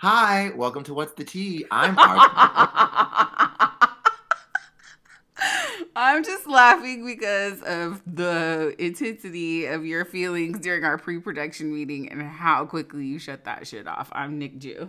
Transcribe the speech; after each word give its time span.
Hi, 0.00 0.52
welcome 0.54 0.84
to 0.84 0.94
What's 0.94 1.14
the 1.14 1.24
Tea. 1.24 1.64
I'm 1.72 1.96
I'm 5.96 6.22
just 6.22 6.46
laughing 6.46 7.04
because 7.04 7.60
of 7.62 8.00
the 8.06 8.76
intensity 8.78 9.66
of 9.66 9.84
your 9.84 10.04
feelings 10.04 10.60
during 10.60 10.84
our 10.84 10.98
pre-production 10.98 11.74
meeting 11.74 12.12
and 12.12 12.22
how 12.22 12.64
quickly 12.64 13.06
you 13.06 13.18
shut 13.18 13.44
that 13.46 13.66
shit 13.66 13.88
off. 13.88 14.08
I'm 14.12 14.38
Nick 14.38 14.60
Ju. 14.60 14.88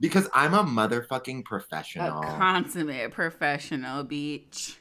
Because 0.00 0.28
I'm 0.34 0.54
a 0.54 0.64
motherfucking 0.64 1.44
professional. 1.44 2.20
A 2.20 2.24
consummate 2.24 3.12
professional, 3.12 4.04
bitch. 4.04 4.74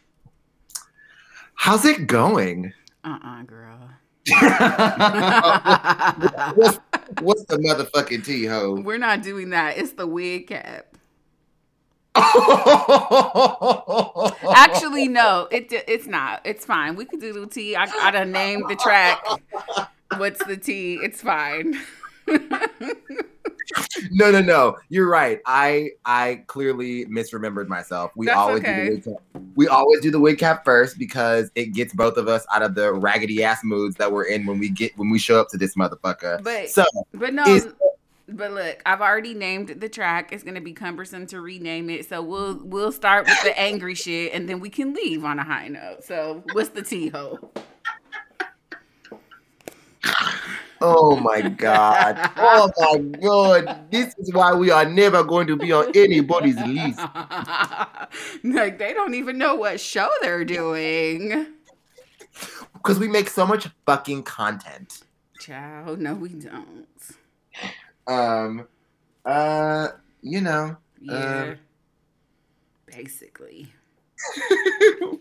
How's 1.54 1.86
it 1.86 2.08
going? 2.08 2.74
Uh-uh, 3.04 3.44
girl. 3.44 3.92
what's 7.22 7.46
the 7.46 7.58
motherfucking 7.58 8.26
tea, 8.26 8.46
ho? 8.46 8.76
We're 8.76 8.98
not 8.98 9.24
doing 9.24 9.52
that. 9.52 9.78
It's 9.78 9.94
the 9.94 10.08
wig 10.08 10.48
cap. 10.48 10.86
Actually, 14.56 15.08
no, 15.08 15.48
it 15.52 15.72
it's 15.72 16.08
not. 16.08 16.42
It's 16.46 16.66
fine. 16.66 16.96
We 16.96 17.06
could 17.06 17.22
do 17.22 17.34
the 17.34 17.46
tea. 17.46 17.76
I 17.76 17.86
gotta 17.86 18.26
name 18.26 18.64
the 18.68 18.76
track. 18.76 19.24
What's 20.18 20.44
the 20.46 20.58
tea? 20.58 20.96
It's 20.96 21.22
fine. 21.22 21.80
no, 24.12 24.32
no, 24.32 24.42
no. 24.42 24.78
You're 24.90 25.10
right. 25.10 25.40
I 25.46 25.92
I 26.06 26.44
clearly 26.48 27.06
misremembered 27.06 27.68
myself. 27.68 28.12
We 28.16 28.28
That's 28.28 28.38
always 28.38 28.62
okay. 28.62 28.76
do 28.76 28.84
the 28.84 28.96
wig 28.96 29.04
cap. 29.04 29.44
We 29.56 29.68
always 29.68 30.02
do 30.02 30.12
the 30.12 30.20
wig 30.20 30.38
cap 30.38 30.66
first 30.66 30.98
because 30.98 31.52
it 31.56 31.74
gets 31.74 31.94
both 31.94 32.18
of 32.18 32.28
us 32.28 32.46
out 32.54 32.62
of 32.62 32.76
the 32.76 32.94
raggedy 32.94 33.44
ass 33.44 33.64
moods 33.64 33.96
that 33.98 34.12
we're 34.12 34.26
in 34.26 34.46
when 34.46 34.60
we 34.60 34.70
get 34.70 34.98
when 34.98 35.10
we 35.10 35.20
show 35.20 35.40
up 35.40 35.50
to 35.50 35.58
this 35.58 35.76
motherfucker. 35.76 36.44
But 36.44 36.70
so 36.70 36.84
but 37.14 37.34
no, 37.34 37.44
but 38.30 38.52
look, 38.52 38.82
I've 38.86 39.02
already 39.02 39.34
named 39.34 39.70
the 39.70 39.90
track. 39.90 40.34
It's 40.34 40.44
gonna 40.44 40.62
be 40.62 40.74
cumbersome 40.74 41.28
to 41.28 41.42
rename 41.42 41.90
it, 41.90 42.08
so 42.08 42.22
we'll 42.22 42.60
we'll 42.64 42.92
start 42.92 43.26
with 43.26 43.42
the 43.44 43.58
angry 43.58 43.96
shit, 43.96 44.34
and 44.34 44.50
then 44.50 44.60
we 44.60 44.70
can 44.70 44.94
leave 44.94 45.24
on 45.24 45.40
a 45.40 45.44
high 45.44 45.68
note. 45.70 46.04
So 46.04 46.44
what's 46.54 46.70
the 46.70 46.82
tea 46.82 47.10
ho? 47.10 47.40
oh 50.82 51.16
my 51.16 51.42
god. 51.42 52.32
Oh 52.38 52.72
my 52.78 52.98
god. 53.20 53.92
This 53.92 54.16
is 54.18 54.34
why 54.34 54.54
we 54.54 54.72
are 54.72 54.86
never 54.86 55.24
going 55.24 55.48
to 55.48 55.56
be 55.56 55.72
on 55.72 55.92
anybody's 55.96 56.58
list. 56.58 57.00
like 58.44 58.78
they 58.78 58.94
don't 58.94 59.14
even 59.14 59.38
know 59.38 59.56
what 59.56 59.80
show 59.80 60.10
they're 60.22 60.46
doing. 60.46 61.48
Because 62.74 63.00
we 63.00 63.08
make 63.08 63.30
so 63.30 63.46
much 63.46 63.68
fucking 63.86 64.24
content. 64.24 65.04
Child, 65.40 66.00
no, 66.00 66.14
we 66.14 66.30
don't. 66.30 66.88
Um 68.06 68.68
uh 69.26 69.90
you 70.22 70.42
know. 70.42 70.78
Yeah. 71.00 71.44
Um, 71.44 71.58
Basically. 72.86 73.72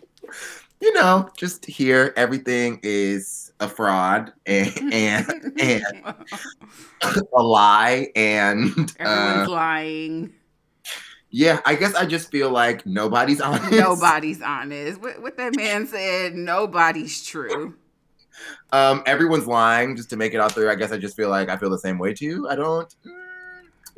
you 0.80 0.92
know, 0.94 1.28
just 1.36 1.64
here 1.64 2.12
everything 2.16 2.80
is 2.82 3.52
a 3.60 3.68
fraud 3.68 4.32
and 4.44 4.72
and, 4.92 5.52
and 5.58 5.84
a 7.32 7.42
lie 7.42 8.08
and 8.14 8.68
Everyone's 8.98 9.48
uh, 9.48 9.50
lying. 9.50 10.32
yeah, 11.30 11.60
I 11.64 11.74
guess 11.74 11.94
I 11.94 12.04
just 12.06 12.30
feel 12.30 12.50
like 12.50 12.84
nobody's 12.86 13.40
honest. 13.42 13.72
Nobody's 13.72 14.42
honest. 14.42 15.00
What, 15.00 15.22
what 15.22 15.36
that 15.38 15.56
man 15.56 15.86
said, 15.86 16.34
nobody's 16.34 17.24
true. 17.24 17.74
Um, 18.70 19.02
everyone's 19.06 19.46
lying 19.46 19.96
just 19.96 20.10
to 20.10 20.16
make 20.16 20.34
it 20.34 20.40
out 20.40 20.54
there. 20.54 20.70
I 20.70 20.74
guess 20.74 20.92
I 20.92 20.98
just 20.98 21.16
feel 21.16 21.30
like 21.30 21.48
I 21.48 21.56
feel 21.56 21.70
the 21.70 21.78
same 21.78 21.98
way 21.98 22.12
too. 22.12 22.46
I 22.50 22.54
don't. 22.54 22.94
mm, 23.06 23.12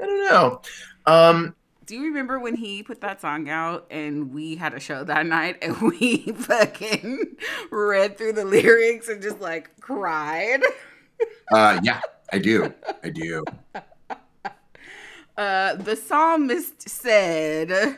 I 0.01 0.07
don't 0.07 0.25
know. 0.31 0.61
Um, 1.07 1.57
Do 1.89 1.94
you 1.94 2.05
remember 2.05 2.39
when 2.39 2.55
he 2.55 2.83
put 2.83 3.00
that 3.00 3.19
song 3.19 3.48
out 3.48 3.86
and 3.91 4.31
we 4.31 4.56
had 4.56 4.75
a 4.75 4.78
show 4.78 5.05
that 5.05 5.25
night 5.25 5.56
and 5.62 5.81
we 6.00 6.19
fucking 6.33 7.39
read 7.70 8.18
through 8.18 8.35
the 8.35 8.45
lyrics 8.45 9.08
and 9.08 9.23
just 9.23 9.40
like 9.40 9.70
cried? 9.80 10.61
uh, 11.51 11.80
yeah, 11.83 12.02
I 12.30 12.39
do. 12.39 12.73
I 13.02 13.08
do. 13.08 13.42
Uh, 15.36 15.77
the 15.77 15.95
psalmist 15.95 16.89
said, 16.89 17.96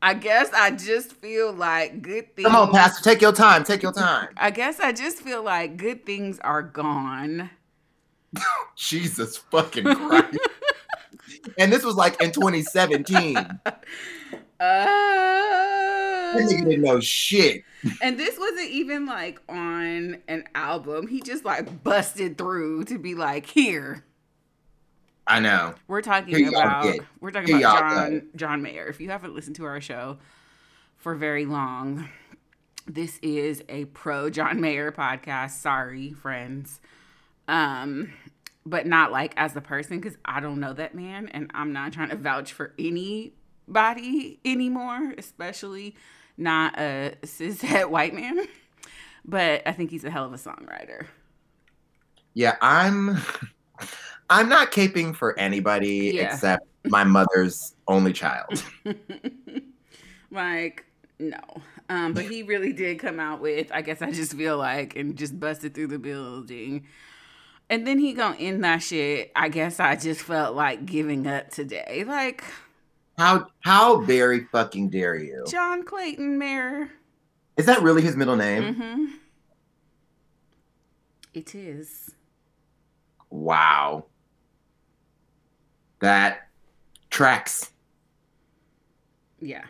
I 0.00 0.14
guess 0.14 0.50
I 0.54 0.70
just 0.70 1.12
feel 1.12 1.52
like 1.52 2.00
good 2.00 2.34
things. 2.34 2.48
Come 2.48 2.56
on, 2.56 2.72
Pastor, 2.72 3.04
take 3.04 3.20
your 3.20 3.34
time. 3.34 3.62
Take 3.62 3.82
your 3.82 3.92
time. 3.92 4.30
I 4.38 4.50
guess 4.50 4.80
I 4.80 4.92
just 4.92 5.18
feel 5.18 5.42
like 5.42 5.76
good 5.76 6.06
things 6.06 6.38
are 6.38 6.62
gone. 6.62 7.50
Jesus 8.74 9.36
fucking 9.36 9.84
Christ. 9.84 10.38
And 11.58 11.72
this 11.72 11.82
was 11.84 11.94
like 11.96 12.20
in 12.22 12.30
2017. 12.32 13.34
That 13.34 13.84
Uh, 14.60 16.38
nigga 16.38 16.64
didn't 16.64 16.82
know 16.82 17.00
shit. 17.00 17.64
and 18.00 18.18
this 18.18 18.38
wasn't 18.38 18.70
even 18.70 19.06
like 19.06 19.40
on 19.48 20.18
an 20.28 20.44
album. 20.54 21.08
He 21.08 21.20
just 21.20 21.44
like 21.44 21.82
busted 21.82 22.38
through 22.38 22.84
to 22.84 22.98
be 22.98 23.14
like, 23.14 23.46
here. 23.46 24.04
I 25.26 25.40
know. 25.40 25.74
We're 25.88 26.02
talking 26.02 26.34
Here 26.34 26.48
about 26.48 26.96
we're 27.20 27.30
talking 27.30 27.48
Here 27.56 27.58
about 27.58 27.80
John 27.80 28.28
John 28.36 28.62
Mayer. 28.62 28.86
If 28.86 29.00
you 29.00 29.10
haven't 29.10 29.34
listened 29.34 29.56
to 29.56 29.64
our 29.64 29.80
show 29.80 30.18
for 30.96 31.14
very 31.14 31.44
long, 31.44 32.08
this 32.86 33.18
is 33.22 33.62
a 33.68 33.84
pro 33.86 34.30
John 34.30 34.60
Mayer 34.60 34.90
podcast. 34.92 35.52
Sorry, 35.60 36.12
friends. 36.12 36.80
Um 37.48 38.12
but 38.64 38.86
not 38.86 39.10
like 39.12 39.34
as 39.36 39.56
a 39.56 39.60
person 39.60 39.98
because 40.00 40.16
I 40.24 40.40
don't 40.40 40.60
know 40.60 40.72
that 40.74 40.94
man 40.94 41.28
and 41.28 41.50
I'm 41.54 41.72
not 41.72 41.92
trying 41.92 42.10
to 42.10 42.16
vouch 42.16 42.52
for 42.52 42.72
anybody 42.78 44.40
anymore, 44.44 45.14
especially 45.18 45.96
not 46.36 46.78
a 46.78 47.14
cishet 47.22 47.90
white 47.90 48.14
man. 48.14 48.46
But 49.24 49.62
I 49.66 49.72
think 49.72 49.90
he's 49.90 50.04
a 50.04 50.10
hell 50.10 50.24
of 50.24 50.32
a 50.32 50.36
songwriter. 50.36 51.06
Yeah, 52.34 52.56
I'm. 52.60 53.18
I'm 54.30 54.48
not 54.48 54.72
caping 54.72 55.14
for 55.14 55.38
anybody 55.38 56.12
Yeah. 56.14 56.32
except 56.32 56.66
my 56.86 57.04
mother's 57.04 57.74
only 57.86 58.14
child. 58.14 58.64
like 60.30 60.86
no 61.18 61.38
um 61.90 62.14
but 62.14 62.24
he 62.24 62.42
really 62.42 62.72
did 62.72 62.98
come 62.98 63.20
out 63.20 63.40
with 63.40 63.70
i 63.72 63.82
guess 63.82 64.00
i 64.02 64.10
just 64.10 64.34
feel 64.34 64.56
like 64.56 64.96
and 64.96 65.16
just 65.16 65.38
busted 65.38 65.74
through 65.74 65.86
the 65.86 65.98
building 65.98 66.86
and 67.72 67.86
then 67.86 67.98
he 67.98 68.12
gonna 68.12 68.36
end 68.36 68.62
that 68.62 68.78
shit 68.78 69.32
i 69.34 69.48
guess 69.48 69.80
i 69.80 69.96
just 69.96 70.20
felt 70.20 70.54
like 70.54 70.84
giving 70.86 71.26
up 71.26 71.50
today 71.50 72.04
like 72.06 72.44
How 73.18 73.46
how 73.60 74.00
very 74.02 74.44
fucking 74.52 74.90
dare 74.90 75.16
you? 75.16 75.44
john 75.48 75.82
clayton 75.84 76.38
mayer 76.38 76.90
Is 77.56 77.66
that 77.66 77.82
really 77.82 78.02
his 78.02 78.14
middle 78.16 78.36
name? 78.36 78.62
mm-hmm 78.74 79.04
it 81.34 81.54
is 81.54 82.10
Wow. 83.30 84.04
That 86.00 86.48
tracks. 87.08 87.70
yeah 89.40 89.64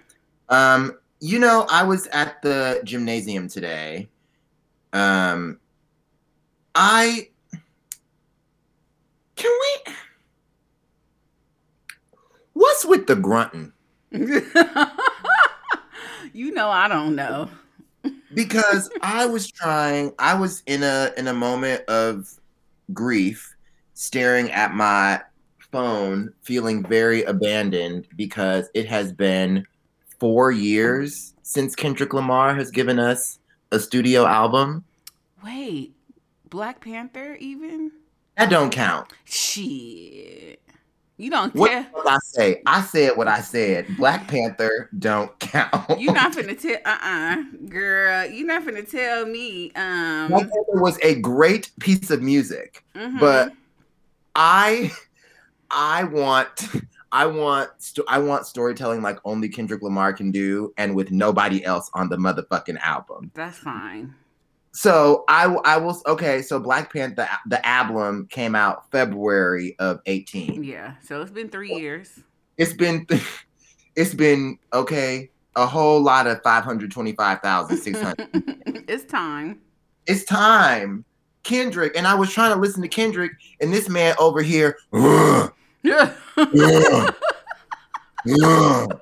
Um, 0.48 0.98
you 1.20 1.38
know, 1.38 1.66
I 1.70 1.84
was 1.84 2.08
at 2.08 2.42
the 2.42 2.80
gymnasium 2.82 3.46
today. 3.46 4.08
Um, 4.92 5.60
I 6.74 7.28
can 9.36 9.50
we? 9.86 9.92
What's 12.54 12.84
with 12.84 13.06
the 13.06 13.16
grunting? 13.16 13.72
you 14.12 14.42
know 16.52 16.68
i 16.68 16.86
don't 16.86 17.16
know 17.16 17.48
Because 18.34 18.90
I 19.02 19.26
was 19.26 19.50
trying. 19.50 20.12
I 20.18 20.34
was 20.34 20.62
in 20.66 20.82
a 20.82 21.12
in 21.16 21.28
a 21.28 21.34
moment 21.34 21.82
of 21.88 22.28
grief, 22.92 23.54
staring 23.94 24.50
at 24.50 24.74
my 24.74 25.20
phone, 25.70 26.32
feeling 26.42 26.84
very 26.84 27.22
abandoned 27.24 28.08
because 28.16 28.68
it 28.74 28.86
has 28.86 29.12
been 29.12 29.64
four 30.18 30.50
years 30.50 31.34
since 31.42 31.74
Kendrick 31.74 32.14
Lamar 32.14 32.54
has 32.54 32.70
given 32.70 32.98
us 32.98 33.38
a 33.70 33.78
studio 33.78 34.26
album. 34.26 34.84
wait 35.44 35.94
black 36.50 36.80
panther 36.82 37.34
even 37.36 37.90
That 38.36 38.50
don't 38.50 38.70
count. 38.70 39.08
shit 39.24 40.62
you 41.22 41.30
don't 41.30 41.54
What 41.54 41.70
the 41.70 41.84
fuck 41.92 42.06
I 42.06 42.18
say? 42.22 42.62
I 42.66 42.82
said 42.82 43.16
what 43.16 43.28
I 43.28 43.40
said. 43.40 43.86
Black 43.96 44.26
Panther 44.26 44.90
don't 44.98 45.36
count. 45.38 46.00
You 46.00 46.12
not 46.12 46.32
finna 46.32 46.60
tell, 46.60 46.78
uh, 46.84 46.98
uh 47.00 47.42
girl. 47.68 48.26
You 48.26 48.44
not 48.44 48.64
finna 48.64 48.88
tell 48.88 49.24
me, 49.26 49.70
um, 49.76 50.28
Black 50.28 50.42
Panther 50.42 50.80
was 50.82 50.98
a 51.02 51.14
great 51.20 51.70
piece 51.78 52.10
of 52.10 52.22
music, 52.22 52.84
mhm. 52.96 53.20
but 53.20 53.52
I, 54.34 54.90
I 55.70 56.04
want, 56.04 56.68
I 57.12 57.26
want, 57.26 57.70
I 58.08 58.18
want 58.18 58.46
storytelling 58.46 59.02
like 59.02 59.18
only 59.24 59.48
Kendrick 59.48 59.82
Lamar 59.82 60.12
can 60.12 60.32
do, 60.32 60.74
and 60.76 60.96
with 60.96 61.12
nobody 61.12 61.64
else 61.64 61.88
on 61.94 62.08
the 62.08 62.16
motherfucking 62.16 62.80
album. 62.80 63.30
that's 63.34 63.58
fine. 63.58 64.14
So 64.72 65.24
I 65.28 65.44
I 65.64 65.76
was 65.76 66.02
okay. 66.06 66.40
So 66.42 66.58
Black 66.58 66.92
Panther 66.92 67.28
the 67.46 67.64
album 67.66 68.26
came 68.30 68.54
out 68.54 68.90
February 68.90 69.76
of 69.78 70.00
eighteen. 70.06 70.64
Yeah, 70.64 70.94
so 71.02 71.20
it's 71.20 71.30
been 71.30 71.50
three 71.50 71.74
years. 71.74 72.20
It's 72.56 72.72
been 72.72 73.06
it's 73.96 74.14
been 74.14 74.58
okay. 74.72 75.30
A 75.54 75.66
whole 75.66 76.00
lot 76.00 76.26
of 76.26 76.42
five 76.42 76.64
hundred 76.64 76.90
twenty 76.90 77.12
five 77.12 77.40
thousand 77.40 77.76
six 77.76 78.00
hundred. 78.00 78.28
it's 78.88 79.04
time. 79.04 79.60
It's 80.06 80.24
time. 80.24 81.04
Kendrick 81.42 81.96
and 81.96 82.06
I 82.06 82.14
was 82.14 82.32
trying 82.32 82.54
to 82.54 82.60
listen 82.60 82.82
to 82.82 82.88
Kendrick 82.88 83.32
and 83.60 83.72
this 83.72 83.88
man 83.88 84.14
over 84.18 84.40
here. 84.40 84.78
Ugh, 84.92 85.52
ugh, 85.84 87.14
ugh. 88.42 89.00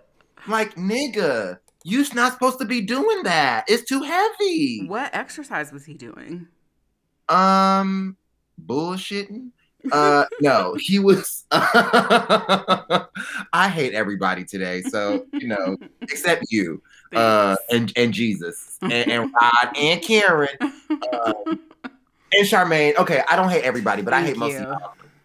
like 0.48 0.74
nigga, 0.74 1.58
you're 1.84 2.04
not 2.14 2.32
supposed 2.32 2.58
to 2.58 2.64
be 2.64 2.80
doing 2.80 3.22
that. 3.24 3.64
It's 3.68 3.84
too 3.84 4.02
heavy. 4.02 4.86
What 4.86 5.14
exercise 5.14 5.72
was 5.72 5.84
he 5.84 5.94
doing? 5.94 6.48
Um, 7.28 8.16
bullshitting. 8.64 9.50
Uh, 9.90 10.26
no, 10.40 10.76
he 10.78 10.98
was. 10.98 11.44
I 11.52 13.08
hate 13.72 13.94
everybody 13.94 14.44
today, 14.44 14.82
so 14.82 15.24
you 15.32 15.48
know, 15.48 15.76
except 16.02 16.44
you, 16.50 16.82
uh, 17.14 17.56
and 17.70 17.92
and 17.96 18.12
Jesus, 18.12 18.76
and, 18.82 18.92
and 18.92 19.32
Rod, 19.32 19.76
and 19.76 20.02
Karen, 20.02 20.48
uh, 20.60 21.32
and 21.46 22.46
Charmaine. 22.46 22.96
Okay, 22.96 23.22
I 23.30 23.36
don't 23.36 23.48
hate 23.48 23.64
everybody, 23.64 24.02
but 24.02 24.10
Thank 24.12 24.24
I 24.24 24.28
hate 24.28 24.36
most 24.36 24.56
of 24.56 24.68
you 24.68 24.76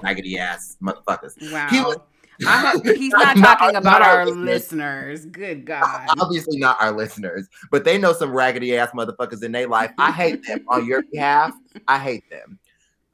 raggedy 0.02 0.38
ass 0.38 0.78
motherfuckers. 0.82 1.52
Wow. 1.52 1.68
He 1.70 1.80
was 1.82 1.98
he's 2.84 3.12
not, 3.12 3.38
not 3.38 3.60
talking 3.60 3.76
about 3.76 4.00
not 4.00 4.02
our, 4.02 4.20
our 4.20 4.26
listeners. 4.26 4.46
listeners. 4.46 5.26
Good 5.26 5.66
God. 5.66 6.08
Obviously 6.20 6.58
not 6.58 6.82
our 6.82 6.92
listeners, 6.92 7.48
but 7.72 7.84
they 7.84 7.98
know 7.98 8.14
some 8.14 8.32
raggedy 8.32 8.78
ass 8.78 8.92
motherfuckers 8.92 9.44
in 9.44 9.52
their 9.52 9.68
life. 9.68 9.92
I 9.98 10.12
hate 10.12 10.46
them 10.46 10.66
on 10.68 10.86
your 10.86 11.04
behalf. 11.12 11.54
I 11.88 12.00
hate 12.00 12.30
them. 12.30 12.60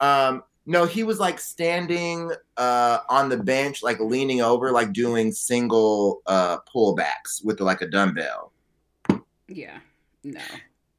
Um, 0.00 0.42
no, 0.66 0.84
he 0.84 1.02
was 1.02 1.18
like 1.18 1.38
standing 1.38 2.30
uh 2.56 2.98
on 3.08 3.28
the 3.28 3.36
bench, 3.36 3.82
like 3.82 4.00
leaning 4.00 4.40
over, 4.40 4.70
like 4.70 4.92
doing 4.92 5.32
single 5.32 6.22
uh 6.26 6.58
pullbacks 6.72 7.44
with 7.44 7.60
like 7.60 7.80
a 7.80 7.88
dumbbell. 7.88 8.52
Yeah. 9.48 9.78
No. 10.24 10.40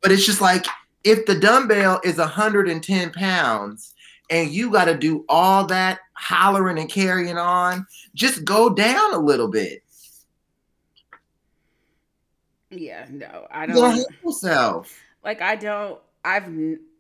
But 0.02 0.12
it's 0.12 0.26
just 0.26 0.42
like 0.42 0.66
if 1.04 1.26
the 1.26 1.36
dumbbell 1.36 2.02
is 2.04 2.18
110 2.18 3.12
pounds 3.12 3.93
and 4.34 4.50
you 4.50 4.72
got 4.72 4.86
to 4.86 4.98
do 4.98 5.24
all 5.30 5.64
that 5.68 6.00
hollering 6.14 6.80
and 6.80 6.90
carrying 6.90 7.38
on, 7.38 7.86
just 8.16 8.44
go 8.44 8.68
down 8.68 9.14
a 9.14 9.20
little 9.20 9.48
bit. 9.48 9.84
Yeah, 12.72 13.06
no, 13.12 13.46
I 13.52 13.68
don't. 13.68 13.96
Help 13.96 14.08
yourself. 14.26 15.00
Like 15.24 15.44
I 15.44 15.56
don't. 15.56 16.00
I've 16.26 16.52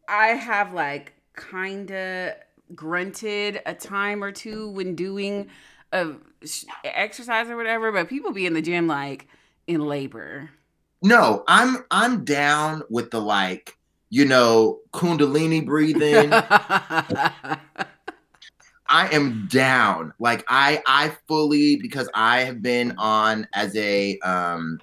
I 0.07 0.27
have 0.27 0.73
like 0.73 1.13
kind 1.33 1.91
of 1.91 2.33
grunted 2.75 3.61
a 3.65 3.73
time 3.73 4.23
or 4.23 4.31
two 4.31 4.69
when 4.69 4.93
doing 4.93 5.49
a 5.91 6.11
exercise 6.83 7.49
or 7.49 7.57
whatever, 7.57 7.91
but 7.91 8.09
people 8.09 8.31
be 8.31 8.45
in 8.45 8.53
the 8.53 8.61
gym 8.61 8.85
like 8.85 9.27
in 9.65 9.81
labor. 9.81 10.51
No, 11.01 11.43
I'm 11.47 11.83
I'm 11.89 12.23
down 12.25 12.83
with 12.91 13.09
the 13.09 13.19
like 13.19 13.75
you 14.13 14.23
know, 14.25 14.79
Kundalini 14.91 15.65
breathing. 15.65 16.31
I 16.31 17.57
am 19.11 19.47
down. 19.47 20.13
Like 20.19 20.45
I 20.47 20.83
I 20.85 21.17
fully 21.27 21.77
because 21.77 22.07
I 22.13 22.41
have 22.41 22.61
been 22.61 22.93
on 22.99 23.47
as 23.55 23.75
a 23.75 24.19
um 24.19 24.79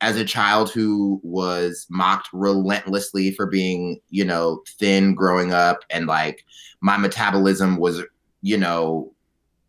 as 0.00 0.16
a 0.16 0.24
child 0.24 0.72
who 0.72 1.20
was 1.22 1.86
mocked 1.88 2.28
relentlessly 2.32 3.30
for 3.30 3.46
being, 3.46 4.00
you 4.10 4.24
know, 4.24 4.64
thin 4.76 5.14
growing 5.14 5.52
up 5.52 5.84
and 5.88 6.08
like 6.08 6.44
my 6.80 6.96
metabolism 6.96 7.76
was, 7.76 8.02
you 8.42 8.56
know, 8.56 9.14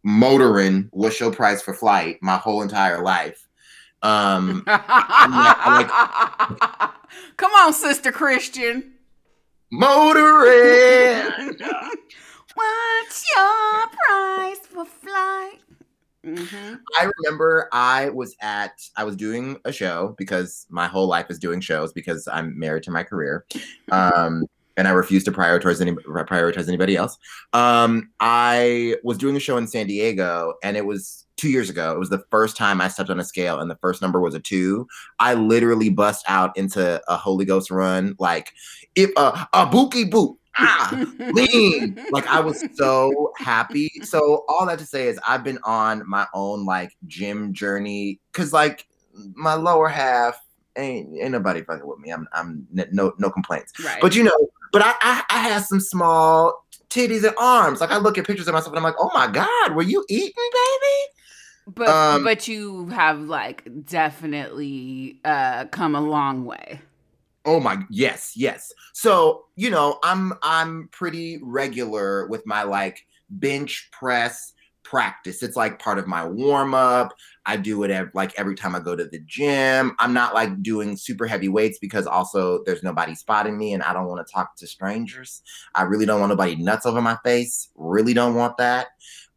motoring 0.01 0.89
what's 0.93 1.19
your 1.19 1.31
price 1.31 1.61
for 1.61 1.75
flight 1.75 2.17
my 2.23 2.37
whole 2.37 2.63
entire 2.63 3.03
life. 3.03 3.46
Um, 4.03 4.63
like, 4.67 5.89
Come 7.37 7.51
on, 7.53 7.73
Sister 7.73 8.11
Christian. 8.11 8.93
Motoring. 9.71 11.57
What's 12.55 13.25
your 13.35 13.87
price 13.87 14.59
for 14.59 14.85
flight? 14.85 15.59
Mm-hmm. 16.25 16.75
I 16.97 17.11
remember 17.19 17.69
I 17.71 18.09
was 18.09 18.35
at 18.41 18.81
I 18.97 19.03
was 19.03 19.15
doing 19.15 19.57
a 19.65 19.71
show 19.71 20.15
because 20.17 20.65
my 20.69 20.87
whole 20.87 21.07
life 21.07 21.27
is 21.29 21.39
doing 21.39 21.61
shows 21.61 21.93
because 21.93 22.27
I'm 22.27 22.57
married 22.57 22.83
to 22.83 22.91
my 22.91 23.03
career. 23.03 23.45
Um, 23.91 24.45
and 24.75 24.87
I 24.87 24.91
refuse 24.91 25.23
to 25.25 25.31
prioritize 25.31 25.79
any 25.79 25.91
prioritize 25.91 26.67
anybody 26.67 26.95
else. 26.95 27.17
Um, 27.53 28.09
I 28.19 28.95
was 29.03 29.17
doing 29.17 29.35
a 29.35 29.39
show 29.39 29.57
in 29.57 29.67
San 29.67 29.87
Diego, 29.87 30.55
and 30.63 30.75
it 30.75 30.85
was 30.85 31.26
two 31.37 31.49
years 31.49 31.69
ago. 31.69 31.93
It 31.93 31.99
was 31.99 32.09
the 32.09 32.23
first 32.29 32.57
time 32.57 32.81
I 32.81 32.87
stepped 32.87 33.09
on 33.09 33.19
a 33.19 33.23
scale, 33.23 33.59
and 33.59 33.71
the 33.71 33.77
first 33.77 34.01
number 34.01 34.19
was 34.19 34.35
a 34.35 34.39
two. 34.39 34.87
I 35.19 35.35
literally 35.35 35.89
bust 35.89 36.25
out 36.27 36.55
into 36.57 37.01
a 37.07 37.15
Holy 37.15 37.45
Ghost 37.45 37.71
run, 37.71 38.15
like 38.19 38.51
if 38.95 39.11
uh, 39.15 39.45
a 39.53 39.65
bookie 39.65 40.05
boot. 40.05 40.37
Ah, 40.59 41.05
lean. 41.19 42.03
like 42.11 42.25
I 42.25 42.39
was 42.39 42.65
so 42.73 43.31
happy. 43.37 43.91
So 44.01 44.43
all 44.49 44.65
that 44.65 44.79
to 44.79 44.87
say 44.87 45.07
is 45.07 45.19
I've 45.27 45.43
been 45.43 45.59
on 45.63 46.01
my 46.09 46.25
own 46.33 46.65
like 46.65 46.97
gym 47.05 47.53
journey 47.53 48.19
because 48.31 48.53
like 48.53 48.87
my 49.35 49.53
lower 49.53 49.87
half 49.87 50.39
ain't 50.75 51.15
ain't 51.19 51.31
nobody 51.31 51.63
fucking 51.63 51.85
with 51.85 51.99
me. 51.99 52.11
I'm 52.11 52.27
I'm 52.33 52.67
no 52.71 53.13
no 53.19 53.29
complaints. 53.29 53.71
Right. 53.83 54.01
But 54.01 54.15
you 54.15 54.23
know, 54.23 54.49
but 54.71 54.81
I, 54.83 54.93
I, 55.01 55.23
I 55.29 55.37
had 55.39 55.63
some 55.63 55.79
small 55.79 56.65
titties 56.89 57.23
and 57.23 57.35
arms. 57.37 57.81
Like 57.81 57.91
I 57.91 57.97
look 57.97 58.17
at 58.17 58.25
pictures 58.25 58.47
of 58.47 58.53
myself 58.53 58.71
and 58.71 58.77
I'm 58.77 58.83
like, 58.83 58.95
oh 58.99 59.11
my 59.13 59.27
god, 59.27 59.75
were 59.75 59.83
you 59.83 60.03
eating, 60.09 60.33
baby? 60.35 61.16
But 61.67 61.89
um, 61.89 62.23
but 62.23 62.47
you 62.47 62.87
have 62.87 63.19
like 63.21 63.67
definitely 63.85 65.19
uh 65.25 65.65
come 65.65 65.95
a 65.95 66.01
long 66.01 66.45
way. 66.45 66.81
Oh 67.45 67.59
my 67.59 67.83
yes, 67.89 68.33
yes. 68.35 68.73
So, 68.93 69.45
you 69.55 69.69
know, 69.69 69.99
I'm 70.03 70.33
I'm 70.41 70.89
pretty 70.91 71.39
regular 71.41 72.27
with 72.27 72.45
my 72.45 72.63
like 72.63 73.05
bench 73.29 73.89
press 73.91 74.53
practice. 74.83 75.43
It's 75.43 75.57
like 75.57 75.79
part 75.79 75.99
of 75.99 76.07
my 76.07 76.25
warm 76.25 76.73
up. 76.73 77.13
I 77.45 77.57
do 77.57 77.83
it 77.83 77.91
every, 77.91 78.11
like 78.13 78.37
every 78.39 78.55
time 78.55 78.73
I 78.73 78.79
go 78.79 78.95
to 78.95 79.05
the 79.05 79.19
gym. 79.25 79.95
I'm 79.99 80.13
not 80.13 80.33
like 80.33 80.61
doing 80.63 80.95
super 80.95 81.25
heavy 81.27 81.49
weights 81.49 81.77
because 81.79 82.07
also 82.07 82.63
there's 82.65 82.83
nobody 82.83 83.13
spotting 83.13 83.57
me 83.57 83.73
and 83.73 83.83
I 83.83 83.93
don't 83.93 84.07
want 84.07 84.25
to 84.25 84.33
talk 84.33 84.55
to 84.57 84.67
strangers. 84.67 85.41
I 85.75 85.83
really 85.83 86.05
don't 86.05 86.19
want 86.19 86.29
nobody 86.29 86.55
nuts 86.55 86.85
over 86.85 87.01
my 87.01 87.17
face. 87.23 87.69
Really 87.75 88.13
don't 88.13 88.35
want 88.35 88.57
that. 88.57 88.87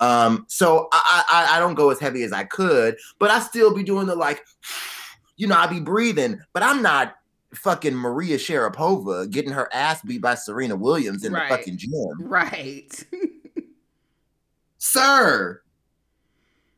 Um, 0.00 0.46
so 0.48 0.88
I, 0.92 1.24
I 1.30 1.56
I 1.56 1.60
don't 1.60 1.74
go 1.74 1.90
as 1.90 2.00
heavy 2.00 2.22
as 2.22 2.32
I 2.32 2.44
could, 2.44 2.96
but 3.18 3.30
I 3.30 3.38
still 3.38 3.74
be 3.74 3.82
doing 3.82 4.06
the 4.06 4.14
like, 4.14 4.44
you 5.36 5.46
know, 5.46 5.56
I 5.56 5.66
be 5.66 5.80
breathing, 5.80 6.40
but 6.52 6.62
I'm 6.62 6.82
not 6.82 7.16
fucking 7.54 7.94
Maria 7.94 8.36
Sharapova 8.36 9.30
getting 9.30 9.52
her 9.52 9.68
ass 9.72 10.02
beat 10.02 10.22
by 10.22 10.34
Serena 10.34 10.76
Williams 10.76 11.24
in 11.24 11.32
right. 11.32 11.50
the 11.50 11.56
fucking 11.56 11.76
gym. 11.76 11.92
Right. 12.20 13.04
sir, 14.78 15.62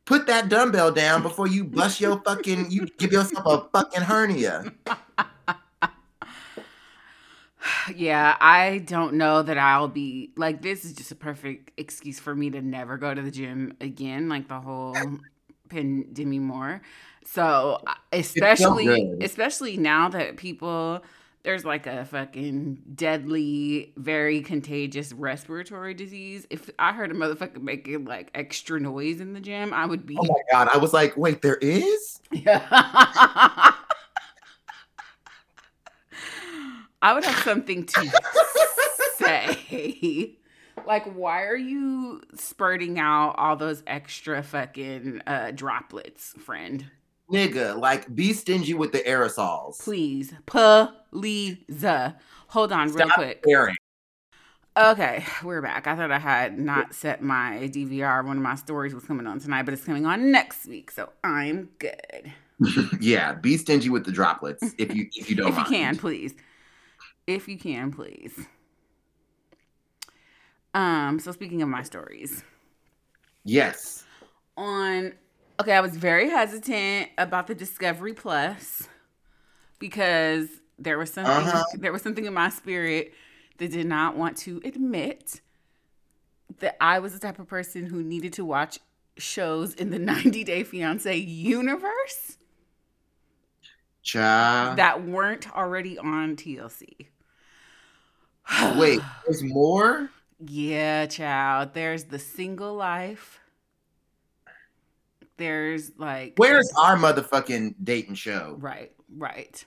put 0.05 0.27
that 0.27 0.49
dumbbell 0.49 0.91
down 0.91 1.21
before 1.21 1.47
you 1.47 1.63
bust 1.63 1.99
your 1.99 2.21
fucking, 2.21 2.69
you 2.69 2.87
give 2.97 3.11
yourself 3.11 3.45
a 3.45 3.69
fucking 3.77 4.01
hernia. 4.01 4.71
yeah, 7.95 8.35
I 8.39 8.79
don't 8.79 9.15
know 9.15 9.41
that 9.41 9.57
I'll 9.57 9.87
be 9.87 10.31
like 10.35 10.61
this 10.61 10.85
is 10.85 10.93
just 10.93 11.11
a 11.11 11.15
perfect 11.15 11.71
excuse 11.77 12.19
for 12.19 12.35
me 12.35 12.49
to 12.51 12.61
never 12.61 12.97
go 12.97 13.13
to 13.13 13.21
the 13.21 13.31
gym 13.31 13.75
again, 13.81 14.29
like 14.29 14.47
the 14.47 14.59
whole 14.59 15.17
pandemic 15.69 16.41
more. 16.41 16.81
So 17.25 17.81
especially 18.11 19.17
especially 19.21 19.77
now 19.77 20.09
that 20.09 20.37
people 20.37 21.03
there's 21.43 21.65
like 21.65 21.87
a 21.87 22.05
fucking 22.05 22.81
deadly, 22.95 23.93
very 23.97 24.41
contagious 24.41 25.11
respiratory 25.11 25.93
disease. 25.93 26.47
If 26.49 26.69
I 26.79 26.93
heard 26.93 27.11
a 27.11 27.13
motherfucker 27.13 27.61
making 27.61 28.05
like 28.05 28.29
extra 28.33 28.79
noise 28.79 29.19
in 29.19 29.33
the 29.33 29.41
gym, 29.41 29.73
I 29.73 29.85
would 29.85 30.05
be. 30.05 30.17
Oh 30.17 30.23
my 30.23 30.41
god! 30.51 30.69
I 30.73 30.77
was 30.77 30.93
like, 30.93 31.17
wait, 31.17 31.41
there 31.41 31.57
is. 31.57 32.21
Yeah. 32.31 33.73
I 37.03 37.13
would 37.13 37.23
have 37.25 37.43
something 37.43 37.85
to 37.85 38.11
say. 39.17 40.35
Like, 40.87 41.05
why 41.13 41.43
are 41.43 41.55
you 41.55 42.21
spurting 42.35 42.97
out 42.97 43.35
all 43.37 43.55
those 43.55 43.83
extra 43.85 44.41
fucking 44.41 45.21
uh, 45.27 45.51
droplets, 45.51 46.33
friend? 46.39 46.85
nigga, 47.31 47.77
like 47.77 48.13
be 48.15 48.33
stingy 48.33 48.73
with 48.73 48.91
the 48.91 48.99
aerosols. 48.99 49.79
Please, 49.79 50.33
please. 50.45 51.57
Hold 52.47 52.71
on, 52.71 52.89
Stop 52.89 52.99
real 52.99 53.09
quick. 53.09 53.43
Caring. 53.43 53.75
Okay, 54.75 55.23
we're 55.43 55.61
back. 55.61 55.85
I 55.85 55.95
thought 55.95 56.11
I 56.11 56.19
had 56.19 56.57
not 56.57 56.95
set 56.95 57.21
my 57.21 57.69
DVR. 57.71 58.25
One 58.25 58.37
of 58.37 58.43
my 58.43 58.55
stories 58.55 58.93
was 58.93 59.03
coming 59.03 59.27
on 59.27 59.39
tonight, 59.39 59.63
but 59.63 59.73
it's 59.73 59.83
coming 59.83 60.05
on 60.05 60.31
next 60.31 60.65
week, 60.67 60.89
so 60.89 61.09
I'm 61.23 61.69
good. 61.79 62.31
yeah, 62.99 63.33
be 63.33 63.57
stingy 63.57 63.89
with 63.89 64.05
the 64.05 64.11
droplets 64.11 64.73
if 64.77 64.95
you 64.95 65.07
if 65.13 65.29
you 65.29 65.35
don't. 65.35 65.49
if 65.49 65.55
mind. 65.55 65.67
you 65.69 65.75
can, 65.75 65.97
please. 65.97 66.33
If 67.27 67.47
you 67.47 67.57
can, 67.57 67.91
please. 67.91 68.47
Um, 70.73 71.19
so 71.19 71.31
speaking 71.31 71.61
of 71.61 71.69
my 71.69 71.83
stories. 71.83 72.43
Yes. 73.43 74.03
On 74.57 75.13
okay, 75.59 75.73
I 75.73 75.81
was 75.81 75.95
very 75.95 76.29
hesitant 76.29 77.09
about 77.17 77.47
the 77.47 77.55
Discovery 77.55 78.13
Plus 78.13 78.87
because 79.79 80.49
there 80.79 80.97
was 80.97 81.11
something 81.11 81.31
uh-huh. 81.31 81.63
there 81.79 81.91
was 81.91 82.01
something 82.01 82.25
in 82.25 82.33
my 82.33 82.49
spirit 82.49 83.13
that 83.57 83.71
did 83.71 83.85
not 83.85 84.17
want 84.17 84.37
to 84.37 84.61
admit 84.63 85.41
that 86.59 86.77
I 86.81 86.99
was 86.99 87.13
the 87.13 87.19
type 87.19 87.39
of 87.39 87.47
person 87.47 87.85
who 87.85 88.03
needed 88.03 88.33
to 88.33 88.45
watch 88.45 88.79
shows 89.17 89.73
in 89.73 89.89
the 89.89 89.99
90 89.99 90.43
Day 90.43 90.63
Fiance 90.63 91.15
universe. 91.15 92.37
Child. 94.01 94.77
That 94.77 95.05
weren't 95.05 95.55
already 95.55 95.97
on 95.97 96.35
TLC. 96.35 97.07
Wait, 98.75 98.99
there's 99.25 99.43
more? 99.43 100.09
Yeah, 100.39 101.05
child. 101.05 101.73
There's 101.73 102.05
the 102.05 102.19
single 102.19 102.75
life. 102.75 103.39
There's 105.37 105.91
like 105.97 106.33
Where's 106.37 106.71
our 106.77 106.95
motherfucking 106.95 107.75
dating 107.83 108.15
show? 108.15 108.55
Right, 108.59 108.91
right. 109.15 109.63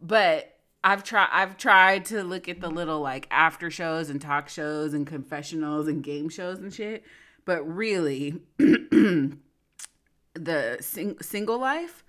But 0.00 0.56
I've 0.84 1.02
tried 1.02 1.28
I've 1.32 1.56
tried 1.56 2.04
to 2.06 2.22
look 2.22 2.48
at 2.48 2.60
the 2.60 2.68
little 2.68 3.00
like 3.00 3.26
after 3.30 3.70
shows 3.70 4.10
and 4.10 4.20
talk 4.20 4.48
shows 4.48 4.94
and 4.94 5.06
confessionals 5.06 5.88
and 5.88 6.04
game 6.04 6.28
shows 6.28 6.58
and 6.58 6.72
shit. 6.72 7.04
But 7.44 7.64
really 7.64 8.40
the 8.58 9.38
sing- 10.80 11.20
single 11.20 11.58
life 11.58 12.04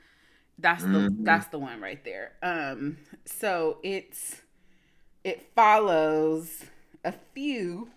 that's 0.60 0.84
the 0.84 0.90
mm-hmm. 0.90 1.24
that's 1.24 1.48
the 1.48 1.60
one 1.60 1.82
right 1.82 2.04
there. 2.04 2.34
Um 2.44 2.98
so 3.26 3.80
it's 3.84 4.42
it 5.28 5.42
follows 5.54 6.64
a 7.04 7.14
few, 7.34 7.90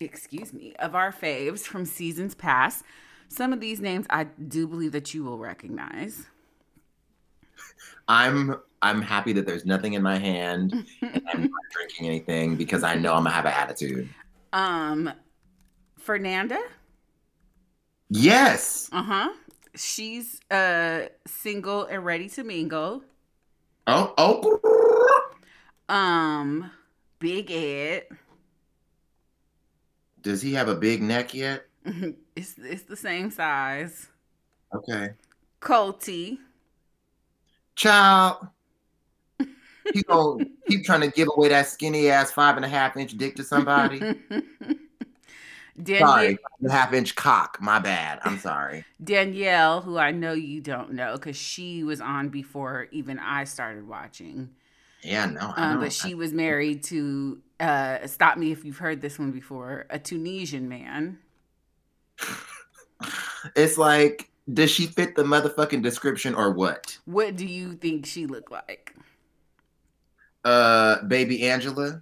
excuse 0.00 0.52
me, 0.52 0.74
of 0.80 0.96
our 0.96 1.12
faves 1.12 1.60
from 1.60 1.84
seasons 1.84 2.34
past. 2.34 2.84
Some 3.28 3.52
of 3.52 3.60
these 3.60 3.80
names 3.80 4.04
I 4.10 4.24
do 4.24 4.66
believe 4.66 4.90
that 4.90 5.14
you 5.14 5.22
will 5.22 5.38
recognize. 5.38 6.26
I'm 8.08 8.56
I'm 8.82 9.00
happy 9.00 9.32
that 9.34 9.46
there's 9.46 9.64
nothing 9.64 9.92
in 9.92 10.02
my 10.02 10.18
hand 10.18 10.72
and 11.02 11.22
I'm 11.32 11.42
not 11.42 11.62
drinking 11.72 12.08
anything 12.08 12.56
because 12.56 12.82
I 12.82 12.96
know 12.96 13.14
I'm 13.14 13.22
gonna 13.22 13.30
have 13.30 13.46
an 13.46 13.52
attitude. 13.52 14.08
Um 14.52 15.12
Fernanda? 15.96 16.60
Yes. 18.10 18.88
Uh-huh. 18.90 19.32
She's 19.76 20.40
uh 20.50 21.06
single 21.28 21.84
and 21.84 22.04
ready 22.04 22.28
to 22.30 22.42
mingle. 22.42 23.04
Oh, 23.86 24.14
oh. 24.18 24.60
Um 25.88 26.70
Big 27.18 27.50
Ed. 27.50 28.04
Does 30.20 30.42
he 30.42 30.54
have 30.54 30.68
a 30.68 30.74
big 30.74 31.02
neck 31.02 31.34
yet? 31.34 31.66
it's 31.84 32.54
it's 32.58 32.82
the 32.82 32.96
same 32.96 33.30
size. 33.30 34.08
Okay. 34.74 35.10
Colty. 35.60 36.38
Child. 37.74 38.48
He 39.94 40.02
gonna 40.02 40.44
keep 40.68 40.84
trying 40.84 41.02
to 41.02 41.12
give 41.12 41.28
away 41.36 41.48
that 41.50 41.68
skinny 41.68 42.10
ass 42.10 42.32
five 42.32 42.56
and 42.56 42.64
a 42.64 42.68
half 42.68 42.96
inch 42.96 43.16
dick 43.16 43.36
to 43.36 43.44
somebody. 43.44 44.00
Danielle, 45.80 46.08
sorry, 46.08 46.38
half 46.68 46.92
inch 46.92 47.14
cock. 47.14 47.58
My 47.60 47.78
bad. 47.78 48.18
I'm 48.24 48.40
sorry. 48.40 48.84
Danielle, 49.02 49.82
who 49.82 49.96
I 49.96 50.10
know 50.10 50.32
you 50.32 50.60
don't 50.60 50.94
know, 50.94 51.12
because 51.12 51.36
she 51.36 51.84
was 51.84 52.00
on 52.00 52.30
before 52.30 52.88
even 52.90 53.20
I 53.20 53.44
started 53.44 53.86
watching. 53.86 54.50
Yeah, 55.06 55.26
no. 55.26 55.52
Um, 55.56 55.80
but 55.80 55.92
she 55.92 56.14
was 56.14 56.32
married 56.32 56.82
to 56.84 57.40
uh, 57.60 58.06
stop 58.06 58.36
me 58.36 58.50
if 58.52 58.64
you've 58.64 58.78
heard 58.78 59.00
this 59.00 59.18
one 59.18 59.30
before, 59.30 59.86
a 59.90 59.98
Tunisian 59.98 60.68
man. 60.68 61.18
It's 63.54 63.78
like, 63.78 64.30
does 64.52 64.70
she 64.70 64.86
fit 64.86 65.14
the 65.14 65.22
motherfucking 65.22 65.82
description 65.82 66.34
or 66.34 66.50
what? 66.50 66.98
What 67.04 67.36
do 67.36 67.46
you 67.46 67.74
think 67.74 68.06
she 68.06 68.26
looked 68.26 68.50
like? 68.50 68.94
Uh, 70.44 71.02
baby 71.02 71.46
Angela. 71.46 72.00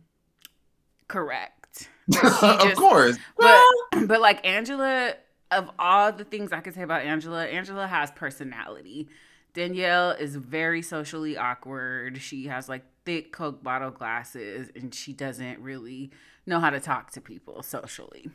Correct. 1.09 1.89
Just, 2.11 2.43
of 2.43 2.75
course. 2.77 3.19
But 3.37 3.61
but 4.07 4.21
like 4.21 4.47
Angela, 4.47 5.15
of 5.51 5.71
all 5.79 6.13
the 6.13 6.25
things 6.25 6.53
I 6.53 6.61
could 6.61 6.75
say 6.75 6.83
about 6.83 7.03
Angela, 7.03 7.45
Angela 7.45 7.87
has 7.87 8.11
personality. 8.13 9.09
Danielle 9.53 10.13
is 10.13 10.37
very 10.37 10.83
socially 10.83 11.37
awkward. 11.37 12.23
She 12.23 12.47
has 12.47 12.69
like 12.69 12.85
thick 13.05 13.33
Coke 13.33 13.63
bottle 13.63 13.91
glasses 13.91 14.71
and 14.75 14.95
she 14.95 15.13
doesn't 15.13 15.59
really 15.61 16.11
know 16.47 16.61
how 16.61 16.71
to 16.71 16.81
talk 16.81 17.11
to 17.13 17.21
people 17.21 17.63
socially. 17.63 18.31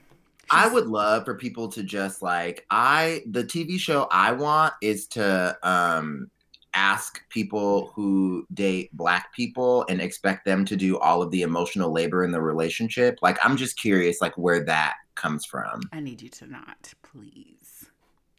I 0.51 0.67
would 0.67 0.87
love 0.87 1.25
for 1.25 1.35
people 1.35 1.67
to 1.69 1.83
just 1.83 2.21
like 2.21 2.65
I 2.71 3.21
the 3.27 3.43
TV 3.43 3.79
show 3.79 4.07
I 4.11 4.31
want 4.31 4.73
is 4.81 5.07
to 5.07 5.57
um 5.63 6.29
ask 6.73 7.27
people 7.29 7.91
who 7.95 8.45
date 8.53 8.95
black 8.95 9.33
people 9.33 9.85
and 9.89 10.01
expect 10.01 10.45
them 10.45 10.65
to 10.65 10.75
do 10.75 10.97
all 10.99 11.21
of 11.21 11.31
the 11.31 11.41
emotional 11.41 11.91
labor 11.91 12.23
in 12.23 12.31
the 12.31 12.41
relationship. 12.41 13.19
Like 13.21 13.37
I'm 13.43 13.57
just 13.57 13.79
curious 13.79 14.21
like 14.21 14.37
where 14.37 14.63
that 14.65 14.95
comes 15.15 15.45
from. 15.45 15.81
I 15.91 15.99
need 15.99 16.21
you 16.21 16.29
to 16.29 16.47
not, 16.47 16.93
please. 17.03 17.85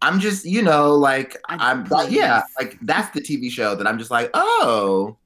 I'm 0.03 0.19
just, 0.19 0.47
you 0.47 0.63
know, 0.63 0.95
like 0.95 1.37
I'm, 1.49 1.85
like, 1.85 2.11
yeah, 2.11 2.43
like 2.59 2.79
that's 2.81 3.13
the 3.13 3.21
TV 3.21 3.51
show 3.51 3.75
that 3.75 3.87
I'm 3.87 3.99
just 3.99 4.11
like, 4.11 4.31
oh, 4.33 5.19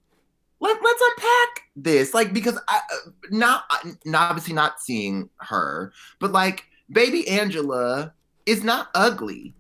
let 0.61 0.82
let's 0.82 1.02
unpack 1.11 1.62
this, 1.76 2.14
like 2.14 2.32
because 2.32 2.58
I 2.68 2.76
uh, 2.76 3.11
not 3.30 3.64
not 4.04 4.30
obviously 4.30 4.54
not 4.54 4.80
seeing 4.80 5.28
her, 5.38 5.92
but 6.20 6.32
like 6.32 6.64
baby 6.90 7.28
Angela 7.28 8.12
is 8.46 8.64
not 8.64 8.88
ugly. 8.94 9.54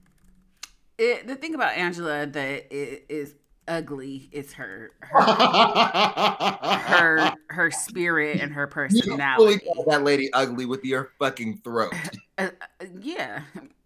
It, 0.98 1.26
the 1.26 1.34
thing 1.34 1.54
about 1.54 1.76
Angela 1.76 2.26
that 2.26 2.66
is 2.70 3.34
ugly 3.66 4.28
is 4.32 4.52
her 4.52 4.92
her 5.00 5.22
her, 5.22 7.34
her 7.48 7.70
spirit 7.70 8.40
and 8.40 8.52
her 8.52 8.66
personality. 8.66 9.64
You 9.64 9.74
call 9.74 9.84
that 9.88 10.04
lady 10.04 10.32
ugly 10.32 10.66
with 10.66 10.84
your 10.84 11.12
fucking 11.18 11.60
throat. 11.64 11.94
Uh, 12.36 12.48
uh, 12.80 12.86
yeah, 13.00 13.42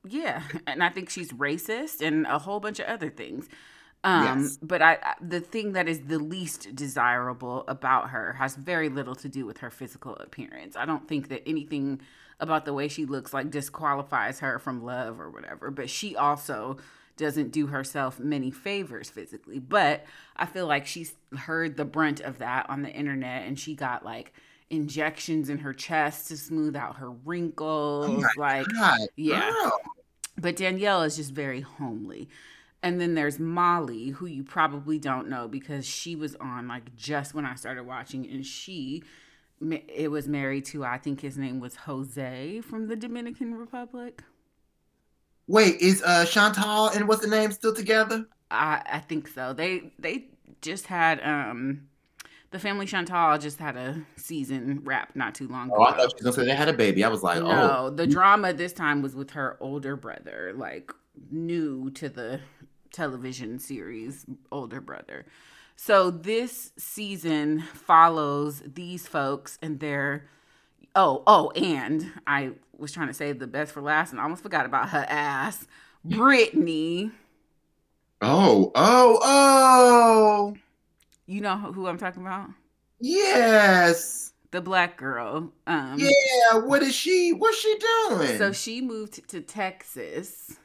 yeah, 0.08 0.42
and 0.66 0.82
I 0.82 0.88
think 0.88 1.10
she's 1.10 1.32
racist 1.32 2.00
and 2.00 2.26
a 2.26 2.38
whole 2.38 2.60
bunch 2.60 2.78
of 2.78 2.86
other 2.86 3.10
things. 3.10 3.46
Um, 4.04 4.42
yes. 4.42 4.58
but 4.62 4.80
I, 4.80 4.98
the 5.20 5.40
thing 5.40 5.72
that 5.72 5.88
is 5.88 6.00
the 6.06 6.18
least 6.18 6.74
desirable 6.74 7.64
about 7.66 8.10
her 8.10 8.34
has 8.34 8.54
very 8.54 8.88
little 8.88 9.16
to 9.16 9.28
do 9.28 9.44
with 9.44 9.58
her 9.58 9.70
physical 9.70 10.14
appearance. 10.16 10.76
I 10.76 10.86
don't 10.86 11.08
think 11.08 11.28
that 11.28 11.42
anything 11.48 12.00
about 12.40 12.64
the 12.64 12.72
way 12.72 12.88
she 12.88 13.04
looks 13.04 13.34
like 13.34 13.50
disqualifies 13.50 14.40
her 14.40 14.58
from 14.58 14.84
love 14.84 15.20
or 15.20 15.30
whatever. 15.30 15.70
But 15.70 15.90
she 15.90 16.14
also 16.14 16.76
doesn't 17.16 17.50
do 17.50 17.66
herself 17.66 18.20
many 18.20 18.50
favors 18.50 19.10
physically. 19.10 19.58
But 19.58 20.04
I 20.36 20.46
feel 20.46 20.66
like 20.66 20.86
she's 20.86 21.14
heard 21.36 21.76
the 21.76 21.84
brunt 21.84 22.20
of 22.20 22.38
that 22.38 22.70
on 22.70 22.82
the 22.82 22.90
internet 22.90 23.46
and 23.46 23.58
she 23.58 23.74
got 23.74 24.04
like 24.04 24.32
injections 24.70 25.48
in 25.48 25.58
her 25.58 25.72
chest 25.72 26.28
to 26.28 26.36
smooth 26.36 26.76
out 26.76 26.96
her 26.96 27.10
wrinkles. 27.10 28.24
Oh 28.24 28.40
like, 28.40 28.66
God, 28.72 29.00
yeah. 29.16 29.70
But 30.38 30.56
Danielle 30.56 31.02
is 31.02 31.16
just 31.16 31.32
very 31.32 31.60
homely. 31.60 32.28
And 32.82 33.00
then 33.00 33.14
there's 33.14 33.40
Molly, 33.40 34.10
who 34.10 34.26
you 34.26 34.44
probably 34.44 34.98
don't 34.98 35.28
know 35.28 35.48
because 35.48 35.84
she 35.84 36.14
was 36.14 36.36
on 36.36 36.68
like 36.68 36.94
just 36.94 37.34
when 37.34 37.44
I 37.44 37.56
started 37.56 37.84
watching, 37.84 38.28
and 38.28 38.46
she 38.46 39.02
it 39.60 40.10
was 40.10 40.28
married 40.28 40.64
to 40.66 40.84
I 40.84 40.98
think 40.98 41.20
his 41.20 41.36
name 41.36 41.60
was 41.60 41.74
Jose 41.76 42.60
from 42.60 42.88
the 42.88 42.96
Dominican 42.96 43.54
Republic. 43.54 44.22
Wait, 45.46 45.80
is 45.80 46.02
uh 46.02 46.24
Chantal 46.24 46.88
and 46.88 47.08
what's 47.08 47.22
the 47.22 47.28
name 47.28 47.52
still 47.52 47.74
together? 47.74 48.26
I 48.50 48.82
I 48.86 48.98
think 49.00 49.28
so. 49.28 49.52
They 49.52 49.92
they 49.98 50.28
just 50.60 50.86
had 50.86 51.20
um 51.22 51.88
the 52.50 52.58
family 52.58 52.86
Chantal 52.86 53.38
just 53.38 53.58
had 53.58 53.76
a 53.76 54.00
season 54.16 54.80
wrap 54.84 55.14
not 55.14 55.34
too 55.34 55.48
long 55.48 55.68
ago. 55.68 55.76
Oh, 55.78 55.84
I 55.84 55.92
thought 55.92 56.10
she 56.10 56.24
was 56.24 56.36
gonna 56.36 56.46
say 56.46 56.50
they 56.50 56.56
had 56.56 56.68
a 56.68 56.72
baby. 56.72 57.04
I 57.04 57.08
was 57.08 57.22
like, 57.22 57.42
no, 57.42 57.86
oh. 57.86 57.90
the 57.90 58.06
drama 58.06 58.52
this 58.52 58.72
time 58.72 59.02
was 59.02 59.14
with 59.14 59.30
her 59.30 59.56
older 59.60 59.96
brother, 59.96 60.52
like 60.54 60.92
new 61.30 61.90
to 61.90 62.08
the 62.08 62.40
television 62.92 63.58
series 63.58 64.26
older 64.50 64.80
brother. 64.80 65.26
So 65.76 66.10
this 66.10 66.72
season 66.76 67.60
follows 67.60 68.62
these 68.66 69.06
folks 69.06 69.58
and 69.62 69.78
their 69.78 70.26
oh 70.94 71.22
oh 71.26 71.50
and 71.50 72.12
I 72.26 72.52
was 72.76 72.92
trying 72.92 73.08
to 73.08 73.14
save 73.14 73.38
the 73.38 73.46
best 73.46 73.72
for 73.72 73.80
last 73.80 74.10
and 74.10 74.20
I 74.20 74.24
almost 74.24 74.42
forgot 74.42 74.66
about 74.66 74.88
her 74.90 75.06
ass, 75.08 75.66
Brittany. 76.04 77.12
Oh 78.20 78.72
oh 78.74 79.18
oh. 79.22 80.56
You 81.26 81.40
know 81.40 81.56
who 81.56 81.86
I'm 81.86 81.98
talking 81.98 82.22
about? 82.22 82.50
Yes. 83.00 84.32
The 84.50 84.60
black 84.62 84.96
girl. 84.96 85.52
Um, 85.66 85.98
yeah, 85.98 86.58
what 86.58 86.82
is 86.82 86.94
she? 86.94 87.34
What's 87.34 87.58
she 87.58 87.76
doing? 88.08 88.38
So 88.38 88.52
she 88.52 88.80
moved 88.80 89.28
to 89.28 89.40
Texas 89.42 90.58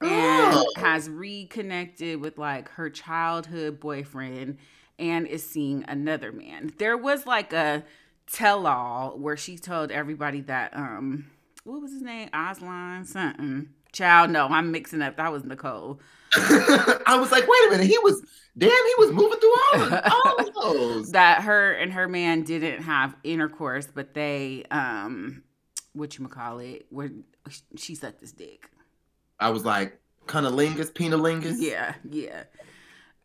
and 0.00 0.64
has 0.76 1.08
reconnected 1.08 2.20
with 2.20 2.38
like 2.38 2.68
her 2.70 2.90
childhood 2.90 3.80
boyfriend 3.80 4.58
and 4.98 5.26
is 5.26 5.48
seeing 5.48 5.84
another 5.88 6.32
man. 6.32 6.72
There 6.78 6.96
was 6.96 7.26
like 7.26 7.52
a 7.52 7.84
tell 8.30 8.66
all 8.66 9.16
where 9.16 9.36
she 9.36 9.56
told 9.56 9.90
everybody 9.90 10.40
that 10.42 10.76
um 10.76 11.30
what 11.64 11.82
was 11.82 11.92
his 11.92 12.02
name? 12.02 12.30
Aslan 12.32 13.04
something. 13.04 13.68
Child, 13.92 14.30
no, 14.30 14.46
I'm 14.46 14.70
mixing 14.70 15.02
up. 15.02 15.16
That 15.16 15.32
was 15.32 15.44
Nicole. 15.44 16.00
I 16.34 17.16
was 17.18 17.32
like, 17.32 17.46
wait 17.48 17.68
a 17.68 17.70
minute, 17.70 17.86
he 17.86 17.98
was 17.98 18.22
damn, 18.56 18.70
he 18.70 18.94
was 18.98 19.12
moving 19.12 19.38
through 19.38 19.54
all 19.54 19.82
of, 19.82 20.12
all 20.12 20.36
of 20.36 20.54
those. 20.54 21.12
that 21.12 21.42
her 21.42 21.72
and 21.72 21.92
her 21.92 22.08
man 22.08 22.42
didn't 22.42 22.82
have 22.82 23.14
intercourse, 23.24 23.86
but 23.92 24.14
they 24.14 24.64
um 24.70 25.42
what 25.94 26.18
you 26.18 26.26
call 26.28 26.58
it, 26.58 26.86
where 26.90 27.10
she 27.76 27.94
sucked 27.94 28.20
his 28.20 28.32
dick. 28.32 28.70
I 29.40 29.50
was 29.50 29.64
like, 29.64 29.98
cunnilingus, 30.26 30.92
penalingus. 30.92 31.56
Yeah, 31.58 31.94
yeah. 32.08 32.44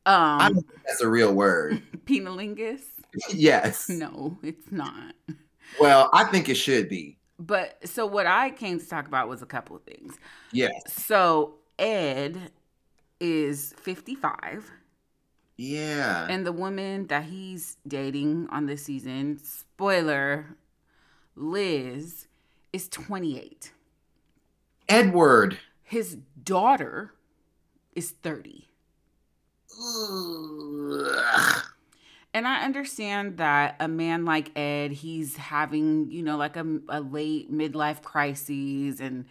I 0.06 0.48
Um 0.48 0.54
don't 0.56 0.68
think 0.68 0.84
that's 0.86 1.02
a 1.02 1.08
real 1.10 1.34
word. 1.34 1.82
penalingus? 2.06 2.82
yes. 3.34 3.90
No, 3.90 4.38
it's 4.44 4.72
not. 4.72 5.14
Well, 5.80 6.10
I 6.14 6.26
think 6.26 6.50
it 6.50 6.56
should 6.56 6.90
be. 6.90 7.18
But 7.40 7.78
so 7.88 8.06
what 8.06 8.26
I 8.28 8.52
came 8.52 8.80
to 8.80 8.88
talk 8.88 9.08
about 9.08 9.28
was 9.28 9.42
a 9.42 9.46
couple 9.46 9.76
of 9.76 9.84
things. 9.84 10.18
Yes. 10.52 10.72
So 10.88 11.56
Ed 11.80 12.52
is 13.20 13.74
55 13.82 14.70
Yeah. 15.58 16.28
and 16.30 16.46
the 16.46 16.52
woman 16.52 17.08
that 17.08 17.24
he's 17.26 17.78
dating 17.88 18.48
on 18.52 18.66
this 18.66 18.84
season, 18.84 19.40
spoiler, 19.44 20.58
Liz 21.36 22.28
is 22.72 22.88
28. 22.90 23.72
Edward. 24.90 25.58
His 25.84 26.18
daughter 26.42 27.14
is 27.96 28.12
30. 28.12 28.68
Ugh. 29.80 31.64
And 32.36 32.48
I 32.48 32.64
understand 32.64 33.38
that 33.38 33.76
a 33.80 33.88
man 33.88 34.26
like 34.26 34.58
Ed, 34.58 34.92
he's 34.92 35.38
having, 35.38 36.10
you 36.10 36.24
know, 36.24 36.36
like 36.36 36.58
a, 36.58 36.80
a 36.90 37.00
late 37.00 37.54
midlife 37.54 38.02
crisis 38.02 39.00
and 39.00 39.26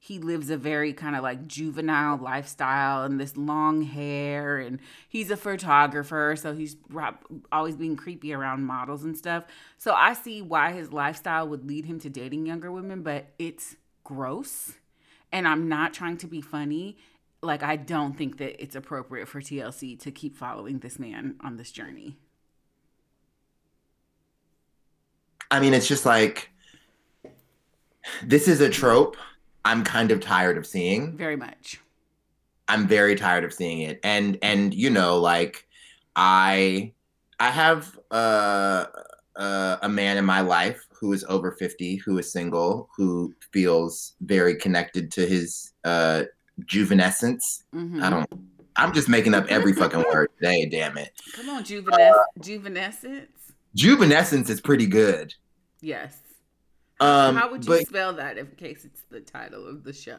he 0.00 0.18
lives 0.18 0.48
a 0.50 0.56
very 0.56 0.92
kind 0.92 1.16
of 1.16 1.22
like 1.22 1.46
juvenile 1.46 2.16
lifestyle 2.16 3.04
and 3.04 3.20
this 3.20 3.36
long 3.36 3.82
hair 3.82 4.58
and 4.58 4.78
he's 5.08 5.30
a 5.30 5.36
photographer 5.36 6.36
so 6.38 6.54
he's 6.54 6.76
always 7.50 7.76
being 7.76 7.96
creepy 7.96 8.32
around 8.32 8.64
models 8.64 9.02
and 9.02 9.16
stuff 9.16 9.44
so 9.76 9.92
i 9.94 10.12
see 10.12 10.40
why 10.40 10.70
his 10.72 10.92
lifestyle 10.92 11.48
would 11.48 11.66
lead 11.66 11.84
him 11.84 11.98
to 11.98 12.08
dating 12.08 12.46
younger 12.46 12.70
women 12.70 13.02
but 13.02 13.26
it's 13.38 13.74
gross 14.04 14.74
and 15.32 15.46
i'm 15.46 15.68
not 15.68 15.92
trying 15.92 16.16
to 16.16 16.26
be 16.26 16.40
funny 16.40 16.96
like 17.42 17.62
i 17.62 17.76
don't 17.76 18.16
think 18.16 18.38
that 18.38 18.60
it's 18.62 18.76
appropriate 18.76 19.28
for 19.28 19.40
tlc 19.40 19.98
to 20.00 20.10
keep 20.10 20.36
following 20.36 20.78
this 20.80 20.98
man 20.98 21.36
on 21.42 21.56
this 21.56 21.70
journey 21.70 22.16
I 25.50 25.60
mean, 25.60 25.74
it's 25.74 25.88
just 25.88 26.04
like 26.04 26.50
this 28.22 28.48
is 28.48 28.60
a 28.60 28.68
trope 28.68 29.16
I'm 29.64 29.84
kind 29.84 30.10
of 30.10 30.20
tired 30.20 30.56
of 30.56 30.66
seeing. 30.66 31.16
very 31.16 31.36
much 31.36 31.80
I'm 32.68 32.86
very 32.86 33.14
tired 33.14 33.44
of 33.44 33.52
seeing 33.52 33.80
it. 33.80 34.00
And 34.02 34.38
and 34.42 34.74
you 34.74 34.90
know, 34.90 35.18
like 35.18 35.66
I 36.16 36.92
I 37.40 37.50
have 37.50 37.98
uh, 38.10 38.86
uh, 39.36 39.76
a 39.82 39.88
man 39.88 40.16
in 40.18 40.24
my 40.24 40.40
life 40.40 40.86
who 41.00 41.12
is 41.12 41.24
over 41.28 41.52
50, 41.52 41.96
who 41.96 42.18
is 42.18 42.32
single, 42.32 42.88
who 42.96 43.32
feels 43.52 44.14
very 44.20 44.54
connected 44.56 45.10
to 45.12 45.26
his 45.26 45.72
uh 45.84 46.24
juvenescence. 46.64 47.62
Mhm. 47.74 48.02
I 48.02 48.10
don't 48.10 48.26
I'm 48.76 48.92
just 48.92 49.08
making 49.08 49.34
up 49.34 49.46
every 49.48 49.72
fucking 49.72 50.04
word 50.12 50.28
today, 50.40 50.66
damn 50.66 50.96
it. 50.98 51.10
come 51.34 51.48
on 51.50 51.64
juvenes- 51.64 52.14
juvenescence 52.40 53.26
Juvenescence 53.76 54.48
is 54.50 54.60
pretty 54.60 54.86
good. 54.86 55.34
yes 55.80 56.16
Um 57.00 57.36
how 57.36 57.50
would 57.50 57.64
you 57.64 57.68
but 57.70 57.86
spell 57.86 58.12
that 58.14 58.38
in 58.38 58.46
case 58.56 58.84
it's 58.84 59.02
the 59.10 59.20
title 59.20 59.66
of 59.68 59.84
the 59.84 59.92
show 59.92 60.18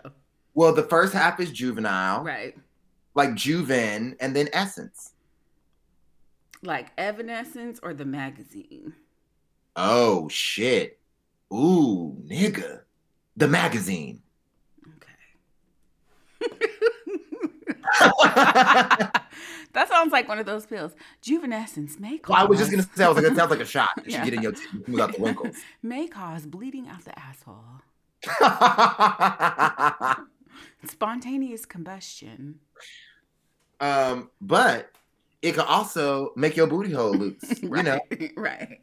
well 0.54 0.74
the 0.74 0.84
first 0.84 1.14
half 1.14 1.40
is 1.40 1.52
juvenile, 1.52 2.24
right 2.24 2.56
like 3.16 3.32
juven 3.36 4.16
and 4.22 4.34
then 4.36 4.48
essence. 4.54 5.12
like 6.64 6.92
evanescence 6.98 7.80
or 7.84 7.94
the 7.94 8.06
magazine 8.06 8.94
Oh 9.82 10.28
shit. 10.28 11.00
Ooh, 11.54 12.18
nigga. 12.30 12.82
The 13.38 13.48
magazine. 13.48 14.22
okay 14.98 15.08
that 19.74 19.88
sounds 19.88 20.12
like 20.12 20.28
one 20.28 20.38
of 20.40 20.46
those 20.46 20.66
pills 20.66 20.94
juvenescence 21.24 21.98
may 22.00 22.18
cause 22.18 22.34
Well, 22.34 22.42
I 22.42 22.46
was 22.46 22.60
just 22.60 22.72
gonna 22.72 22.84
say, 22.94 23.06
I 23.06 23.08
was 23.08 23.16
like, 23.18 23.26
that 23.26 23.36
sounds 23.38 23.52
like 23.52 23.62
a 23.62 23.66
shot. 23.66 23.90
You 23.98 24.04
Yeah. 24.08 24.18
should 24.18 24.26
get 24.26 24.34
in 24.36 24.42
your 24.44 24.54
smooth 24.56 25.00
out 25.00 25.16
the 25.16 25.24
wrinkles. 25.24 25.56
may 25.82 26.08
cause 26.08 26.46
bleeding 26.46 26.88
out 26.90 27.06
the 27.06 27.18
asshole 27.18 27.64
spontaneous 30.88 31.66
combustion 31.66 32.60
um, 33.80 34.30
but 34.42 34.92
it 35.42 35.54
could 35.54 35.64
also 35.64 36.34
make 36.36 36.58
your 36.58 36.68
booty 36.68 36.92
hole 36.92 37.14
loose. 37.14 37.62
You 37.64 37.70
right 37.70 37.86
know, 37.86 38.00
right 38.36 38.80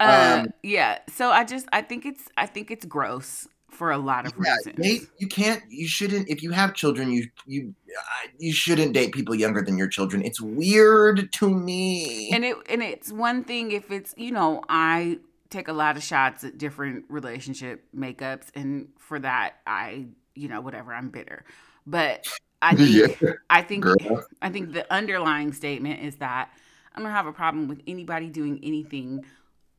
uh, 0.00 0.40
Um, 0.42 0.52
yeah 0.62 0.98
so 1.08 1.30
i 1.30 1.44
just 1.44 1.66
i 1.72 1.82
think 1.82 2.06
it's 2.06 2.28
i 2.36 2.46
think 2.46 2.70
it's 2.70 2.84
gross 2.84 3.48
for 3.70 3.90
a 3.90 3.98
lot 3.98 4.26
of 4.26 4.32
yeah, 4.42 4.54
reasons 4.54 4.76
date, 4.76 5.08
you 5.18 5.28
can't, 5.28 5.62
you 5.70 5.86
shouldn't. 5.86 6.28
If 6.28 6.42
you 6.42 6.50
have 6.52 6.74
children, 6.74 7.12
you 7.12 7.28
you 7.46 7.74
uh, 7.96 8.28
you 8.38 8.52
shouldn't 8.52 8.92
date 8.94 9.12
people 9.12 9.34
younger 9.34 9.62
than 9.62 9.76
your 9.76 9.88
children. 9.88 10.22
It's 10.22 10.40
weird 10.40 11.30
to 11.34 11.48
me. 11.48 12.30
and 12.32 12.44
it 12.44 12.56
and 12.68 12.82
it's 12.82 13.12
one 13.12 13.44
thing 13.44 13.70
if 13.72 13.90
it's 13.90 14.14
you 14.16 14.32
know 14.32 14.62
i 14.68 15.18
take 15.50 15.68
a 15.68 15.72
lot 15.72 15.96
of 15.96 16.02
shots 16.02 16.44
at 16.44 16.58
different 16.58 17.04
relationship 17.08 17.84
makeups 17.96 18.48
and 18.54 18.88
for 18.98 19.18
that 19.18 19.54
i 19.66 20.06
you 20.34 20.48
know 20.48 20.60
whatever 20.60 20.92
i'm 20.92 21.08
bitter 21.08 21.44
but 21.86 22.26
i 22.60 22.74
think 22.74 23.20
yeah, 23.20 23.30
i 23.48 23.62
think 23.62 23.84
girl. 23.84 24.24
i 24.42 24.50
think 24.50 24.72
the 24.72 24.90
underlying 24.92 25.52
statement 25.52 26.00
is 26.02 26.16
that 26.16 26.50
I'm 26.94 27.02
going 27.04 27.12
to 27.12 27.16
have 27.16 27.26
a 27.26 27.32
problem 27.32 27.68
with 27.68 27.80
anybody 27.86 28.28
doing 28.28 28.58
anything 28.62 29.24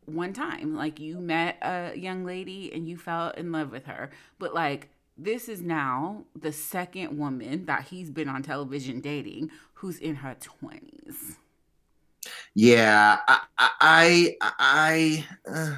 one 0.10 0.34
time 0.34 0.76
like 0.76 1.00
you 1.00 1.19
met 1.19 1.58
a 1.62 1.93
young 1.98 2.26
lady 2.26 2.72
and 2.74 2.88
you 2.88 2.98
fell 2.98 3.30
in 3.32 3.52
love 3.52 3.72
with 3.72 3.86
her. 3.86 4.12
But 4.39 4.54
like 4.54 4.89
this 5.17 5.50
is 5.50 5.62
now 5.62 6.26
the 6.36 6.52
second 6.54 7.17
woman 7.17 7.65
that 7.65 7.86
he's 7.86 8.10
been 8.10 8.30
on 8.30 8.41
television 8.43 9.02
dating 9.02 9.52
who's 9.76 9.98
in 10.00 10.15
her 10.17 10.36
20s 10.36 11.38
Yeah, 12.54 13.19
I, 13.28 13.39
I, 13.58 14.38
I, 14.41 14.56
I 14.60 15.26
uh, 15.50 15.78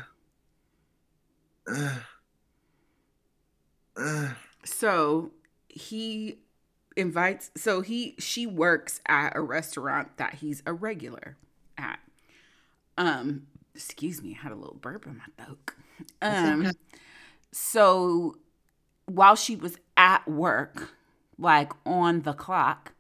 uh, 1.68 2.00
uh, 3.96 4.34
So 4.64 5.32
he 5.70 6.40
invites 6.98 7.52
so 7.56 7.82
he 7.82 8.16
she 8.20 8.46
works 8.46 9.00
at 9.08 9.36
a 9.36 9.42
restaurant 9.42 10.18
that 10.18 10.36
he's 10.36 10.62
a 10.66 10.74
regular 10.74 11.38
at. 11.78 12.00
Um 12.98 13.48
excuse 13.76 14.22
me, 14.22 14.36
I 14.40 14.44
had 14.44 14.52
a 14.52 14.56
little 14.56 14.78
burp 14.82 15.06
in 15.06 15.18
my 15.18 15.46
throat. 15.46 15.72
Um 16.22 16.72
so 17.52 18.36
while 19.06 19.36
she 19.36 19.56
was 19.56 19.78
at 19.98 20.28
work, 20.28 20.94
like 21.38 21.74
on 21.86 22.22
the 22.22 22.34
clock, 22.34 22.94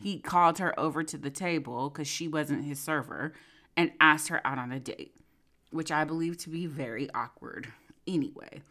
he 0.00 0.18
called 0.18 0.58
her 0.58 0.78
over 0.78 1.02
to 1.04 1.16
the 1.16 1.30
table 1.30 1.90
because 1.90 2.08
she 2.08 2.28
wasn't 2.28 2.64
his 2.64 2.78
server 2.80 3.32
and 3.76 3.92
asked 4.00 4.28
her 4.28 4.40
out 4.46 4.58
on 4.58 4.72
a 4.72 4.80
date, 4.80 5.14
which 5.70 5.90
I 5.92 6.04
believe 6.04 6.36
to 6.38 6.50
be 6.50 6.66
very 6.66 7.08
awkward 7.14 7.72
anyway. 8.06 8.62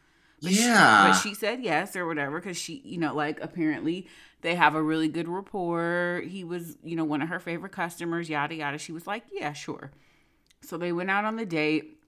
But 0.41 0.51
she- 0.51 0.63
yeah. 0.63 1.07
but 1.07 1.13
she 1.13 1.33
said 1.33 1.61
yes 1.63 1.95
or 1.95 2.05
whatever 2.05 2.39
because 2.39 2.57
she, 2.57 2.81
you 2.83 2.97
know, 2.97 3.13
like 3.15 3.39
apparently 3.41 4.07
they 4.41 4.55
have 4.55 4.75
a 4.75 4.81
really 4.83 5.07
good 5.07 5.29
rapport. 5.29 6.21
He 6.27 6.43
was, 6.43 6.77
you 6.83 6.97
know, 6.97 7.05
one 7.05 7.21
of 7.21 7.29
her 7.29 7.39
favorite 7.39 7.71
customers, 7.71 8.29
yada, 8.29 8.53
yada. 8.55 8.77
She 8.77 8.91
was 8.91 9.07
like, 9.07 9.23
yeah, 9.31 9.53
sure. 9.53 9.91
So 10.63 10.77
they 10.77 10.91
went 10.91 11.11
out 11.11 11.25
on 11.25 11.35
the 11.35 11.45
date. 11.45 11.99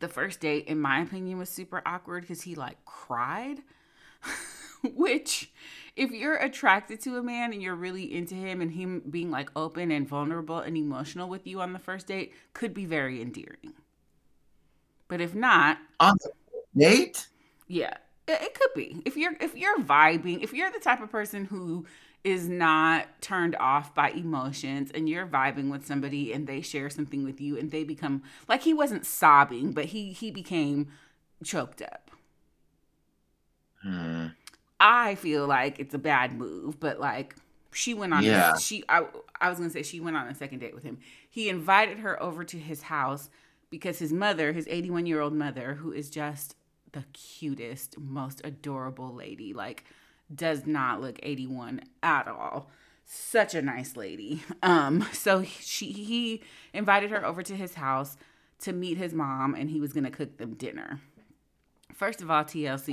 The 0.00 0.08
first 0.08 0.40
date, 0.40 0.66
in 0.66 0.80
my 0.80 1.00
opinion, 1.00 1.38
was 1.38 1.48
super 1.48 1.82
awkward 1.86 2.22
because 2.22 2.42
he 2.42 2.54
like 2.54 2.84
cried. 2.84 3.60
Which, 4.94 5.50
if 5.96 6.12
you're 6.12 6.36
attracted 6.36 7.00
to 7.02 7.16
a 7.16 7.22
man 7.22 7.52
and 7.52 7.62
you're 7.62 7.74
really 7.74 8.14
into 8.14 8.34
him 8.34 8.60
and 8.60 8.70
him 8.72 9.02
being 9.10 9.30
like 9.30 9.50
open 9.56 9.90
and 9.90 10.08
vulnerable 10.08 10.58
and 10.60 10.76
emotional 10.76 11.28
with 11.28 11.46
you 11.46 11.60
on 11.60 11.72
the 11.72 11.78
first 11.80 12.06
date, 12.06 12.32
could 12.54 12.74
be 12.74 12.84
very 12.84 13.20
endearing. 13.20 13.74
But 15.08 15.20
if 15.20 15.34
not, 15.34 15.78
On 16.00 16.16
the 16.22 16.30
date? 16.76 17.28
yeah, 17.66 17.94
it, 18.26 18.42
it 18.42 18.54
could 18.54 18.70
be. 18.74 19.02
If 19.04 19.16
you're 19.16 19.34
if 19.40 19.54
you're 19.56 19.78
vibing, 19.78 20.42
if 20.42 20.52
you're 20.52 20.70
the 20.70 20.78
type 20.80 21.00
of 21.00 21.10
person 21.10 21.44
who 21.44 21.86
is 22.24 22.48
not 22.48 23.06
turned 23.22 23.56
off 23.56 23.94
by 23.94 24.10
emotions 24.10 24.90
and 24.92 25.08
you're 25.08 25.26
vibing 25.26 25.70
with 25.70 25.86
somebody 25.86 26.32
and 26.32 26.46
they 26.46 26.60
share 26.60 26.90
something 26.90 27.24
with 27.24 27.40
you 27.40 27.56
and 27.58 27.70
they 27.70 27.84
become 27.84 28.22
like 28.48 28.62
he 28.62 28.74
wasn't 28.74 29.06
sobbing, 29.06 29.72
but 29.72 29.86
he 29.86 30.12
he 30.12 30.30
became 30.30 30.88
choked 31.44 31.80
up. 31.82 32.10
Hmm. 33.82 34.28
I 34.80 35.14
feel 35.16 35.46
like 35.46 35.78
it's 35.78 35.94
a 35.94 35.98
bad 35.98 36.34
move, 36.36 36.78
but 36.80 37.00
like 37.00 37.34
She 37.72 37.94
went 37.94 38.14
on. 38.14 38.22
Yeah. 38.24 38.54
A, 38.54 38.60
she. 38.60 38.84
I. 38.88 39.06
I 39.40 39.48
was 39.50 39.58
gonna 39.58 39.70
say 39.70 39.82
she 39.82 40.00
went 40.00 40.16
on 40.16 40.26
a 40.28 40.34
second 40.34 40.60
date 40.60 40.74
with 40.74 40.84
him. 40.84 40.98
He 41.28 41.48
invited 41.48 41.98
her 42.00 42.20
over 42.22 42.44
to 42.44 42.58
his 42.58 42.82
house 42.82 43.30
because 43.70 43.98
his 43.98 44.12
mother, 44.12 44.52
his 44.52 44.66
81 44.68 45.06
year 45.06 45.20
old 45.20 45.34
mother, 45.34 45.74
who 45.74 45.92
is 45.92 46.10
just 46.10 46.56
the 46.92 47.04
cutest, 47.12 47.98
most 47.98 48.40
adorable 48.44 49.14
lady, 49.14 49.52
like 49.52 49.84
does 50.34 50.66
not 50.66 51.00
look 51.00 51.18
81 51.22 51.82
at 52.02 52.28
all. 52.28 52.70
Such 53.04 53.54
a 53.54 53.62
nice 53.62 53.96
lady. 53.96 54.42
Um. 54.62 55.06
So 55.12 55.42
she 55.42 55.92
he 55.92 56.42
invited 56.74 57.10
her 57.10 57.24
over 57.24 57.42
to 57.42 57.56
his 57.56 57.74
house 57.74 58.16
to 58.60 58.72
meet 58.72 58.98
his 58.98 59.14
mom, 59.14 59.54
and 59.54 59.70
he 59.70 59.80
was 59.80 59.92
gonna 59.92 60.10
cook 60.10 60.36
them 60.36 60.54
dinner. 60.54 61.00
First 61.94 62.20
of 62.20 62.30
all, 62.30 62.44
TLC. 62.44 62.92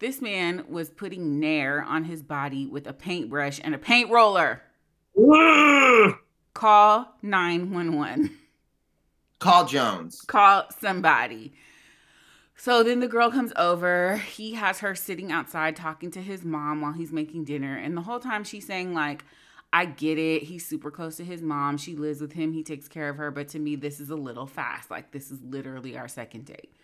This 0.00 0.20
man 0.20 0.64
was 0.68 0.90
putting 0.90 1.40
Nair 1.40 1.82
on 1.82 2.04
his 2.04 2.22
body 2.22 2.66
with 2.66 2.86
a 2.86 2.92
paintbrush 2.92 3.60
and 3.64 3.74
a 3.74 3.78
paint 3.78 4.10
roller. 4.10 4.62
Call 6.54 7.16
911. 7.22 8.36
Call 9.38 9.66
Jones. 9.66 10.20
Call 10.22 10.66
somebody. 10.80 11.52
So 12.60 12.82
then 12.82 12.98
the 12.98 13.06
girl 13.06 13.30
comes 13.30 13.52
over. 13.54 14.16
He 14.16 14.54
has 14.54 14.80
her 14.80 14.96
sitting 14.96 15.30
outside 15.30 15.76
talking 15.76 16.10
to 16.10 16.20
his 16.20 16.44
mom 16.44 16.80
while 16.80 16.92
he's 16.92 17.12
making 17.12 17.44
dinner. 17.44 17.76
And 17.76 17.96
the 17.96 18.02
whole 18.02 18.18
time 18.18 18.42
she's 18.42 18.66
saying, 18.66 18.94
like, 18.94 19.24
I 19.72 19.84
get 19.84 20.18
it. 20.18 20.42
He's 20.42 20.66
super 20.66 20.90
close 20.90 21.16
to 21.18 21.24
his 21.24 21.40
mom. 21.40 21.78
She 21.78 21.94
lives 21.94 22.20
with 22.20 22.32
him. 22.32 22.52
He 22.52 22.64
takes 22.64 22.88
care 22.88 23.08
of 23.08 23.16
her. 23.16 23.30
But 23.30 23.46
to 23.50 23.60
me, 23.60 23.76
this 23.76 24.00
is 24.00 24.10
a 24.10 24.16
little 24.16 24.46
fast. 24.46 24.90
Like, 24.90 25.12
this 25.12 25.30
is 25.30 25.40
literally 25.40 25.96
our 25.96 26.08
second 26.08 26.46
date. 26.46 26.74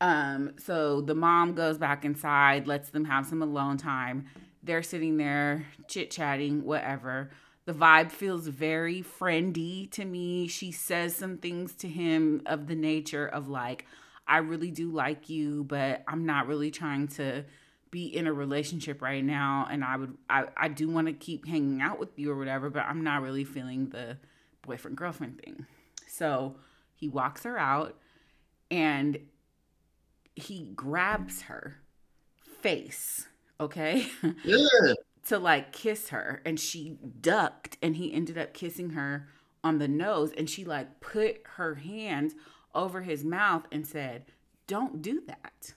Um, 0.00 0.52
so 0.58 1.02
the 1.02 1.14
mom 1.14 1.52
goes 1.52 1.76
back 1.76 2.06
inside, 2.06 2.66
lets 2.66 2.88
them 2.88 3.04
have 3.04 3.26
some 3.26 3.42
alone 3.42 3.76
time. 3.76 4.24
They're 4.62 4.82
sitting 4.82 5.18
there 5.18 5.66
chit 5.86 6.10
chatting, 6.10 6.64
whatever. 6.64 7.30
The 7.66 7.74
vibe 7.74 8.10
feels 8.10 8.48
very 8.48 9.02
friendy 9.02 9.90
to 9.90 10.06
me. 10.06 10.48
She 10.48 10.72
says 10.72 11.14
some 11.14 11.36
things 11.36 11.74
to 11.74 11.88
him 11.88 12.40
of 12.46 12.68
the 12.68 12.74
nature 12.74 13.26
of 13.26 13.48
like, 13.48 13.84
I 14.28 14.38
really 14.38 14.70
do 14.70 14.90
like 14.90 15.28
you, 15.28 15.64
but 15.64 16.04
I'm 16.06 16.26
not 16.26 16.46
really 16.46 16.70
trying 16.70 17.08
to 17.08 17.44
be 17.90 18.06
in 18.06 18.26
a 18.26 18.32
relationship 18.32 19.00
right 19.00 19.24
now. 19.24 19.66
And 19.70 19.82
I 19.82 19.96
would, 19.96 20.16
I, 20.28 20.44
I 20.56 20.68
do 20.68 20.88
want 20.88 21.06
to 21.06 21.14
keep 21.14 21.46
hanging 21.46 21.80
out 21.80 21.98
with 21.98 22.18
you 22.18 22.30
or 22.30 22.36
whatever, 22.36 22.68
but 22.68 22.84
I'm 22.84 23.02
not 23.02 23.22
really 23.22 23.44
feeling 23.44 23.88
the 23.88 24.18
boyfriend 24.62 24.96
girlfriend 24.98 25.40
thing. 25.40 25.66
So 26.06 26.56
he 26.94 27.08
walks 27.08 27.44
her 27.44 27.58
out 27.58 27.96
and 28.70 29.18
he 30.36 30.70
grabs 30.76 31.42
her 31.42 31.78
face, 32.60 33.26
okay? 33.60 34.06
Yeah. 34.44 34.94
to 35.26 35.38
like 35.38 35.72
kiss 35.72 36.08
her 36.10 36.42
and 36.44 36.58
she 36.60 36.98
ducked 37.20 37.76
and 37.82 37.96
he 37.96 38.12
ended 38.12 38.36
up 38.38 38.52
kissing 38.54 38.90
her 38.90 39.28
on 39.64 39.78
the 39.78 39.88
nose 39.88 40.32
and 40.36 40.48
she 40.48 40.64
like 40.64 41.00
put 41.00 41.40
her 41.56 41.76
hand 41.76 42.34
over 42.74 43.02
his 43.02 43.24
mouth 43.24 43.66
and 43.72 43.86
said, 43.86 44.26
"Don't 44.66 45.02
do 45.02 45.22
that." 45.26 45.74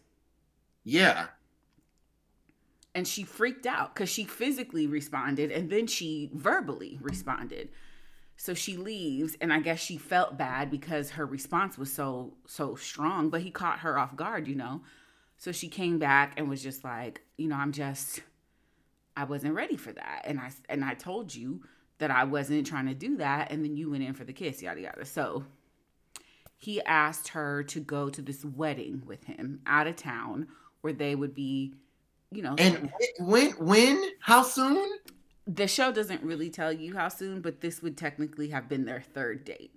Yeah. 0.83 1.27
And 2.93 3.07
she 3.07 3.23
freaked 3.23 3.65
out 3.65 3.95
cuz 3.95 4.09
she 4.09 4.25
physically 4.25 4.85
responded 4.85 5.51
and 5.51 5.69
then 5.69 5.87
she 5.87 6.29
verbally 6.33 6.99
responded. 7.01 7.69
So 8.35 8.53
she 8.55 8.75
leaves 8.75 9.37
and 9.39 9.53
I 9.53 9.59
guess 9.59 9.79
she 9.79 9.97
felt 9.97 10.37
bad 10.37 10.71
because 10.71 11.11
her 11.11 11.25
response 11.25 11.77
was 11.77 11.93
so 11.93 12.33
so 12.47 12.75
strong, 12.75 13.29
but 13.29 13.41
he 13.41 13.51
caught 13.51 13.79
her 13.79 13.99
off 13.99 14.15
guard, 14.15 14.47
you 14.47 14.55
know. 14.55 14.81
So 15.37 15.51
she 15.51 15.67
came 15.67 15.99
back 15.99 16.33
and 16.37 16.49
was 16.49 16.63
just 16.63 16.83
like, 16.83 17.21
you 17.37 17.47
know, 17.47 17.55
I'm 17.55 17.71
just 17.71 18.21
I 19.15 19.25
wasn't 19.25 19.53
ready 19.53 19.77
for 19.77 19.91
that. 19.91 20.23
And 20.25 20.39
I 20.39 20.51
and 20.69 20.83
I 20.83 20.95
told 20.95 21.33
you 21.35 21.63
that 21.99 22.11
I 22.11 22.23
wasn't 22.23 22.65
trying 22.65 22.87
to 22.87 22.95
do 22.95 23.17
that 23.17 23.51
and 23.51 23.63
then 23.63 23.75
you 23.75 23.91
went 23.91 24.03
in 24.03 24.15
for 24.15 24.23
the 24.23 24.33
kiss, 24.33 24.61
yada 24.61 24.81
yada. 24.81 25.05
So 25.05 25.45
he 26.61 26.81
asked 26.83 27.29
her 27.29 27.63
to 27.65 27.81
go 27.81 28.09
to 28.09 28.21
this 28.23 28.45
wedding 28.45 29.03
with 29.07 29.25
him 29.25 29.61
out 29.67 29.87
of 29.87 29.97
town 29.97 30.47
where 30.81 30.93
they 30.93 31.15
would 31.15 31.35
be, 31.35 31.75
you 32.31 32.43
know, 32.43 32.59
And 32.59 32.91
when 33.19 33.51
when 33.57 34.01
how 34.21 34.43
soon? 34.43 34.81
the 35.47 35.67
show 35.67 35.91
doesn't 35.91 36.23
really 36.23 36.49
tell 36.49 36.71
you 36.73 36.95
how 36.95 37.07
soon, 37.09 37.41
but 37.41 37.61
this 37.61 37.81
would 37.83 37.95
technically 37.97 38.49
have 38.49 38.67
been 38.69 38.85
their 38.85 39.01
third 39.01 39.45
date. 39.45 39.75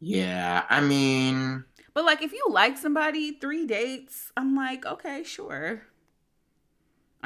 Yeah, 0.00 0.64
I 0.70 0.80
mean, 0.80 1.64
But 1.94 2.04
like 2.04 2.22
if 2.22 2.32
you 2.32 2.44
like 2.50 2.78
somebody, 2.78 3.32
three 3.32 3.66
dates, 3.66 4.30
I'm 4.36 4.54
like, 4.54 4.86
okay, 4.86 5.24
sure. 5.24 5.82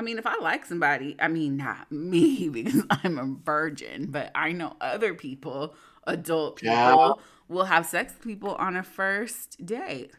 I 0.01 0.03
mean, 0.03 0.17
if 0.17 0.27
I 0.27 0.35
like 0.41 0.65
somebody, 0.65 1.15
I 1.21 1.29
mean, 1.29 1.59
not 1.59 1.93
me 1.93 2.49
because 2.49 2.83
I'm 2.89 3.19
a 3.19 3.37
virgin, 3.45 4.07
but 4.11 4.31
I 4.35 4.53
know 4.53 4.75
other 4.81 5.13
people, 5.13 5.75
adult 6.07 6.57
people, 6.57 6.75
Yeah. 6.75 7.13
will 7.49 7.67
have 7.67 7.85
sex 7.85 8.15
with 8.15 8.23
people 8.25 8.55
on 8.55 8.77
a 8.77 8.83
first 8.83 9.65
date. 9.67 10.13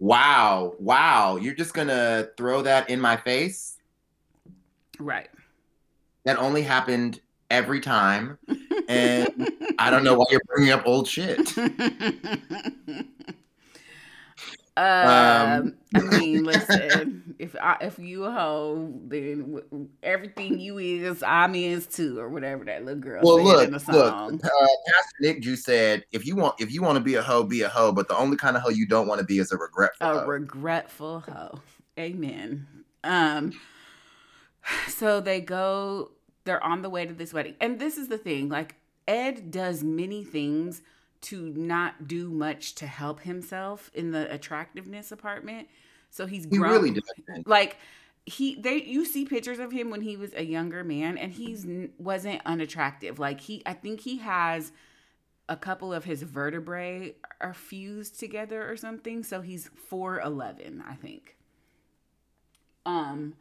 wow, 0.00 0.74
wow. 0.78 1.36
You're 1.36 1.54
just 1.54 1.72
gonna 1.72 2.28
throw 2.36 2.60
that 2.60 2.90
in 2.90 3.00
my 3.00 3.16
face? 3.16 3.78
Right. 4.98 5.30
That 6.26 6.38
only 6.38 6.60
happened 6.62 7.20
every 7.50 7.80
time. 7.80 8.36
And 8.86 9.50
I 9.78 9.88
don't 9.88 10.04
know 10.04 10.14
why 10.14 10.26
you're 10.30 10.42
bringing 10.46 10.72
up 10.72 10.82
old 10.84 11.08
shit. 11.08 11.54
Um, 14.76 15.76
I 15.94 16.00
mean, 16.00 16.44
listen. 16.44 17.36
If 17.38 17.54
I, 17.60 17.76
if 17.80 17.98
you 17.98 18.24
a 18.24 18.32
hoe, 18.32 18.92
then 19.06 19.54
w- 19.54 19.88
everything 20.02 20.58
you 20.58 20.78
is, 20.78 21.22
I'm 21.22 21.54
is 21.54 21.86
too, 21.86 22.18
or 22.18 22.28
whatever 22.28 22.64
that 22.64 22.84
little 22.84 23.00
girl 23.00 23.22
Well, 23.22 23.42
look, 23.42 23.66
in 23.66 23.72
the 23.72 23.92
look. 23.92 24.12
Uh, 24.12 24.38
Pastor 24.38 25.16
Nick 25.20 25.42
Ju 25.42 25.54
said, 25.54 26.04
if 26.10 26.26
you 26.26 26.34
want, 26.34 26.60
if 26.60 26.72
you 26.72 26.82
want 26.82 26.96
to 26.98 27.04
be 27.04 27.14
a 27.14 27.22
hoe, 27.22 27.44
be 27.44 27.62
a 27.62 27.68
hoe. 27.68 27.92
But 27.92 28.08
the 28.08 28.16
only 28.16 28.36
kind 28.36 28.56
of 28.56 28.62
hoe 28.62 28.70
you 28.70 28.86
don't 28.86 29.06
want 29.06 29.20
to 29.20 29.26
be 29.26 29.38
is 29.38 29.52
a 29.52 29.56
regretful 29.56 30.06
a 30.08 30.18
hoe. 30.20 30.26
regretful 30.26 31.20
hoe. 31.20 31.60
Amen. 31.98 32.66
Um 33.04 33.52
so 34.88 35.20
they 35.20 35.40
go 35.40 36.10
they're 36.44 36.62
on 36.62 36.82
the 36.82 36.90
way 36.90 37.06
to 37.06 37.14
this 37.14 37.32
wedding. 37.32 37.54
And 37.60 37.78
this 37.78 37.96
is 37.96 38.08
the 38.08 38.18
thing, 38.18 38.48
like 38.48 38.74
Ed 39.06 39.50
does 39.50 39.82
many 39.84 40.24
things 40.24 40.82
to 41.24 41.52
not 41.54 42.06
do 42.06 42.30
much 42.30 42.74
to 42.76 42.86
help 42.86 43.20
himself 43.20 43.90
in 43.94 44.10
the 44.10 44.32
attractiveness 44.32 45.10
apartment. 45.12 45.68
So 46.10 46.26
he's 46.26 46.46
he 46.50 46.58
really 46.58 46.90
does. 46.90 47.02
like 47.46 47.76
he 48.26 48.54
they 48.54 48.82
you 48.82 49.04
see 49.04 49.24
pictures 49.24 49.58
of 49.58 49.72
him 49.72 49.90
when 49.90 50.00
he 50.00 50.16
was 50.16 50.32
a 50.34 50.44
younger 50.44 50.82
man 50.82 51.18
and 51.18 51.32
he's 51.32 51.66
wasn't 51.98 52.40
unattractive 52.46 53.18
like 53.18 53.40
he 53.40 53.62
i 53.66 53.72
think 53.74 54.00
he 54.00 54.18
has 54.18 54.72
a 55.48 55.56
couple 55.56 55.92
of 55.92 56.04
his 56.04 56.22
vertebrae 56.22 57.14
are 57.40 57.52
fused 57.52 58.18
together 58.18 58.70
or 58.70 58.76
something 58.76 59.22
so 59.22 59.42
he's 59.42 59.68
411 59.76 60.82
i 60.88 60.94
think 60.94 61.36
um 62.86 63.34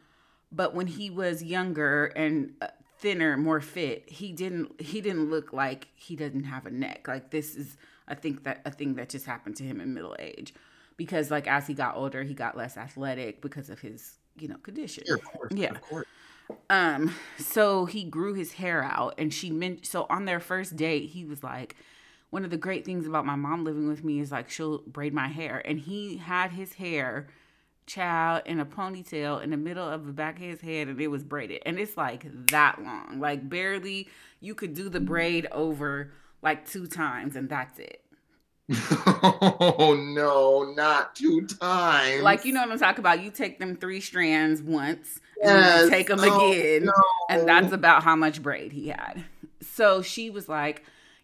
but 0.52 0.76
when 0.76 0.88
he 0.88 1.10
was 1.10 1.42
younger 1.42 2.08
and 2.08 2.54
uh, 2.62 2.68
thinner 3.04 3.36
more 3.36 3.60
fit. 3.60 4.10
He 4.10 4.32
didn't 4.32 4.82
he 4.82 5.02
didn't 5.02 5.30
look 5.30 5.52
like 5.52 5.90
he 5.94 6.16
doesn't 6.16 6.46
have 6.46 6.66
a 6.66 6.72
neck. 6.72 7.06
Like 7.08 7.30
this 7.30 7.54
is 7.56 7.78
i 8.08 8.16
think 8.16 8.44
that 8.44 8.62
a 8.66 8.72
thing 8.72 8.96
that 8.96 9.10
just 9.10 9.26
happened 9.26 9.56
to 9.58 9.64
him 9.64 9.82
in 9.82 9.94
middle 9.94 10.16
age. 10.18 10.54
Because 10.96 11.30
like 11.30 11.46
as 11.46 11.68
he 11.68 11.74
got 11.74 11.98
older 11.98 12.24
he 12.24 12.34
got 12.34 12.56
less 12.56 12.78
athletic 12.78 13.42
because 13.42 13.70
of 13.70 13.82
his 13.82 14.20
you 14.40 14.48
know 14.48 14.56
condition. 14.58 15.04
Sure, 15.06 15.18
course. 15.18 15.52
Yeah. 15.54 15.74
Um 16.70 17.14
so 17.38 17.86
he 17.86 18.06
grew 18.06 18.34
his 18.36 18.54
hair 18.54 18.82
out 18.82 19.16
and 19.18 19.34
she 19.34 19.52
meant 19.52 19.86
so 19.86 20.08
on 20.10 20.24
their 20.24 20.40
first 20.40 20.78
date 20.78 21.10
he 21.10 21.26
was 21.26 21.44
like 21.44 21.76
one 22.30 22.46
of 22.46 22.52
the 22.52 22.58
great 22.58 22.86
things 22.86 23.06
about 23.06 23.26
my 23.26 23.36
mom 23.36 23.66
living 23.66 23.88
with 23.88 24.04
me 24.04 24.22
is 24.22 24.32
like 24.32 24.50
she'll 24.50 24.80
braid 24.88 25.14
my 25.14 25.28
hair. 25.28 25.62
And 25.66 25.78
he 25.78 26.18
had 26.18 26.52
his 26.52 26.74
hair 26.74 27.28
child 27.86 28.42
in 28.46 28.60
a 28.60 28.66
ponytail 28.66 29.42
in 29.44 29.50
the 29.50 29.58
middle 29.58 29.88
of 29.88 30.06
the 30.06 30.14
back 30.14 30.36
of 30.38 30.42
his 30.42 30.62
head 30.62 30.88
and 30.88 31.00
it 31.02 31.08
was 31.08 31.24
braided 31.24 31.62
and 31.66 31.78
it's 31.80 31.98
like 31.98 32.26
that 32.50 32.82
long 32.82 33.20
like 33.20 33.48
barely 33.50 34.08
you 34.40 34.56
could 34.56 34.74
do 34.74 34.90
the 34.90 35.00
braid 35.00 35.48
over 35.52 36.12
like 36.42 36.68
two 36.70 36.88
times 36.88 37.36
and 37.36 37.50
that's 37.50 37.80
it 37.80 38.02
oh 39.06 39.96
no, 40.16 40.74
not 40.76 41.16
two 41.16 41.46
times. 41.46 42.22
like 42.24 42.46
you 42.46 42.54
know 42.54 42.62
what 42.62 42.72
i'm 42.72 42.80
talking 42.80 43.00
about 43.00 43.22
you 43.22 43.30
take 43.30 43.60
them 43.60 43.76
three 43.76 44.00
strands 44.00 44.62
once 44.62 45.20
and 45.44 45.52
Yes. 45.66 45.84
you 45.84 45.90
take 45.90 46.08
them 46.08 46.20
Oh, 46.22 46.52
again 46.52 46.86
no. 46.86 46.92
and 47.30 47.48
that's 47.48 47.74
about 47.74 48.04
how 48.04 48.16
much 48.16 48.42
braid 48.42 48.72
he 48.72 48.88
had. 48.88 49.26
So 49.62 50.02
she 50.02 50.30
was 50.30 50.48
like, 50.48 50.84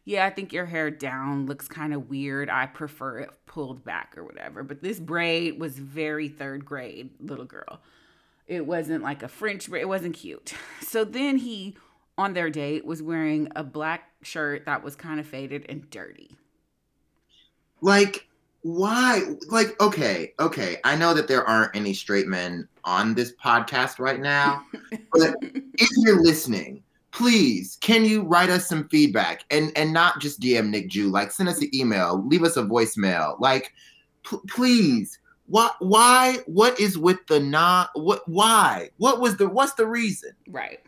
"Yeah, 0.09 0.25
I 0.25 0.31
think 0.31 0.51
your 0.51 0.65
hair 0.65 0.89
down 0.89 1.45
looks 1.45 1.67
kind 1.67 1.93
of 1.93 2.09
weird. 2.09 2.49
I 2.49 2.65
prefer 2.65 3.19
it 3.19 3.29
pulled 3.45 3.83
back 3.83 4.17
or 4.17 4.23
whatever." 4.23 4.63
But 4.63 4.81
this 4.81 4.99
braid 4.99 5.59
was 5.59 5.77
very 5.77 6.27
third 6.27 6.65
grade, 6.65 7.11
little 7.19 7.45
girl. 7.45 7.81
It 8.47 8.65
wasn't 8.65 9.03
like 9.03 9.21
a 9.21 9.27
French 9.27 9.69
braid. 9.69 9.81
It 9.81 9.87
wasn't 9.87 10.15
cute. 10.15 10.53
So 10.81 11.05
then 11.05 11.37
he, 11.37 11.77
on 12.17 12.33
their 12.33 12.49
date, 12.49 12.83
was 12.83 13.03
wearing 13.03 13.49
a 13.55 13.63
black 13.63 14.09
shirt 14.23 14.65
that 14.65 14.83
was 14.83 14.95
kind 14.95 15.19
of 15.19 15.27
faded 15.27 15.67
and 15.69 15.87
dirty. 15.91 16.35
like 17.81 18.27
why? 18.61 19.21
Like, 19.49 19.79
okay, 19.81 20.33
okay. 20.39 20.77
I 20.83 20.95
know 20.95 21.13
that 21.13 21.27
there 21.27 21.45
aren't 21.45 21.75
any 21.75 21.93
straight 21.93 22.27
men 22.27 22.67
on 22.83 23.13
this 23.13 23.33
podcast 23.41 23.99
right 23.99 24.19
now, 24.19 24.63
but 25.13 25.35
if 25.41 25.89
you're 25.97 26.21
listening, 26.21 26.83
please 27.11 27.77
can 27.81 28.05
you 28.05 28.23
write 28.23 28.49
us 28.49 28.67
some 28.67 28.87
feedback 28.89 29.43
and 29.49 29.71
and 29.75 29.93
not 29.93 30.19
just 30.19 30.39
DM 30.39 30.69
Nick 30.69 30.89
Ju. 30.89 31.09
Like, 31.09 31.31
send 31.31 31.49
us 31.49 31.61
an 31.61 31.73
email, 31.73 32.23
leave 32.27 32.43
us 32.43 32.57
a 32.57 32.63
voicemail. 32.63 33.39
Like, 33.39 33.73
p- 34.29 34.37
please. 34.47 35.19
Why? 35.47 35.71
Why? 35.79 36.37
What 36.45 36.79
is 36.79 36.97
with 36.97 37.25
the 37.27 37.39
not? 37.39 37.89
What? 37.95 38.21
Why? 38.27 38.89
What 38.97 39.19
was 39.19 39.37
the? 39.37 39.49
What's 39.49 39.73
the 39.73 39.87
reason? 39.87 40.31
Right. 40.47 40.79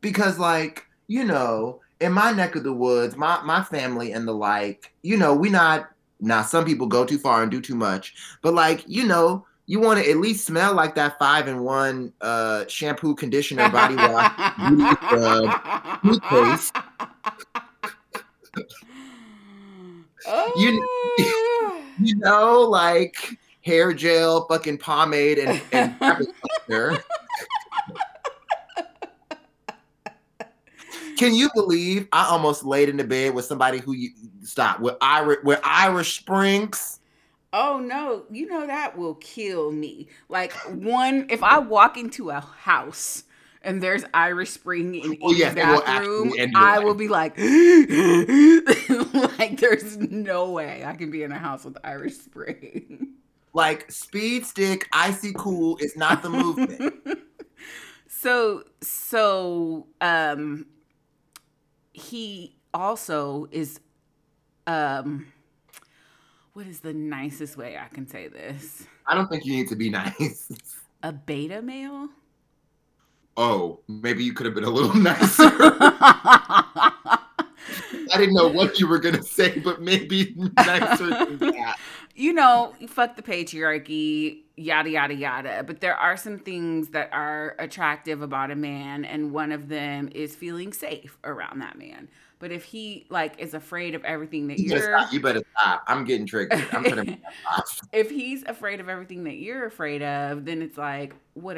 Because, 0.00 0.38
like, 0.38 0.86
you 1.06 1.24
know, 1.24 1.80
in 2.00 2.12
my 2.12 2.32
neck 2.32 2.56
of 2.56 2.64
the 2.64 2.72
woods, 2.72 3.16
my 3.16 3.42
my 3.42 3.62
family 3.62 4.12
and 4.12 4.26
the 4.26 4.32
like, 4.32 4.94
you 5.02 5.16
know, 5.16 5.34
we 5.34 5.50
not 5.50 5.90
now 6.20 6.42
some 6.42 6.64
people 6.64 6.86
go 6.86 7.04
too 7.04 7.18
far 7.18 7.42
and 7.42 7.50
do 7.50 7.60
too 7.60 7.74
much, 7.74 8.14
but 8.42 8.54
like, 8.54 8.84
you 8.86 9.06
know, 9.06 9.44
you 9.66 9.80
want 9.80 10.02
to 10.02 10.10
at 10.10 10.18
least 10.18 10.46
smell 10.46 10.74
like 10.74 10.94
that 10.94 11.18
five 11.18 11.48
in 11.48 11.62
one 11.62 12.12
uh 12.20 12.66
shampoo, 12.68 13.14
conditioner, 13.14 13.70
body 13.70 13.96
wash, 13.96 14.32
beauty 14.68 14.94
scrub, 15.06 16.02
toothpaste. 16.02 16.76
You, 20.56 20.86
you 22.00 22.16
know, 22.16 22.60
like 22.62 23.16
hair 23.64 23.92
gel, 23.92 24.46
fucking 24.46 24.78
pomade, 24.78 25.38
and, 25.38 25.60
and 25.72 25.94
Can 31.16 31.34
you 31.34 31.48
believe 31.54 32.08
I 32.12 32.26
almost 32.26 32.64
laid 32.64 32.88
in 32.88 32.96
the 32.96 33.04
bed 33.04 33.34
with 33.34 33.44
somebody 33.44 33.78
who 33.78 33.92
you 33.92 34.10
stop 34.42 34.80
with 34.80 34.96
Irish 35.00 35.38
with 35.44 35.60
Irish 35.62 36.18
Springs? 36.18 37.00
Oh 37.56 37.78
no, 37.78 38.24
you 38.32 38.46
know 38.46 38.66
that 38.66 38.98
will 38.98 39.14
kill 39.14 39.70
me. 39.70 40.08
Like 40.28 40.52
one, 40.66 41.26
if 41.30 41.44
I 41.44 41.58
walk 41.58 41.96
into 41.96 42.30
a 42.30 42.40
house 42.40 43.22
and 43.62 43.80
there's 43.80 44.02
Irish 44.12 44.50
Spring 44.50 44.96
in 44.96 45.18
oh, 45.22 45.30
yes, 45.30 45.54
bathroom, 45.54 46.30
will 46.30 46.46
I 46.56 46.80
will 46.80 46.94
be 46.94 47.06
like, 47.06 47.38
like 49.38 49.60
there's 49.60 49.96
no 49.98 50.50
way 50.50 50.84
I 50.84 50.96
can 50.96 51.12
be 51.12 51.22
in 51.22 51.30
a 51.30 51.38
house 51.38 51.64
with 51.64 51.76
Irish 51.84 52.16
Spring. 52.16 53.10
Like 53.52 53.88
speed 53.88 54.44
stick, 54.44 54.88
icy 54.92 55.32
cool 55.32 55.76
is 55.76 55.96
not 55.96 56.24
the 56.24 56.30
movement. 56.30 57.06
so 58.08 58.64
so 58.80 59.86
um 60.00 60.66
he 61.92 62.56
also 62.74 63.46
is 63.52 63.78
um 64.66 65.26
what 66.54 66.66
is 66.66 66.80
the 66.80 66.94
nicest 66.94 67.56
way 67.56 67.76
I 67.76 67.88
can 67.92 68.08
say 68.08 68.28
this? 68.28 68.84
I 69.06 69.14
don't 69.14 69.28
think 69.28 69.44
you 69.44 69.54
need 69.54 69.68
to 69.68 69.76
be 69.76 69.90
nice. 69.90 70.50
A 71.02 71.12
beta 71.12 71.60
male? 71.60 72.08
Oh, 73.36 73.80
maybe 73.88 74.24
you 74.24 74.32
could 74.32 74.46
have 74.46 74.54
been 74.54 74.64
a 74.64 74.70
little 74.70 74.94
nicer. 75.00 75.42
I 78.12 78.16
didn't 78.16 78.34
know 78.34 78.48
what 78.48 78.78
you 78.78 78.86
were 78.86 79.00
gonna 79.00 79.22
say, 79.22 79.58
but 79.58 79.82
maybe 79.82 80.34
nicer 80.56 81.08
than 81.08 81.38
that. 81.38 81.76
You 82.14 82.32
know, 82.32 82.72
fuck 82.86 83.16
the 83.16 83.22
patriarchy, 83.22 84.42
yada 84.56 84.88
yada 84.88 85.14
yada. 85.14 85.64
But 85.66 85.80
there 85.80 85.96
are 85.96 86.16
some 86.16 86.38
things 86.38 86.90
that 86.90 87.08
are 87.12 87.56
attractive 87.58 88.22
about 88.22 88.52
a 88.52 88.54
man, 88.54 89.04
and 89.04 89.32
one 89.32 89.50
of 89.50 89.68
them 89.68 90.08
is 90.14 90.36
feeling 90.36 90.72
safe 90.72 91.18
around 91.24 91.58
that 91.60 91.76
man. 91.76 92.08
But 92.44 92.52
if 92.52 92.64
he 92.64 93.06
like 93.08 93.40
is 93.40 93.54
afraid 93.54 93.94
of 93.94 94.04
everything 94.04 94.48
that 94.48 94.58
you 94.58 94.76
are 94.76 95.06
you 95.10 95.18
better 95.18 95.42
stop. 95.58 95.82
I'm 95.86 96.04
getting 96.04 96.26
triggered. 96.26 96.62
I'm 96.72 96.82
gonna 96.82 97.16
if 97.94 98.10
he's 98.10 98.42
afraid 98.42 98.80
of 98.80 98.90
everything 98.90 99.24
that 99.24 99.36
you're 99.36 99.64
afraid 99.64 100.02
of, 100.02 100.44
then 100.44 100.60
it's 100.60 100.76
like, 100.76 101.14
what? 101.32 101.56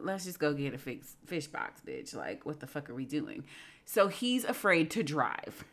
let's 0.00 0.24
just 0.24 0.38
go 0.38 0.54
get 0.54 0.72
a 0.72 0.78
fix, 0.78 1.16
fish 1.26 1.48
box, 1.48 1.82
bitch. 1.86 2.16
Like, 2.16 2.46
what 2.46 2.60
the 2.60 2.66
fuck 2.66 2.88
are 2.88 2.94
we 2.94 3.04
doing? 3.04 3.44
So 3.84 4.08
he's 4.08 4.44
afraid 4.44 4.90
to 4.92 5.02
drive. 5.02 5.66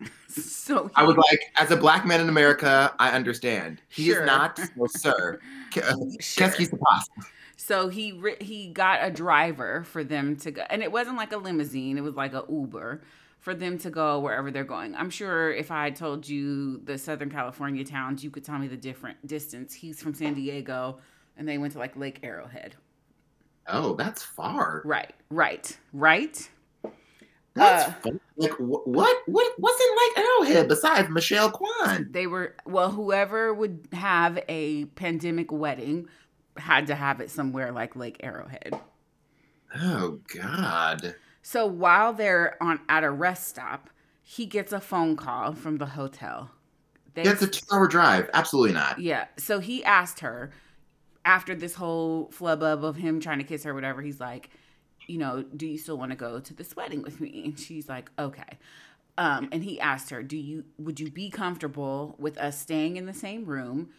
so 0.28 0.88
he, 0.88 0.92
I 0.96 1.04
was 1.04 1.16
like, 1.16 1.52
as 1.54 1.70
a 1.70 1.76
black 1.76 2.04
man 2.04 2.20
in 2.20 2.28
America, 2.28 2.92
I 2.98 3.12
understand. 3.12 3.80
He 3.90 4.06
sure. 4.06 4.22
is 4.22 4.26
not, 4.26 4.58
well, 4.74 4.88
sir. 4.92 5.38
Qu'est-ce 5.70 6.42
uh, 6.42 6.48
qui? 6.48 6.66
So 7.56 7.88
he 7.90 8.20
he 8.40 8.72
got 8.72 9.04
a 9.04 9.10
driver 9.12 9.84
for 9.84 10.02
them 10.02 10.34
to 10.38 10.50
go, 10.50 10.62
and 10.68 10.82
it 10.82 10.90
wasn't 10.90 11.16
like 11.16 11.30
a 11.30 11.36
limousine; 11.36 11.96
it 11.96 12.00
was 12.00 12.16
like 12.16 12.32
a 12.32 12.44
Uber 12.50 13.02
for 13.42 13.54
them 13.54 13.76
to 13.76 13.90
go 13.90 14.20
wherever 14.20 14.52
they're 14.52 14.62
going. 14.62 14.94
I'm 14.94 15.10
sure 15.10 15.52
if 15.52 15.72
I 15.72 15.90
told 15.90 16.28
you 16.28 16.78
the 16.84 16.96
Southern 16.96 17.28
California 17.28 17.84
towns, 17.84 18.22
you 18.22 18.30
could 18.30 18.44
tell 18.44 18.56
me 18.56 18.68
the 18.68 18.76
different 18.76 19.26
distance. 19.26 19.74
He's 19.74 20.00
from 20.00 20.14
San 20.14 20.34
Diego, 20.34 21.00
and 21.36 21.46
they 21.46 21.58
went 21.58 21.72
to 21.72 21.80
like 21.80 21.96
Lake 21.96 22.20
Arrowhead. 22.22 22.76
Oh, 23.66 23.94
that's 23.94 24.22
far. 24.22 24.80
Right, 24.84 25.12
right, 25.28 25.76
right. 25.92 26.48
That's 27.54 27.88
uh, 28.06 28.10
like 28.36 28.52
what? 28.58 29.16
What? 29.26 29.52
What's 29.58 29.82
in 29.82 29.96
Lake 29.96 30.18
Arrowhead 30.18 30.68
besides 30.68 31.08
Michelle 31.10 31.50
Kwan? 31.50 32.08
They 32.10 32.28
were 32.28 32.54
well. 32.64 32.92
Whoever 32.92 33.52
would 33.52 33.88
have 33.92 34.38
a 34.48 34.84
pandemic 34.86 35.50
wedding 35.50 36.06
had 36.56 36.86
to 36.86 36.94
have 36.94 37.20
it 37.20 37.30
somewhere 37.30 37.72
like 37.72 37.96
Lake 37.96 38.18
Arrowhead. 38.22 38.80
Oh 39.74 40.20
God. 40.32 41.16
So 41.42 41.66
while 41.66 42.12
they're 42.12 42.56
on 42.62 42.80
at 42.88 43.04
a 43.04 43.10
rest 43.10 43.48
stop, 43.48 43.90
he 44.22 44.46
gets 44.46 44.72
a 44.72 44.80
phone 44.80 45.16
call 45.16 45.52
from 45.52 45.78
the 45.78 45.86
hotel. 45.86 46.50
They, 47.14 47.24
That's 47.24 47.42
a 47.42 47.46
two-hour 47.46 47.88
drive. 47.88 48.30
Absolutely 48.32 48.72
not. 48.72 48.98
Yeah. 48.98 49.26
So 49.36 49.58
he 49.58 49.84
asked 49.84 50.20
her 50.20 50.50
after 51.24 51.54
this 51.54 51.74
whole 51.74 52.30
flub 52.32 52.62
of 52.62 52.96
him 52.96 53.20
trying 53.20 53.38
to 53.38 53.44
kiss 53.44 53.64
her, 53.64 53.74
whatever. 53.74 54.00
He's 54.00 54.20
like 54.20 54.50
you 55.06 55.18
know, 55.18 55.42
do 55.56 55.66
you 55.66 55.78
still 55.78 55.98
want 55.98 56.10
to 56.10 56.16
go 56.16 56.40
to 56.40 56.54
this 56.54 56.76
wedding 56.76 57.02
with 57.02 57.20
me? 57.20 57.42
And 57.44 57.58
she's 57.58 57.88
like, 57.88 58.10
okay. 58.18 58.58
Um, 59.18 59.48
and 59.52 59.62
he 59.62 59.78
asked 59.78 60.10
her, 60.10 60.22
do 60.22 60.36
you 60.36 60.64
would 60.78 60.98
you 60.98 61.10
be 61.10 61.28
comfortable 61.28 62.16
with 62.18 62.38
us 62.38 62.58
staying 62.58 62.96
in 62.96 63.06
the 63.06 63.14
same 63.14 63.44
room? 63.44 63.90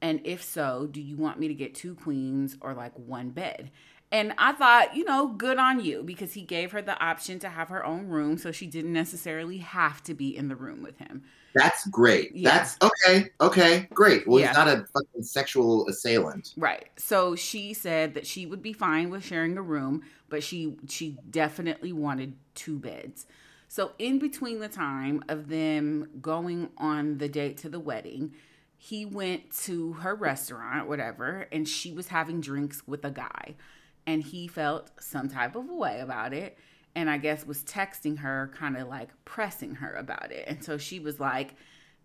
And 0.00 0.20
if 0.24 0.44
so, 0.44 0.86
do 0.90 1.00
you 1.00 1.16
want 1.16 1.40
me 1.40 1.48
to 1.48 1.54
get 1.54 1.74
two 1.74 1.94
queens 1.94 2.56
or 2.60 2.74
like 2.74 2.92
one 2.94 3.30
bed? 3.30 3.70
And 4.10 4.32
I 4.38 4.52
thought, 4.52 4.96
you 4.96 5.04
know, 5.04 5.28
good 5.28 5.58
on 5.58 5.80
you 5.80 6.02
because 6.02 6.32
he 6.32 6.40
gave 6.40 6.72
her 6.72 6.80
the 6.80 6.98
option 6.98 7.38
to 7.40 7.48
have 7.50 7.68
her 7.68 7.84
own 7.84 8.08
room 8.08 8.38
so 8.38 8.52
she 8.52 8.66
didn't 8.66 8.92
necessarily 8.92 9.58
have 9.58 10.02
to 10.04 10.14
be 10.14 10.34
in 10.34 10.48
the 10.48 10.56
room 10.56 10.82
with 10.82 10.96
him. 10.98 11.24
That's 11.54 11.86
great. 11.88 12.34
Yeah. 12.34 12.50
That's 12.50 12.76
okay. 12.82 13.30
Okay, 13.40 13.88
great. 13.92 14.26
Well, 14.26 14.40
yeah. 14.40 14.48
he's 14.48 14.56
not 14.56 14.68
a 14.68 14.86
fucking 14.94 15.22
sexual 15.22 15.86
assailant. 15.88 16.54
Right. 16.56 16.86
So 16.96 17.36
she 17.36 17.74
said 17.74 18.14
that 18.14 18.26
she 18.26 18.46
would 18.46 18.62
be 18.62 18.72
fine 18.72 19.10
with 19.10 19.24
sharing 19.24 19.58
a 19.58 19.62
room, 19.62 20.02
but 20.28 20.42
she 20.42 20.76
she 20.88 21.18
definitely 21.30 21.92
wanted 21.92 22.34
two 22.54 22.78
beds. 22.78 23.26
So 23.68 23.92
in 23.98 24.18
between 24.18 24.60
the 24.60 24.68
time 24.68 25.22
of 25.28 25.48
them 25.48 26.08
going 26.22 26.70
on 26.78 27.18
the 27.18 27.28
date 27.28 27.58
to 27.58 27.68
the 27.68 27.80
wedding, 27.80 28.32
he 28.78 29.04
went 29.04 29.50
to 29.64 29.94
her 29.94 30.14
restaurant, 30.14 30.88
whatever, 30.88 31.46
and 31.52 31.68
she 31.68 31.92
was 31.92 32.08
having 32.08 32.40
drinks 32.40 32.82
with 32.86 33.04
a 33.04 33.10
guy. 33.10 33.56
And 34.08 34.22
he 34.22 34.48
felt 34.48 34.90
some 34.98 35.28
type 35.28 35.54
of 35.54 35.68
way 35.68 36.00
about 36.00 36.32
it. 36.32 36.56
And 36.94 37.10
I 37.10 37.18
guess 37.18 37.44
was 37.46 37.62
texting 37.62 38.20
her, 38.20 38.50
kind 38.54 38.78
of 38.78 38.88
like 38.88 39.10
pressing 39.26 39.74
her 39.76 39.92
about 39.92 40.32
it. 40.32 40.46
And 40.48 40.64
so 40.64 40.78
she 40.78 40.98
was 40.98 41.20
like, 41.20 41.54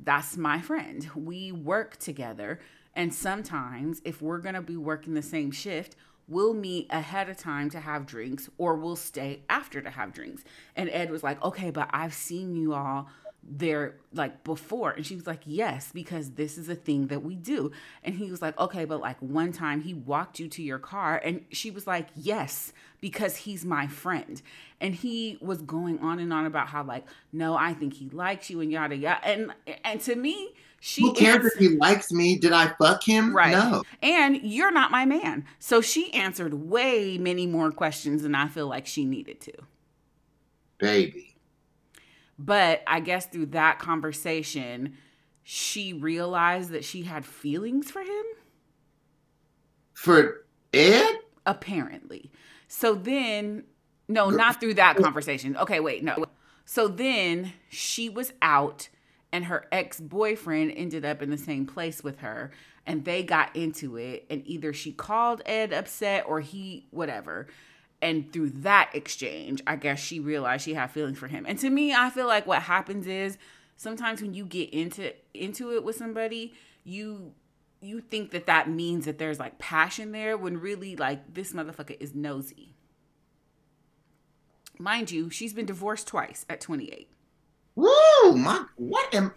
That's 0.01 0.35
my 0.35 0.59
friend. 0.59 1.09
We 1.15 1.53
work 1.53 1.95
together. 1.95 2.59
And 2.93 3.13
sometimes, 3.13 4.01
if 4.03 4.21
we're 4.21 4.39
going 4.39 4.55
to 4.55 4.61
be 4.61 4.75
working 4.75 5.13
the 5.13 5.21
same 5.21 5.49
shift, 5.49 5.95
we'll 6.27 6.53
meet 6.53 6.87
ahead 6.89 7.29
of 7.29 7.37
time 7.37 7.69
to 7.69 7.79
have 7.79 8.05
drinks 8.05 8.49
or 8.57 8.75
we'll 8.75 8.97
stay 8.97 9.43
after 9.49 9.81
to 9.81 9.89
have 9.89 10.11
drinks. 10.11 10.43
And 10.75 10.89
Ed 10.89 11.09
was 11.09 11.23
like, 11.23 11.41
okay, 11.41 11.71
but 11.71 11.89
I've 11.91 12.13
seen 12.13 12.53
you 12.57 12.73
all 12.73 13.07
there 13.49 13.95
like 14.13 14.43
before 14.43 14.91
and 14.91 15.05
she 15.05 15.15
was 15.15 15.27
like 15.27 15.41
yes 15.45 15.91
because 15.93 16.31
this 16.31 16.57
is 16.57 16.69
a 16.69 16.75
thing 16.75 17.07
that 17.07 17.23
we 17.23 17.35
do 17.35 17.71
and 18.03 18.15
he 18.15 18.31
was 18.31 18.41
like 18.41 18.57
okay 18.57 18.85
but 18.85 19.01
like 19.01 19.17
one 19.19 19.51
time 19.51 19.81
he 19.81 19.93
walked 19.93 20.39
you 20.39 20.47
to 20.47 20.63
your 20.63 20.79
car 20.79 21.21
and 21.23 21.43
she 21.51 21.69
was 21.69 21.85
like 21.85 22.07
yes 22.15 22.71
because 23.01 23.35
he's 23.35 23.65
my 23.65 23.85
friend 23.85 24.41
and 24.79 24.95
he 24.95 25.37
was 25.41 25.61
going 25.61 25.99
on 25.99 26.19
and 26.19 26.31
on 26.31 26.45
about 26.45 26.67
how 26.67 26.83
like 26.83 27.05
no 27.33 27.55
i 27.55 27.73
think 27.73 27.93
he 27.93 28.09
likes 28.09 28.49
you 28.49 28.61
and 28.61 28.71
yada 28.71 28.95
yada 28.95 29.25
and 29.25 29.53
and 29.83 29.99
to 29.99 30.15
me 30.15 30.53
she 30.85 31.01
Who 31.01 31.13
cares 31.13 31.45
if 31.45 31.53
he 31.53 31.69
likes 31.69 32.11
me? 32.11 32.37
Did 32.37 32.51
I 32.51 32.67
fuck 32.77 33.01
him? 33.01 33.33
Right. 33.33 33.53
No. 33.53 33.83
And 34.01 34.41
you're 34.43 34.69
not 34.69 34.91
my 34.91 35.05
man. 35.05 35.45
So 35.57 35.79
she 35.79 36.13
answered 36.13 36.53
way 36.53 37.17
many 37.17 37.47
more 37.47 37.71
questions 37.71 38.23
than 38.23 38.35
I 38.35 38.49
feel 38.49 38.67
like 38.67 38.85
she 38.85 39.05
needed 39.05 39.39
to. 39.39 39.53
Baby. 40.79 41.32
But 42.39 42.81
I 42.87 42.99
guess 42.99 43.25
through 43.25 43.47
that 43.47 43.79
conversation, 43.79 44.97
she 45.43 45.93
realized 45.93 46.71
that 46.71 46.83
she 46.83 47.03
had 47.03 47.25
feelings 47.25 47.91
for 47.91 48.01
him. 48.01 48.23
For 49.93 50.45
Ed? 50.73 51.15
Apparently. 51.45 52.31
So 52.67 52.95
then, 52.95 53.65
no, 54.07 54.29
not 54.29 54.59
through 54.59 54.75
that 54.75 54.97
conversation. 54.97 55.55
Okay, 55.57 55.79
wait, 55.79 56.03
no. 56.03 56.25
So 56.65 56.87
then 56.87 57.53
she 57.69 58.09
was 58.09 58.33
out 58.41 58.89
and 59.31 59.45
her 59.45 59.65
ex-boyfriend 59.71 60.71
ended 60.75 61.03
up 61.03 61.21
in 61.21 61.29
the 61.29 61.37
same 61.37 61.65
place 61.65 62.03
with 62.03 62.19
her 62.19 62.51
and 62.85 63.03
they 63.05 63.23
got 63.23 63.55
into 63.55 63.97
it 63.97 64.25
and 64.29 64.43
either 64.45 64.73
she 64.73 64.91
called 64.91 65.41
Ed 65.45 65.73
upset 65.73 66.25
or 66.27 66.39
he 66.39 66.87
whatever 66.91 67.47
and 68.03 68.31
through 68.31 68.49
that 68.49 68.91
exchange 68.93 69.63
I 69.65 69.77
guess 69.77 69.99
she 69.99 70.19
realized 70.19 70.65
she 70.65 70.73
had 70.73 70.91
feelings 70.91 71.17
for 71.17 71.27
him 71.27 71.45
and 71.47 71.57
to 71.59 71.69
me 71.69 71.93
I 71.93 72.09
feel 72.09 72.27
like 72.27 72.45
what 72.45 72.63
happens 72.63 73.07
is 73.07 73.37
sometimes 73.77 74.21
when 74.21 74.33
you 74.33 74.45
get 74.45 74.69
into 74.71 75.13
into 75.33 75.73
it 75.73 75.83
with 75.83 75.95
somebody 75.95 76.53
you 76.83 77.31
you 77.81 78.01
think 78.01 78.31
that 78.31 78.45
that 78.45 78.69
means 78.69 79.05
that 79.05 79.17
there's 79.17 79.39
like 79.39 79.57
passion 79.57 80.11
there 80.11 80.37
when 80.37 80.59
really 80.59 80.95
like 80.95 81.33
this 81.33 81.53
motherfucker 81.53 81.97
is 81.99 82.13
nosy 82.13 82.75
mind 84.77 85.09
you 85.09 85.29
she's 85.29 85.53
been 85.53 85.65
divorced 85.65 86.07
twice 86.07 86.45
at 86.49 86.59
28 86.61 87.09
Woo! 87.75 88.35
My 88.35 88.65
what 88.75 89.15
am? 89.15 89.33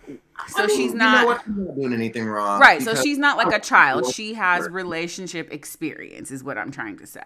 So 0.49 0.65
I 0.65 0.67
mean, 0.67 0.77
she's 0.77 0.93
not, 0.93 1.23
you 1.23 1.27
know 1.27 1.39
she's 1.39 1.57
not 1.57 1.75
doing 1.75 1.93
anything 1.95 2.27
wrong, 2.27 2.61
right? 2.61 2.83
So 2.83 2.95
she's 2.95 3.17
not 3.17 3.39
like 3.39 3.51
a 3.51 3.59
child. 3.59 4.13
She 4.13 4.35
has 4.35 4.69
relationship 4.69 5.51
experience, 5.51 6.31
is 6.31 6.45
what 6.45 6.59
I'm 6.59 6.71
trying 6.71 6.99
to 6.99 7.07
say. 7.07 7.25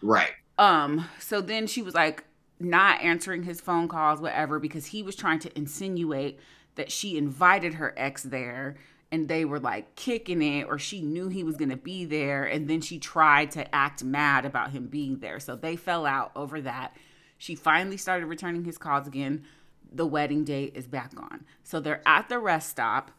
Right. 0.00 0.30
Um. 0.58 1.08
So 1.18 1.40
then 1.40 1.66
she 1.66 1.82
was 1.82 1.94
like 1.94 2.24
not 2.58 3.00
answering 3.02 3.42
his 3.42 3.60
phone 3.60 3.88
calls, 3.88 4.20
whatever, 4.20 4.58
because 4.58 4.86
he 4.86 5.02
was 5.02 5.16
trying 5.16 5.38
to 5.40 5.58
insinuate 5.58 6.40
that 6.76 6.90
she 6.90 7.16
invited 7.16 7.74
her 7.74 7.94
ex 7.96 8.22
there 8.22 8.76
and 9.12 9.28
they 9.28 9.44
were 9.44 9.60
like 9.60 9.94
kicking 9.94 10.42
it 10.42 10.64
or 10.64 10.78
she 10.78 11.00
knew 11.00 11.28
he 11.28 11.44
was 11.44 11.56
going 11.56 11.70
to 11.70 11.76
be 11.76 12.04
there 12.04 12.44
and 12.44 12.68
then 12.68 12.80
she 12.80 12.98
tried 12.98 13.50
to 13.50 13.74
act 13.74 14.02
mad 14.02 14.44
about 14.44 14.72
him 14.72 14.86
being 14.88 15.20
there 15.20 15.38
so 15.38 15.54
they 15.54 15.76
fell 15.76 16.04
out 16.04 16.32
over 16.34 16.60
that 16.60 16.94
she 17.38 17.54
finally 17.54 17.96
started 17.96 18.26
returning 18.26 18.64
his 18.64 18.76
calls 18.76 19.06
again 19.06 19.46
the 19.92 20.06
wedding 20.06 20.44
date 20.44 20.72
is 20.74 20.86
back 20.86 21.12
on. 21.16 21.44
So 21.64 21.80
they're 21.80 22.02
at 22.06 22.28
the 22.28 22.38
rest 22.38 22.70
stop. 22.70 23.10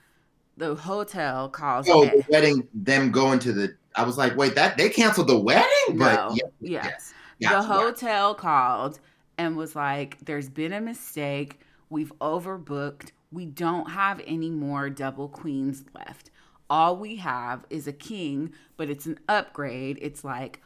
The 0.58 0.76
hotel 0.76 1.50
calls. 1.50 1.88
Oh, 1.89 2.06
the 2.06 2.26
wedding, 2.30 2.67
them 2.73 3.12
going 3.12 3.39
to 3.39 3.54
the. 3.54 3.76
I 3.95 4.04
was 4.04 4.17
like, 4.17 4.36
wait, 4.36 4.56
that 4.56 4.78
they 4.78 4.89
canceled 4.89 5.28
the 5.28 5.39
wedding, 5.39 5.97
but 5.97 6.15
no. 6.15 6.36
yes, 6.36 6.52
yes. 6.60 7.13
The 7.39 7.62
hotel 7.62 8.36
called 8.36 9.00
and 9.38 9.56
was 9.56 9.76
like, 9.76 10.17
"There's 10.23 10.50
been 10.50 10.73
a 10.73 10.82
mistake. 10.82 11.60
We've 11.89 12.12
overbooked. 12.19 13.12
We 13.32 13.45
don't 13.45 13.91
have 13.91 14.21
any 14.26 14.50
more 14.50 14.89
double 14.89 15.30
queens 15.30 15.84
left. 15.93 16.32
All 16.69 16.97
we 16.97 17.17
have 17.17 17.65
is 17.69 17.88
a 17.88 17.93
king, 17.93 18.54
but 18.76 18.89
it's 18.89 19.06
an 19.06 19.19
upgrade. 19.30 20.00
It's 20.02 20.23
like, 20.23 20.62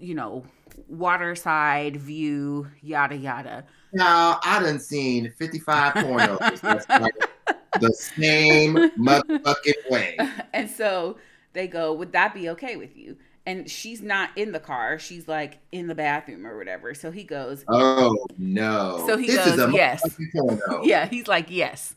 you 0.00 0.14
know, 0.14 0.44
waterside 0.88 1.96
view, 1.96 2.68
yada 2.82 3.16
yada." 3.16 3.64
Now 3.92 4.40
I 4.42 4.62
done 4.62 4.80
seen 4.80 5.30
55 5.38 5.94
pornos 5.94 7.18
the 7.80 7.92
same 7.92 8.74
motherfucking 8.98 9.90
way. 9.90 10.18
And 10.52 10.70
so 10.70 11.18
they 11.52 11.66
go, 11.66 11.92
Would 11.92 12.12
that 12.12 12.34
be 12.34 12.48
okay 12.50 12.76
with 12.76 12.96
you? 12.96 13.16
And 13.48 13.70
she's 13.70 14.02
not 14.02 14.28
in 14.36 14.52
the 14.52 14.60
car. 14.60 14.98
She's 14.98 15.26
like 15.26 15.56
in 15.72 15.86
the 15.86 15.94
bathroom 15.94 16.46
or 16.46 16.58
whatever. 16.58 16.92
So 16.92 17.10
he 17.10 17.24
goes, 17.24 17.64
Oh 17.66 18.14
no. 18.36 19.02
So 19.06 19.16
he 19.16 19.28
this 19.28 19.56
goes, 19.56 19.72
Yes. 19.72 20.02
yeah, 20.82 21.06
he's 21.06 21.28
like, 21.28 21.46
Yes. 21.48 21.94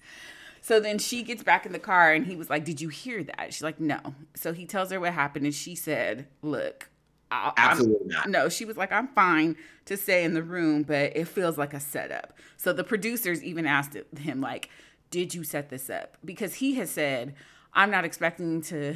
So 0.62 0.80
then 0.80 0.98
she 0.98 1.24
gets 1.24 1.44
back 1.44 1.66
in 1.66 1.74
the 1.74 1.80
car 1.80 2.14
and 2.14 2.26
he 2.26 2.38
was 2.38 2.50
like, 2.50 2.64
Did 2.64 2.80
you 2.80 2.88
hear 2.88 3.22
that? 3.26 3.54
She's 3.54 3.64
like, 3.64 3.82
No. 3.82 4.00
So 4.34 4.54
he 4.54 4.66
tells 4.66 4.92
her 4.92 5.00
what 5.02 5.14
happened 5.14 5.44
and 5.44 5.54
she 5.54 5.76
said, 5.76 6.28
Look, 6.42 6.90
I, 7.30 7.52
Absolutely 7.58 8.16
I'm, 8.16 8.32
not. 8.32 8.44
No, 8.44 8.48
she 8.48 8.64
was 8.64 8.78
like, 8.78 8.94
I'm 8.94 9.10
fine 9.10 9.58
to 9.88 9.98
stay 9.98 10.24
in 10.24 10.34
the 10.34 10.44
room, 10.44 10.84
but 10.84 11.18
it 11.18 11.28
feels 11.28 11.58
like 11.58 11.74
a 11.74 11.82
setup. 11.82 12.32
So 12.56 12.72
the 12.72 12.86
producers 12.86 13.44
even 13.44 13.66
asked 13.66 13.98
him, 14.18 14.40
like, 14.40 14.70
did 15.10 15.36
you 15.36 15.44
set 15.44 15.70
this 15.70 15.90
up? 15.90 16.16
Because 16.24 16.56
he 16.56 16.76
has 16.76 16.90
said, 16.90 17.36
I'm 17.74 17.92
not 17.92 18.06
expecting 18.06 18.62
to 18.64 18.96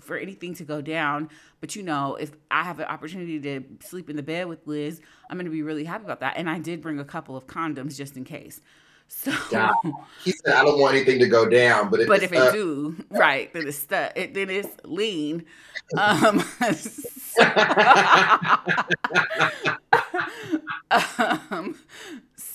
for 0.00 0.16
anything 0.16 0.54
to 0.54 0.64
go 0.64 0.80
down, 0.80 1.30
but 1.60 1.74
you 1.76 1.82
know, 1.82 2.16
if 2.16 2.32
I 2.50 2.62
have 2.62 2.78
an 2.78 2.86
opportunity 2.86 3.40
to 3.40 3.64
sleep 3.80 4.10
in 4.10 4.16
the 4.16 4.22
bed 4.22 4.46
with 4.48 4.66
Liz, 4.66 5.00
I'm 5.30 5.36
going 5.36 5.46
to 5.46 5.50
be 5.50 5.62
really 5.62 5.84
happy 5.84 6.04
about 6.04 6.20
that. 6.20 6.34
And 6.36 6.48
I 6.48 6.58
did 6.58 6.80
bring 6.80 6.98
a 6.98 7.04
couple 7.04 7.36
of 7.36 7.46
condoms 7.46 7.96
just 7.96 8.16
in 8.16 8.24
case. 8.24 8.60
So 9.06 9.32
yeah. 9.52 9.70
he 10.24 10.32
said, 10.32 10.54
"I 10.54 10.64
don't 10.64 10.80
want 10.80 10.96
anything 10.96 11.18
to 11.18 11.28
go 11.28 11.46
down, 11.46 11.90
but 11.90 12.00
if 12.00 12.08
but 12.08 12.22
if 12.22 12.32
it 12.32 12.52
do, 12.54 12.96
right, 13.10 13.52
then 13.52 13.68
it's 13.68 13.76
stuck. 13.76 14.16
It, 14.16 14.32
then 14.32 14.48
it's 14.48 14.74
lean." 14.82 15.44
Um, 15.96 16.42
um, 21.50 21.76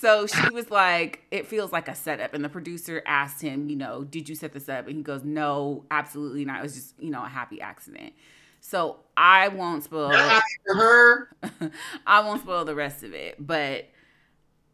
so 0.00 0.26
she 0.26 0.48
was 0.50 0.70
like, 0.70 1.24
"It 1.30 1.46
feels 1.46 1.72
like 1.72 1.88
a 1.88 1.94
setup." 1.94 2.32
And 2.32 2.42
the 2.42 2.48
producer 2.48 3.02
asked 3.06 3.42
him, 3.42 3.68
"You 3.68 3.76
know, 3.76 4.04
did 4.04 4.28
you 4.28 4.34
set 4.34 4.52
this 4.52 4.68
up?" 4.68 4.86
And 4.86 4.96
he 4.96 5.02
goes, 5.02 5.24
"No, 5.24 5.84
absolutely 5.90 6.44
not. 6.44 6.60
It 6.60 6.62
was 6.62 6.74
just, 6.74 6.94
you 6.98 7.10
know, 7.10 7.22
a 7.22 7.28
happy 7.28 7.60
accident." 7.60 8.14
So 8.60 9.00
I 9.16 9.48
won't 9.48 9.84
spoil 9.84 10.10
her. 10.66 11.28
I 12.06 12.20
won't 12.20 12.42
spoil 12.42 12.64
the 12.64 12.74
rest 12.74 13.02
of 13.02 13.12
it, 13.12 13.36
but 13.38 13.88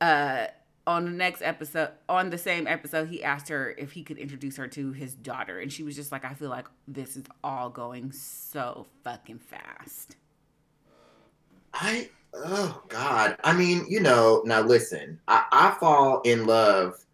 uh 0.00 0.46
on 0.86 1.04
the 1.04 1.10
next 1.10 1.42
episode, 1.42 1.90
on 2.08 2.30
the 2.30 2.38
same 2.38 2.68
episode, 2.68 3.08
he 3.08 3.24
asked 3.24 3.48
her 3.48 3.74
if 3.76 3.92
he 3.92 4.04
could 4.04 4.18
introduce 4.18 4.56
her 4.56 4.68
to 4.68 4.92
his 4.92 5.14
daughter. 5.14 5.58
And 5.58 5.72
she 5.72 5.82
was 5.82 5.96
just 5.96 6.12
like, 6.12 6.24
I 6.24 6.34
feel 6.34 6.48
like 6.48 6.68
this 6.86 7.16
is 7.16 7.24
all 7.42 7.70
going 7.70 8.12
so 8.12 8.86
fucking 9.02 9.40
fast. 9.40 10.14
I, 11.74 12.10
oh 12.44 12.82
God. 12.88 13.36
I 13.44 13.52
mean, 13.52 13.84
you 13.88 14.00
know, 14.00 14.42
now 14.44 14.60
listen, 14.60 15.20
I, 15.28 15.44
I 15.52 15.76
fall 15.78 16.20
in 16.22 16.46
love 16.46 17.04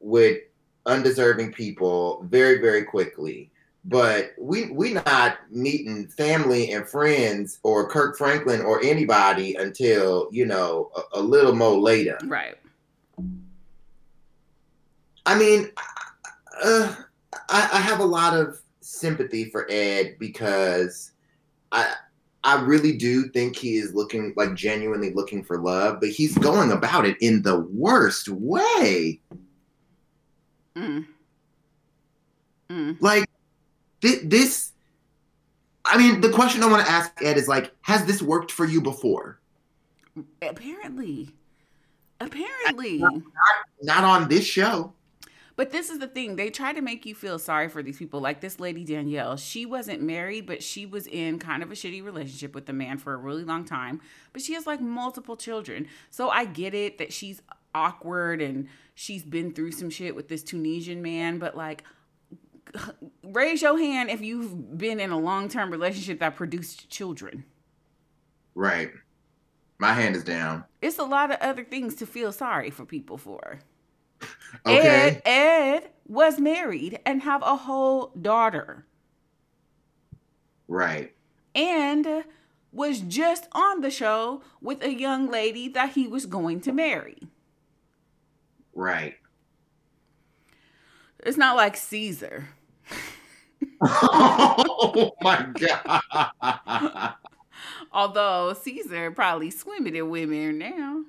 with 0.00 0.38
undeserving 0.86 1.52
people 1.52 2.26
very, 2.28 2.60
very 2.60 2.84
quickly. 2.84 3.50
But 3.84 4.32
we 4.38 4.70
we 4.70 4.92
not 4.92 5.38
meeting 5.50 6.06
family 6.08 6.72
and 6.72 6.86
friends 6.86 7.60
or 7.62 7.88
Kirk 7.88 8.18
Franklin 8.18 8.60
or 8.60 8.82
anybody 8.82 9.54
until 9.54 10.28
you 10.30 10.44
know 10.44 10.90
a, 10.94 11.18
a 11.18 11.22
little 11.22 11.54
more 11.54 11.78
later. 11.78 12.18
Right. 12.26 12.56
I 15.24 15.38
mean, 15.38 15.70
uh, 16.62 16.94
I, 17.48 17.70
I 17.72 17.80
have 17.80 18.00
a 18.00 18.04
lot 18.04 18.36
of 18.36 18.60
sympathy 18.80 19.46
for 19.46 19.66
Ed 19.70 20.16
because 20.18 21.12
I 21.72 21.94
I 22.42 22.60
really 22.60 22.96
do 22.96 23.28
think 23.28 23.56
he 23.56 23.76
is 23.76 23.94
looking 23.94 24.32
like 24.36 24.54
genuinely 24.54 25.12
looking 25.12 25.44
for 25.44 25.58
love, 25.58 26.00
but 26.00 26.08
he's 26.08 26.36
going 26.38 26.72
about 26.72 27.04
it 27.04 27.16
in 27.20 27.42
the 27.42 27.60
worst 27.60 28.28
way. 28.28 29.20
Mm. 30.74 31.06
Mm. 32.70 32.96
Like 33.00 33.28
th- 34.00 34.22
this. 34.24 34.72
I 35.84 35.98
mean, 35.98 36.20
the 36.20 36.30
question 36.30 36.62
I 36.62 36.66
want 36.66 36.86
to 36.86 36.90
ask 36.90 37.10
Ed 37.22 37.36
is 37.36 37.48
like, 37.48 37.72
has 37.82 38.04
this 38.06 38.22
worked 38.22 38.52
for 38.52 38.64
you 38.64 38.80
before? 38.80 39.40
Apparently, 40.40 41.30
apparently, 42.20 42.98
not, 42.98 43.14
not, 43.14 43.24
not 43.82 44.04
on 44.04 44.28
this 44.28 44.44
show. 44.44 44.92
But 45.60 45.72
this 45.72 45.90
is 45.90 45.98
the 45.98 46.06
thing. 46.06 46.36
They 46.36 46.48
try 46.48 46.72
to 46.72 46.80
make 46.80 47.04
you 47.04 47.14
feel 47.14 47.38
sorry 47.38 47.68
for 47.68 47.82
these 47.82 47.98
people. 47.98 48.18
Like 48.18 48.40
this 48.40 48.60
lady 48.60 48.82
Danielle, 48.82 49.36
she 49.36 49.66
wasn't 49.66 50.00
married, 50.00 50.46
but 50.46 50.62
she 50.62 50.86
was 50.86 51.06
in 51.06 51.38
kind 51.38 51.62
of 51.62 51.70
a 51.70 51.74
shitty 51.74 52.02
relationship 52.02 52.54
with 52.54 52.64
the 52.64 52.72
man 52.72 52.96
for 52.96 53.12
a 53.12 53.18
really 53.18 53.44
long 53.44 53.66
time. 53.66 54.00
But 54.32 54.40
she 54.40 54.54
has 54.54 54.66
like 54.66 54.80
multiple 54.80 55.36
children. 55.36 55.86
So 56.08 56.30
I 56.30 56.46
get 56.46 56.72
it 56.72 56.96
that 56.96 57.12
she's 57.12 57.42
awkward 57.74 58.40
and 58.40 58.68
she's 58.94 59.22
been 59.22 59.52
through 59.52 59.72
some 59.72 59.90
shit 59.90 60.16
with 60.16 60.28
this 60.28 60.42
Tunisian 60.42 61.02
man, 61.02 61.38
but 61.38 61.54
like 61.54 61.84
raise 63.22 63.60
your 63.60 63.78
hand 63.78 64.08
if 64.08 64.22
you've 64.22 64.78
been 64.78 64.98
in 64.98 65.10
a 65.10 65.18
long-term 65.18 65.70
relationship 65.70 66.20
that 66.20 66.36
produced 66.36 66.88
children. 66.88 67.44
Right. 68.54 68.92
My 69.78 69.92
hand 69.92 70.16
is 70.16 70.24
down. 70.24 70.64
It's 70.80 70.98
a 70.98 71.04
lot 71.04 71.30
of 71.30 71.36
other 71.42 71.64
things 71.64 71.96
to 71.96 72.06
feel 72.06 72.32
sorry 72.32 72.70
for 72.70 72.86
people 72.86 73.18
for. 73.18 73.58
Okay. 74.66 74.78
Ed, 74.78 75.22
Ed 75.24 75.90
was 76.06 76.38
married 76.38 76.98
and 77.06 77.22
have 77.22 77.40
a 77.42 77.56
whole 77.56 78.08
daughter. 78.20 78.84
Right. 80.68 81.14
And 81.54 82.24
was 82.72 83.00
just 83.00 83.48
on 83.52 83.80
the 83.80 83.90
show 83.90 84.42
with 84.60 84.82
a 84.82 84.92
young 84.92 85.30
lady 85.30 85.68
that 85.68 85.92
he 85.92 86.06
was 86.06 86.26
going 86.26 86.60
to 86.62 86.72
marry. 86.72 87.18
Right. 88.74 89.14
It's 91.20 91.36
not 91.36 91.56
like 91.56 91.76
Caesar. 91.76 92.48
oh 93.82 95.12
my 95.20 95.46
god. 95.58 97.14
Although 97.92 98.54
Caesar 98.54 99.10
probably 99.10 99.50
swimming 99.50 99.96
in 99.96 100.08
women 100.10 100.58
now. 100.58 101.02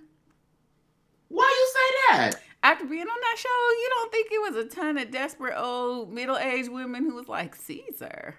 Why 1.30 1.48
you 1.60 1.72
say 1.74 1.96
that? 2.10 2.42
After 2.64 2.86
being 2.86 3.02
on 3.02 3.08
that 3.08 3.38
show, 3.38 3.50
you 3.50 3.90
don't 3.96 4.12
think 4.12 4.32
it 4.32 4.42
was 4.42 4.56
a 4.56 4.68
ton 4.68 4.98
of 4.98 5.12
desperate 5.12 5.58
old 5.58 6.14
middle 6.14 6.38
aged 6.38 6.70
women 6.70 7.04
who 7.04 7.16
was 7.16 7.28
like 7.28 7.56
Caesar? 7.56 8.36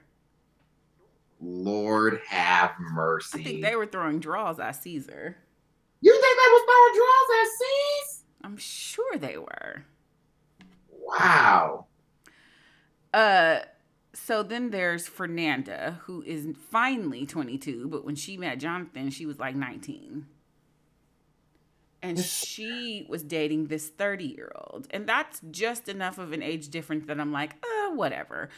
Lord 1.41 2.21
have 2.29 2.73
mercy. 2.79 3.41
I 3.41 3.43
think 3.43 3.63
they 3.63 3.75
were 3.75 3.87
throwing 3.87 4.21
draws 4.21 4.61
at 4.61 4.73
Caesar. 4.77 5.37
You 6.01 6.13
think 6.13 6.23
they 6.23 6.53
was 6.53 6.63
throwing 6.67 6.95
draws 6.97 7.41
at 7.41 7.49
Caesar? 7.59 8.27
I'm 8.45 8.57
sure 8.57 9.19
they 9.19 9.39
were. 9.39 9.85
Wow. 11.01 11.87
Uh, 13.13 13.61
so 14.15 14.43
then 14.43 14.71
there's 14.71 15.09
Fernanda, 15.09 16.01
who 16.05 16.23
is 16.23 16.47
finally 16.71 17.27
22, 17.27 17.89
but 17.89 18.05
when 18.05 18.15
she 18.15 18.37
met 18.37 18.59
Jonathan, 18.59 19.11
she 19.11 19.27
was 19.27 19.39
like 19.39 19.57
19. 19.57 20.27
And 22.03 22.19
she 22.19 23.07
was 23.09 23.23
dating 23.23 23.67
this 23.67 23.89
30 23.89 24.27
year 24.27 24.53
old. 24.57 24.89
And 24.91 25.07
that's 25.09 25.41
just 25.51 25.89
enough 25.89 26.19
of 26.19 26.33
an 26.33 26.43
age 26.43 26.69
difference 26.69 27.07
that 27.07 27.21
I'm 27.21 27.33
like, 27.33 27.55
uh, 27.65 27.91
whatever. 27.93 28.49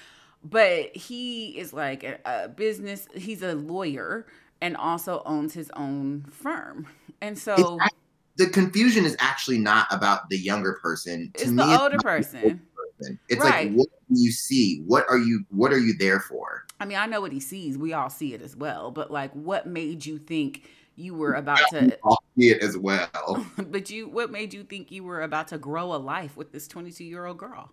But 0.43 0.97
he 0.97 1.59
is 1.59 1.73
like 1.73 2.05
a, 2.05 2.19
a 2.25 2.49
business, 2.49 3.09
he's 3.15 3.43
a 3.43 3.55
lawyer 3.55 4.27
and 4.61 4.77
also 4.77 5.23
owns 5.27 5.55
his 5.55 5.71
own 5.77 6.25
firm. 6.31 6.87
And 7.21 7.39
so 7.39 7.87
It's 7.87 7.95
The 8.37 8.49
confusion 8.49 9.05
is 9.05 9.17
actually 9.21 9.59
not 9.59 9.87
about 9.93 10.29
the 10.31 10.39
younger 10.39 10.79
person. 10.83 11.33
To 11.39 11.49
it's 11.49 11.53
me, 11.53 11.65
the 11.65 11.75
it's 11.75 11.85
older 11.85 11.99
the 11.99 12.01
person. 12.01 12.63
older 12.77 12.99
person. 13.01 13.21
It's 13.29 13.45
Right. 13.45 13.45
like 13.45 13.73
what 13.75 13.89
do 14.09 14.21
you 14.21 14.33
see? 14.33 14.83
What 14.87 15.07
are 15.09 15.19
you 15.19 15.45
what 15.51 15.73
are 15.73 15.79
you 15.79 15.95
there 15.99 16.21
for? 16.21 16.65
I 16.81 16.85
mean, 16.87 16.99
I 16.99 17.07
know 17.07 17.21
what 17.21 17.33
he 17.33 17.41
sees. 17.41 17.79
We 17.79 17.93
all 17.93 18.11
see 18.11 18.35
it 18.35 18.43
as 18.43 18.57
well. 18.57 18.91
But 18.91 19.11
like, 19.11 19.33
what 19.33 19.67
made 19.67 20.05
you 20.07 20.19
think 20.19 20.65
you 20.97 21.15
were 21.15 21.35
about 21.35 21.61
to? 21.71 21.97
See 22.39 22.51
it 22.51 22.63
as 22.63 22.77
well. 22.77 23.47
But 23.57 23.91
you, 23.91 24.09
what 24.09 24.31
made 24.31 24.55
you 24.55 24.65
think 24.65 24.91
you 24.91 25.05
were 25.05 25.23
about 25.23 25.49
to 25.49 25.59
grow 25.59 25.95
a 25.95 25.97
life 25.97 26.37
with 26.37 26.53
this 26.53 26.69
22 26.69 27.05
year 27.05 27.27
old 27.27 27.39
girl? 27.39 27.73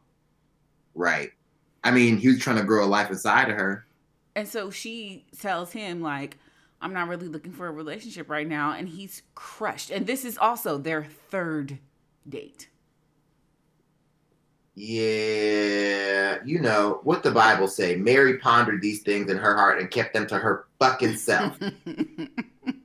Right. 0.95 1.31
I 1.83 1.91
mean, 1.91 2.17
he 2.17 2.27
was 2.27 2.39
trying 2.39 2.57
to 2.57 2.63
grow 2.63 2.85
a 2.85 2.87
life 2.87 3.09
inside 3.09 3.49
of 3.49 3.57
her. 3.57 3.85
And 4.35 4.47
so 4.47 4.69
she 4.71 5.25
tells 5.39 5.71
him 5.71 6.01
like, 6.01 6.37
I'm 6.81 6.93
not 6.93 7.07
really 7.07 7.27
looking 7.27 7.51
for 7.51 7.67
a 7.67 7.71
relationship 7.71 8.29
right 8.29 8.47
now, 8.47 8.73
and 8.73 8.87
he's 8.89 9.21
crushed. 9.35 9.91
And 9.91 10.07
this 10.07 10.25
is 10.25 10.37
also 10.37 10.77
their 10.77 11.03
third 11.03 11.77
date. 12.27 12.69
Yeah, 14.73 16.37
you 16.45 16.59
know 16.59 17.01
what 17.03 17.23
the 17.23 17.31
Bible 17.31 17.67
say. 17.67 17.95
Mary 17.97 18.37
pondered 18.37 18.81
these 18.81 19.03
things 19.03 19.29
in 19.29 19.37
her 19.37 19.55
heart 19.55 19.79
and 19.79 19.91
kept 19.91 20.13
them 20.13 20.25
to 20.27 20.37
her 20.37 20.65
fucking 20.79 21.17
self. 21.17 21.59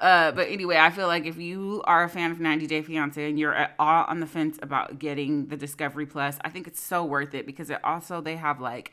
uh, 0.00 0.32
but 0.32 0.48
anyway, 0.48 0.76
I 0.76 0.90
feel 0.90 1.06
like 1.06 1.24
if 1.24 1.38
you 1.38 1.82
are 1.84 2.04
a 2.04 2.08
fan 2.08 2.30
of 2.30 2.38
90 2.38 2.66
Day 2.66 2.82
Fiance 2.82 3.28
and 3.28 3.38
you're 3.38 3.54
at 3.54 3.74
all 3.78 4.04
on 4.04 4.20
the 4.20 4.26
fence 4.26 4.58
about 4.60 4.98
getting 4.98 5.46
the 5.46 5.56
Discovery 5.56 6.06
Plus, 6.06 6.38
I 6.44 6.50
think 6.50 6.66
it's 6.66 6.82
so 6.82 7.04
worth 7.04 7.34
it 7.34 7.46
because 7.46 7.70
it 7.70 7.82
also 7.82 8.20
they 8.20 8.36
have 8.36 8.60
like, 8.60 8.92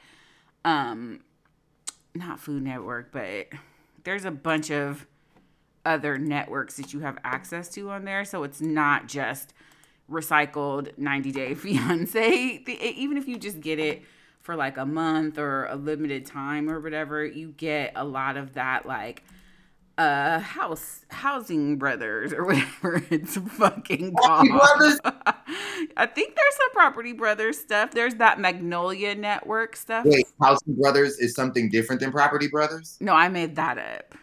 um, 0.63 1.19
not 2.15 2.39
Food 2.39 2.63
Network, 2.63 3.11
but 3.11 3.47
there's 4.05 4.23
a 4.23 4.31
bunch 4.31 4.71
of 4.71 5.05
other 5.85 6.17
networks 6.17 6.77
that 6.77 6.93
you 6.93 7.01
have 7.01 7.17
access 7.25 7.67
to 7.69 7.89
on 7.89 8.05
there, 8.05 8.23
so 8.23 8.43
it's 8.43 8.61
not 8.61 9.07
just 9.07 9.53
recycled 10.09 10.97
90 10.97 11.31
Day 11.31 11.53
Fiance. 11.55 12.63
Even 12.67 13.17
if 13.17 13.27
you 13.27 13.37
just 13.37 13.59
get 13.59 13.77
it 13.77 14.03
for 14.39 14.55
like 14.55 14.77
a 14.77 14.85
month 14.85 15.37
or 15.37 15.65
a 15.65 15.75
limited 15.75 16.25
time 16.25 16.69
or 16.69 16.79
whatever, 16.79 17.25
you 17.25 17.49
get 17.57 17.91
a 17.95 18.05
lot 18.05 18.37
of 18.37 18.53
that 18.53 18.85
like 18.85 19.23
uh 19.97 20.39
house 20.39 21.05
housing 21.09 21.77
brothers 21.77 22.33
or 22.33 22.45
whatever 22.45 23.03
it's 23.11 23.37
fucking 23.37 24.13
called. 24.15 24.47
Brothers? 24.49 24.99
I 25.05 26.05
think 26.07 26.35
there's 26.35 26.55
some 26.55 26.71
Property 26.73 27.13
Brothers 27.13 27.59
stuff. 27.59 27.91
There's 27.91 28.15
that 28.15 28.39
Magnolia 28.39 29.13
Network 29.15 29.75
stuff. 29.75 30.05
Wait, 30.05 30.25
Housing 30.41 30.75
Brothers 30.75 31.19
is 31.19 31.35
something 31.35 31.69
different 31.69 32.01
than 32.01 32.11
Property 32.11 32.47
Brothers? 32.47 32.97
No, 32.99 33.13
I 33.13 33.29
made 33.29 33.55
that 33.57 33.77
up. 33.77 34.15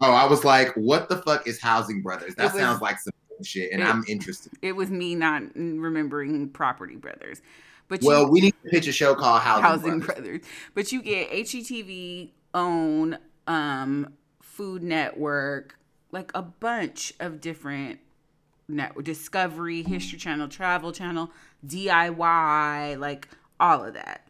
Oh, 0.00 0.10
I 0.12 0.26
was 0.26 0.44
like, 0.44 0.74
what 0.74 1.08
the 1.08 1.18
fuck 1.18 1.46
is 1.46 1.60
Housing 1.60 2.02
Brothers? 2.02 2.34
That 2.34 2.52
was- 2.52 2.60
sounds 2.60 2.82
like 2.82 2.98
some 2.98 3.12
shit, 3.44 3.72
and 3.72 3.82
it- 3.82 3.86
I'm 3.86 4.04
interested. 4.08 4.52
It 4.62 4.72
was 4.72 4.90
me 4.90 5.14
not 5.14 5.42
remembering 5.54 6.48
Property 6.50 6.96
Brothers. 6.96 7.40
But 7.86 8.02
you, 8.02 8.08
Well, 8.08 8.28
we 8.30 8.40
need 8.40 8.54
to 8.64 8.70
pitch 8.70 8.88
a 8.88 8.92
show 8.92 9.14
called 9.14 9.42
Housing, 9.42 9.62
Housing 9.62 9.98
Brothers. 10.00 10.24
Brothers. 10.24 10.40
But 10.74 10.90
you 10.90 11.02
get 11.02 11.30
HGTV 11.30 12.30
own 12.54 13.18
um 13.46 14.08
Food 14.54 14.82
Network, 14.84 15.76
like 16.12 16.30
a 16.34 16.42
bunch 16.42 17.12
of 17.18 17.40
different 17.40 17.98
network 18.68 19.04
Discovery, 19.04 19.82
History 19.82 20.16
Channel, 20.18 20.46
Travel 20.48 20.92
Channel, 20.92 21.30
DIY, 21.66 22.98
like 22.98 23.28
all 23.58 23.84
of 23.84 23.94
that. 23.94 24.28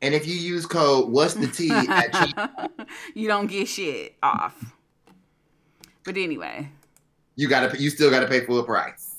And 0.00 0.14
if 0.14 0.26
you 0.26 0.34
use 0.34 0.64
code 0.66 1.10
What's 1.10 1.34
the 1.34 1.46
Tea 1.46 1.70
at 1.70 2.90
you 3.14 3.28
don't 3.28 3.46
get 3.46 3.68
shit 3.68 4.16
off. 4.22 4.74
But 6.04 6.16
anyway, 6.16 6.70
you 7.36 7.46
gotta 7.48 7.78
you 7.80 7.90
still 7.90 8.10
gotta 8.10 8.26
pay 8.26 8.40
full 8.44 8.62
price. 8.64 9.16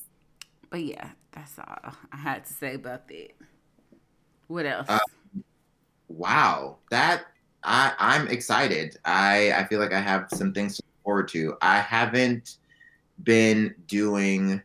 but 0.70 0.82
yeah, 0.84 1.12
that's 1.32 1.58
all 1.60 1.94
I 2.12 2.18
had 2.18 2.46
to 2.46 2.54
say 2.54 2.74
about 2.74 3.08
that. 3.08 3.32
What 4.48 4.66
else? 4.66 4.88
Uh, 4.90 5.00
Wow, 6.10 6.78
that 6.92 7.24
I 7.64 7.94
I'm 8.00 8.28
excited. 8.28 8.98
I 9.06 9.54
I 9.54 9.66
feel 9.66 9.80
like 9.80 9.94
I 9.94 10.02
have 10.02 10.28
some 10.34 10.54
things 10.54 10.78
to 10.78 10.84
look 10.84 11.04
forward 11.04 11.28
to. 11.30 11.56
I 11.62 11.80
haven't 11.80 12.58
been 13.24 13.76
doing 13.88 14.62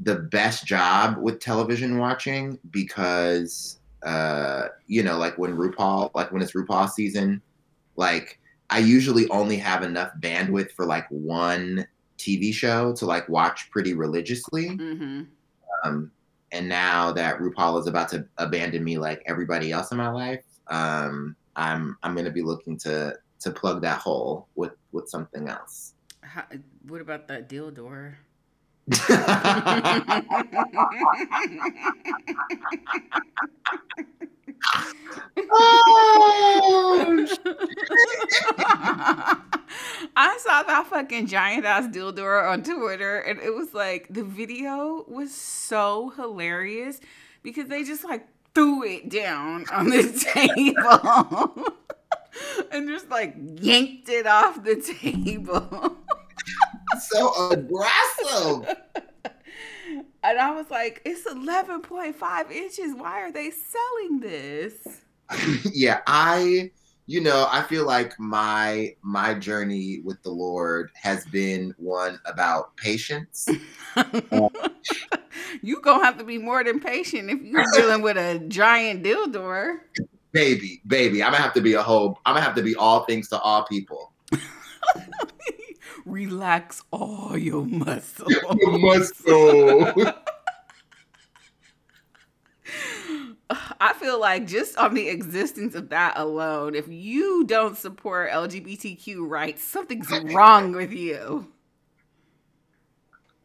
the 0.00 0.16
best 0.16 0.66
job 0.66 1.16
with 1.18 1.40
television 1.40 1.98
watching 1.98 2.58
because 2.70 3.78
uh 4.04 4.66
you 4.86 5.02
know 5.02 5.16
like 5.16 5.38
when 5.38 5.56
RuPaul 5.56 6.10
like 6.14 6.30
when 6.30 6.42
it's 6.42 6.52
RuPaul 6.52 6.88
season 6.90 7.40
like 7.96 8.38
I 8.68 8.80
usually 8.80 9.26
only 9.30 9.56
have 9.56 9.82
enough 9.82 10.10
bandwidth 10.20 10.72
for 10.72 10.84
like 10.84 11.06
one 11.08 11.86
TV 12.18 12.52
show 12.52 12.92
to 12.94 13.06
like 13.06 13.26
watch 13.30 13.70
pretty 13.70 13.94
religiously 13.94 14.68
mm-hmm. 14.68 15.22
um, 15.82 16.10
and 16.52 16.68
now 16.68 17.12
that 17.12 17.38
RuPaul 17.38 17.80
is 17.80 17.86
about 17.86 18.08
to 18.10 18.26
abandon 18.38 18.84
me 18.84 18.98
like 18.98 19.22
everybody 19.26 19.72
else 19.72 19.90
in 19.90 19.98
my 19.98 20.08
life, 20.08 20.44
um, 20.68 21.36
I'm 21.56 21.96
I'm 22.02 22.14
gonna 22.14 22.30
be 22.30 22.42
looking 22.42 22.78
to 22.78 23.16
to 23.40 23.50
plug 23.50 23.82
that 23.82 23.98
hole 23.98 24.48
with 24.54 24.72
with 24.92 25.08
something 25.08 25.48
else. 25.48 25.94
How, 26.20 26.44
what 26.86 27.00
about 27.00 27.28
that 27.28 27.48
dildor? 27.48 28.14
oh, 35.50 37.26
I 40.16 40.38
saw 40.40 40.62
that 40.62 40.86
fucking 40.88 41.26
giant 41.26 41.64
ass 41.64 41.88
dildo 41.88 42.48
on 42.48 42.62
Twitter, 42.62 43.18
and 43.18 43.40
it 43.40 43.54
was 43.54 43.74
like 43.74 44.06
the 44.08 44.22
video 44.22 45.04
was 45.08 45.34
so 45.34 46.10
hilarious 46.10 47.00
because 47.42 47.66
they 47.66 47.82
just 47.82 48.04
like 48.04 48.26
threw 48.56 48.82
it 48.84 49.10
down 49.10 49.66
on 49.70 49.90
the 49.90 50.02
table 50.32 51.74
and 52.72 52.88
just 52.88 53.10
like 53.10 53.34
yanked 53.60 54.08
it 54.08 54.26
off 54.26 54.64
the 54.64 54.76
table. 54.76 55.98
so 57.00 57.50
aggressive. 57.50 58.74
And 60.22 60.38
I 60.38 60.52
was 60.52 60.70
like, 60.70 61.02
it's 61.04 61.26
11.5 61.26 62.50
inches. 62.50 62.94
Why 62.94 63.20
are 63.20 63.30
they 63.30 63.50
selling 63.50 64.20
this? 64.20 65.02
yeah, 65.74 66.00
I 66.06 66.70
you 67.06 67.20
know, 67.20 67.46
I 67.50 67.62
feel 67.62 67.86
like 67.86 68.18
my 68.18 68.94
my 69.02 69.34
journey 69.34 70.00
with 70.04 70.22
the 70.22 70.30
Lord 70.30 70.90
has 70.94 71.24
been 71.26 71.72
one 71.78 72.18
about 72.26 72.76
patience. 72.76 73.48
you 75.62 75.80
gonna 75.80 76.04
have 76.04 76.18
to 76.18 76.24
be 76.24 76.38
more 76.38 76.64
than 76.64 76.80
patient 76.80 77.30
if 77.30 77.40
you're 77.42 77.64
dealing 77.74 78.02
with 78.02 78.16
a 78.16 78.40
giant 78.48 79.04
dildo. 79.04 79.78
baby, 80.32 80.82
baby, 80.86 81.22
I'm 81.22 81.30
gonna 81.30 81.42
have 81.42 81.54
to 81.54 81.60
be 81.60 81.74
a 81.74 81.82
whole 81.82 82.18
I'm 82.26 82.34
gonna 82.34 82.44
have 82.44 82.56
to 82.56 82.62
be 82.62 82.74
all 82.74 83.04
things 83.04 83.28
to 83.28 83.38
all 83.38 83.64
people. 83.64 84.12
Relax 86.04 86.82
all 86.90 87.38
your 87.38 87.64
muscles. 87.66 88.32
Muscle. 88.62 90.12
I 93.80 93.92
feel 93.94 94.20
like 94.20 94.46
just 94.46 94.76
on 94.76 94.94
the 94.94 95.08
existence 95.08 95.74
of 95.74 95.88
that 95.90 96.16
alone, 96.16 96.74
if 96.74 96.88
you 96.88 97.44
don't 97.44 97.76
support 97.76 98.30
LGBTQ 98.30 99.28
rights, 99.28 99.62
something's 99.62 100.10
wrong 100.32 100.72
with 100.72 100.92
you. 100.92 101.48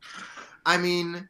I 0.66 0.78
mean, 0.78 1.28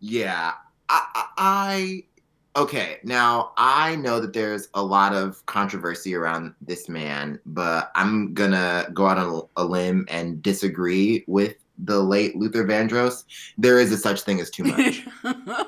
yeah, 0.00 0.52
I, 0.90 1.06
I, 1.14 1.24
I 1.38 2.60
okay. 2.60 2.98
Now 3.02 3.52
I 3.56 3.96
know 3.96 4.20
that 4.20 4.34
there's 4.34 4.68
a 4.74 4.82
lot 4.82 5.14
of 5.14 5.44
controversy 5.46 6.14
around 6.14 6.54
this 6.60 6.88
man, 6.88 7.40
but 7.46 7.90
I'm 7.94 8.34
gonna 8.34 8.86
go 8.92 9.06
out 9.06 9.16
on 9.18 9.48
a 9.56 9.64
limb 9.64 10.04
and 10.08 10.42
disagree 10.42 11.24
with 11.26 11.56
the 11.78 11.98
late 11.98 12.36
Luther 12.36 12.64
Vandross. 12.64 13.24
There 13.56 13.80
is 13.80 13.90
a 13.90 13.96
such 13.96 14.20
thing 14.20 14.40
as 14.40 14.50
too 14.50 14.64
much. 14.64 15.06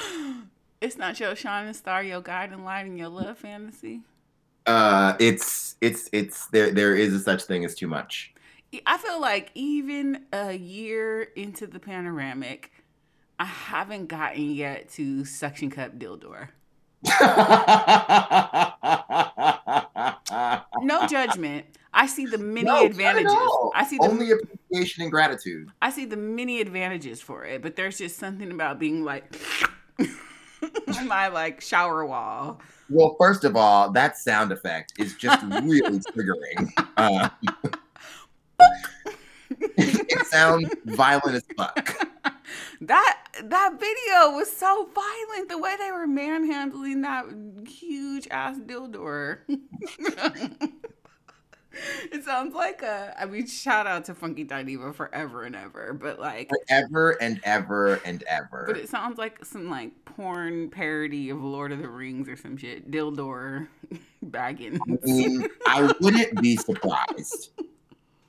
it's 0.80 0.96
not 0.96 1.18
your 1.20 1.34
shining 1.36 1.74
star, 1.74 2.02
your 2.02 2.20
guiding 2.20 2.64
light, 2.64 2.86
and 2.86 2.98
your 2.98 3.08
love 3.08 3.38
fantasy. 3.38 4.02
uh, 4.66 5.16
it's 5.18 5.76
it's 5.80 6.08
it's 6.12 6.46
there. 6.48 6.70
There 6.70 6.94
is 6.94 7.14
a 7.14 7.20
such 7.20 7.44
thing 7.44 7.64
as 7.64 7.74
too 7.74 7.86
much. 7.88 8.32
I 8.86 8.98
feel 8.98 9.20
like 9.20 9.50
even 9.54 10.26
a 10.32 10.52
year 10.52 11.22
into 11.22 11.66
the 11.66 11.78
panoramic, 11.78 12.70
I 13.38 13.46
haven't 13.46 14.08
gotten 14.08 14.50
yet 14.50 14.90
to 14.90 15.24
suction 15.24 15.70
cup 15.70 15.98
dildo. 15.98 16.48
no 20.82 21.06
judgment. 21.08 21.66
I 21.94 22.06
see 22.06 22.26
the 22.26 22.38
many 22.38 22.66
no, 22.66 22.84
advantages. 22.84 23.32
I 23.74 23.86
see 23.88 23.96
the, 23.96 24.04
only 24.04 24.30
appreciation 24.30 25.02
and 25.02 25.10
gratitude. 25.10 25.70
I 25.80 25.90
see 25.90 26.04
the 26.04 26.16
many 26.16 26.60
advantages 26.60 27.20
for 27.22 27.44
it, 27.44 27.62
but 27.62 27.76
there's 27.76 27.98
just 27.98 28.18
something 28.18 28.50
about 28.50 28.78
being 28.78 29.04
like 29.04 29.34
my 31.04 31.28
like 31.28 31.60
shower 31.60 32.04
wall. 32.06 32.60
Well, 32.90 33.16
first 33.18 33.44
of 33.44 33.56
all, 33.56 33.90
that 33.92 34.16
sound 34.16 34.52
effect 34.52 34.94
is 34.98 35.14
just 35.14 35.42
really 35.62 35.98
triggering. 35.98 36.70
Uh, 36.96 37.28
it 39.50 40.26
sounds 40.26 40.74
violent 40.86 41.36
as 41.36 41.44
fuck. 41.56 42.08
That 42.80 43.22
that 43.42 43.78
video 43.78 44.36
was 44.36 44.50
so 44.50 44.88
violent. 44.94 45.48
The 45.48 45.58
way 45.58 45.76
they 45.78 45.90
were 45.90 46.06
manhandling 46.06 47.02
that 47.02 47.26
huge 47.66 48.28
ass 48.30 48.58
dildo. 48.58 49.38
it 52.12 52.24
sounds 52.24 52.54
like 52.54 52.82
a. 52.82 53.14
I 53.18 53.26
mean, 53.26 53.46
shout 53.46 53.86
out 53.86 54.04
to 54.06 54.14
Funky 54.14 54.44
Dineva 54.44 54.94
forever 54.94 55.44
and 55.44 55.56
ever, 55.56 55.92
but 55.92 56.18
like 56.18 56.50
forever 56.68 57.12
and 57.20 57.40
ever 57.44 58.00
and 58.04 58.22
ever. 58.24 58.64
But 58.66 58.76
it 58.76 58.88
sounds 58.88 59.18
like 59.18 59.44
some 59.44 59.70
like 59.70 59.92
porn 60.04 60.70
parody 60.70 61.30
of 61.30 61.42
Lord 61.42 61.72
of 61.72 61.80
the 61.80 61.88
Rings 61.88 62.28
or 62.28 62.36
some 62.36 62.56
shit. 62.56 62.90
Dildor 62.90 63.68
Baggins. 64.26 64.80
I 64.80 65.06
mean, 65.06 65.46
I 65.66 65.92
wouldn't 66.00 66.40
be 66.40 66.56
surprised. 66.56 67.50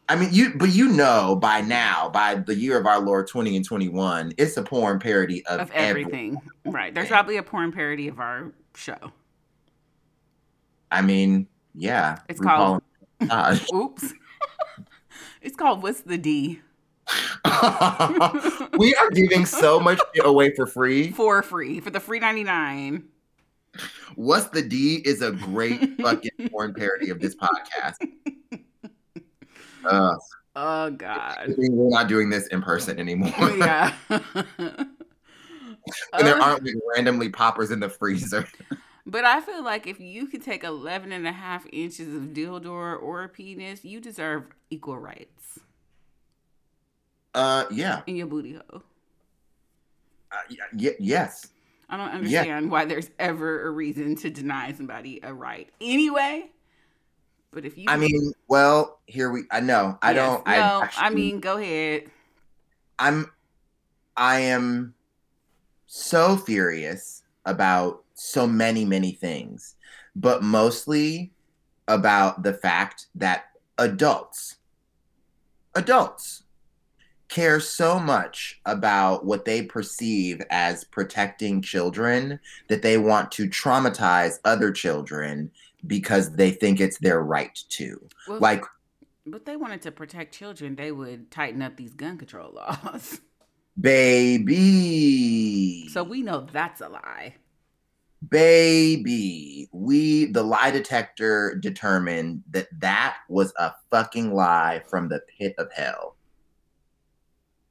I 0.08 0.16
mean, 0.16 0.30
you, 0.32 0.56
but 0.56 0.70
you 0.70 0.88
know 0.88 1.38
by 1.40 1.62
now, 1.62 2.10
by 2.10 2.36
the 2.36 2.56
year 2.56 2.80
of 2.80 2.88
our 2.88 3.00
Lord 3.00 3.28
20 3.28 3.56
and 3.56 3.64
21, 3.64 4.34
it's 4.38 4.58
a 4.58 4.64
porn 4.64 4.98
parody 4.98 5.46
of, 5.46 5.60
of 5.60 5.72
everything. 5.72 6.38
everything. 6.38 6.42
Right. 6.66 6.94
There's 6.94 7.10
probably 7.10 7.38
a 7.38 7.44
porn 7.44 7.72
parody 7.72 8.08
of 8.08 8.20
our 8.20 8.52
show. 8.76 9.12
I 10.92 11.04
mean, 11.04 11.48
yeah. 11.76 12.20
It's 12.28 12.40
called. 12.40 12.82
Oops. 13.74 14.14
it's 15.42 15.56
called 15.56 15.84
What's 15.84 16.02
the 16.02 16.18
D? 16.18 16.62
we 18.78 18.96
are 18.96 19.10
giving 19.12 19.46
so 19.46 19.80
much 19.80 20.00
away 20.24 20.54
for 20.56 20.68
free. 20.68 21.12
For 21.12 21.42
free. 21.42 21.80
For 21.80 21.90
the 21.90 22.00
free 22.00 22.20
99. 22.20 23.04
What's 24.16 24.48
the 24.48 24.62
D 24.62 25.02
is 25.06 25.22
a 25.22 25.32
great 25.32 26.00
fucking 26.02 26.50
porn 26.50 26.74
parody 26.74 27.10
of 27.10 27.20
this 27.20 27.36
podcast. 27.36 27.96
Uh, 29.86 30.16
oh 30.56 30.92
God. 30.92 31.56
We're 31.58 31.90
not 31.90 32.08
doing 32.08 32.30
this 32.30 32.48
in 32.48 32.62
person 32.62 33.00
anymore. 33.00 33.34
Yeah. 33.58 33.94
and 34.10 34.90
there 36.14 36.42
aren't 36.42 36.64
like 36.64 36.76
randomly 36.96 37.30
poppers 37.30 37.72
in 37.72 37.80
the 37.80 37.90
freezer. 37.90 38.48
But 39.10 39.26
I 39.26 39.42
feel 39.42 39.64
like 39.64 39.88
if 39.88 40.00
you 40.00 40.28
could 40.28 40.44
take 40.44 40.64
11 40.64 41.12
and 41.12 41.26
a 41.26 41.32
half 41.32 41.66
inches 41.74 42.14
of 42.14 42.30
dildo 42.34 43.02
or 43.02 43.24
a 43.24 43.30
penis, 43.30 43.84
you 43.84 44.00
deserve 44.00 44.44
equal 44.70 45.00
rights. 45.00 45.60
Uh, 47.34 47.66
yeah. 47.72 48.02
In 48.06 48.18
your 48.18 48.28
booty 48.28 48.54
hole. 48.54 48.84
Uh, 50.32 50.56
y- 50.78 50.96
yes. 51.00 51.48
I 51.90 51.98
don't 51.98 52.10
understand 52.12 52.66
yeah. 52.66 52.72
why 52.72 52.86
there's 52.86 53.10
ever 53.18 53.68
a 53.68 53.72
reason 53.72 54.16
to 54.18 54.30
deny 54.30 54.74
somebody 54.74 55.20
a 55.24 55.34
right. 55.34 55.70
Anyway, 55.82 56.52
but 57.50 57.66
if 57.66 57.80
you, 57.80 57.86
I 57.88 57.98
mean, 57.98 58.32
well, 58.48 59.00
here 59.08 59.32
we. 59.32 59.46
I 59.50 59.60
know. 59.60 59.98
I 60.04 60.12
yes, 60.12 60.18
don't. 60.18 60.46
No, 60.46 60.54
I, 60.54 60.84
actually, 60.84 61.04
I 61.04 61.10
mean, 61.10 61.40
go 61.40 61.58
ahead. 61.58 62.04
I'm. 63.00 63.32
I 64.16 64.42
am 64.42 64.94
so 65.88 66.38
furious 66.38 67.19
about 67.50 68.04
so 68.14 68.46
many, 68.46 68.86
many 68.86 69.12
things, 69.12 69.76
but 70.16 70.44
mostly 70.44 71.32
about 71.88 72.44
the 72.44 72.54
fact 72.54 73.08
that 73.16 73.46
adults, 73.78 74.58
adults, 75.76 76.44
care 77.30 77.60
so 77.60 78.00
much 78.00 78.60
about 78.66 79.24
what 79.24 79.46
they 79.46 79.62
perceive 79.62 80.42
as 80.50 80.84
protecting 80.84 81.62
children 81.62 82.40
that 82.68 82.82
they 82.82 82.98
want 82.98 83.32
to 83.32 83.48
traumatize 83.48 84.40
other 84.46 84.72
children 84.72 85.52
because 85.86 86.32
they 86.36 86.52
think 86.52 86.82
it's 86.82 86.98
their 86.98 87.22
right 87.22 87.58
to. 87.70 88.00
Well, 88.28 88.40
like, 88.40 88.66
but 89.26 89.46
they 89.46 89.56
wanted 89.56 89.84
to 89.84 89.92
protect 89.92 90.34
children, 90.34 90.76
they 90.76 90.92
would 90.92 91.30
tighten 91.30 91.62
up 91.62 91.78
these 91.78 91.94
gun 91.94 92.18
control 92.18 92.52
laws. 92.56 93.22
Baby. 93.80 94.80
So 95.90 96.04
we 96.04 96.22
know 96.22 96.48
that's 96.52 96.82
a 96.82 96.90
lie. 96.90 97.36
Baby, 98.28 99.70
we 99.72 100.26
the 100.26 100.44
lie 100.44 100.72
detector 100.72 101.56
determined 101.56 102.44
that 102.52 102.68
that 102.80 103.20
was 103.30 103.54
a 103.58 103.72
fucking 103.90 104.34
lie 104.34 104.84
from 104.90 105.08
the 105.08 105.22
pit 105.38 105.56
of 105.58 105.72
hell. 105.74 106.18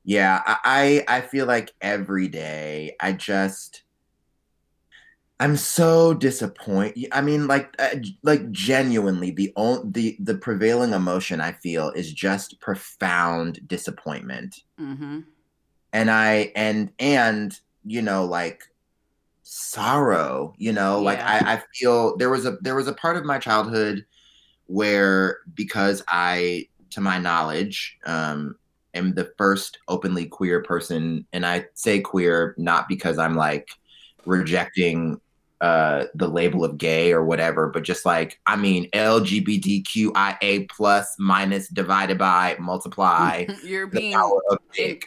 Yeah, 0.05 0.41
I 0.47 1.05
I 1.07 1.21
feel 1.21 1.45
like 1.47 1.75
every 1.83 2.29
day 2.29 2.97
I 2.99 3.13
just 3.13 3.83
I'm 5.41 5.57
so 5.57 6.15
disappointed. 6.15 7.09
I 7.13 7.21
mean, 7.21 7.47
like, 7.47 7.73
uh, 7.79 7.97
like 8.25 8.51
genuinely, 8.51 9.31
the 9.31 9.53
only 9.55 9.91
the 9.91 10.17
the 10.21 10.35
prevailing 10.39 10.95
emotion 10.95 11.41
I 11.41 11.53
feel 11.53 11.91
is 11.91 12.13
just 12.13 12.59
profound 12.61 13.61
disappointment. 13.69 14.63
Mm-hmm. 14.81 15.21
And 15.93 16.11
I 16.11 16.53
and 16.55 16.91
and 16.99 17.59
you 17.85 18.03
know, 18.03 18.25
like 18.25 18.63
sorrow. 19.43 20.55
You 20.59 20.73
know, 20.73 20.99
yeah. 20.99 21.05
like 21.05 21.21
I, 21.21 21.55
I 21.55 21.63
feel 21.75 22.17
there 22.17 22.31
was 22.31 22.47
a 22.47 22.59
there 22.61 22.75
was 22.75 22.89
a 22.89 22.95
part 22.95 23.17
of 23.17 23.25
my 23.25 23.39
childhood 23.39 24.05
where 24.67 25.39
because 25.55 26.03
I, 26.09 26.69
to 26.91 27.01
my 27.01 27.19
knowledge, 27.19 27.99
um, 28.05 28.57
am 28.95 29.15
the 29.15 29.33
first 29.39 29.79
openly 29.89 30.27
queer 30.27 30.63
person, 30.63 31.27
and 31.33 31.45
I 31.47 31.67
say 31.75 32.01
queer 32.01 32.55
not 32.59 32.89
because 32.89 33.19
I'm 33.19 33.35
like 33.35 33.71
rejecting 34.27 35.21
uh 35.61 36.05
the 36.15 36.29
label 36.29 36.65
of 36.65 36.79
gay 36.79 37.13
or 37.13 37.25
whatever 37.25 37.69
but 37.69 37.83
just 37.83 38.07
like 38.07 38.39
i 38.47 38.55
mean 38.55 38.89
lgbtqia 38.93 40.69
plus 40.71 41.17
minus 41.19 41.69
divided 41.69 42.17
by 42.17 42.57
multiply 42.61 43.45
you're 43.65 43.89
being 43.89 44.13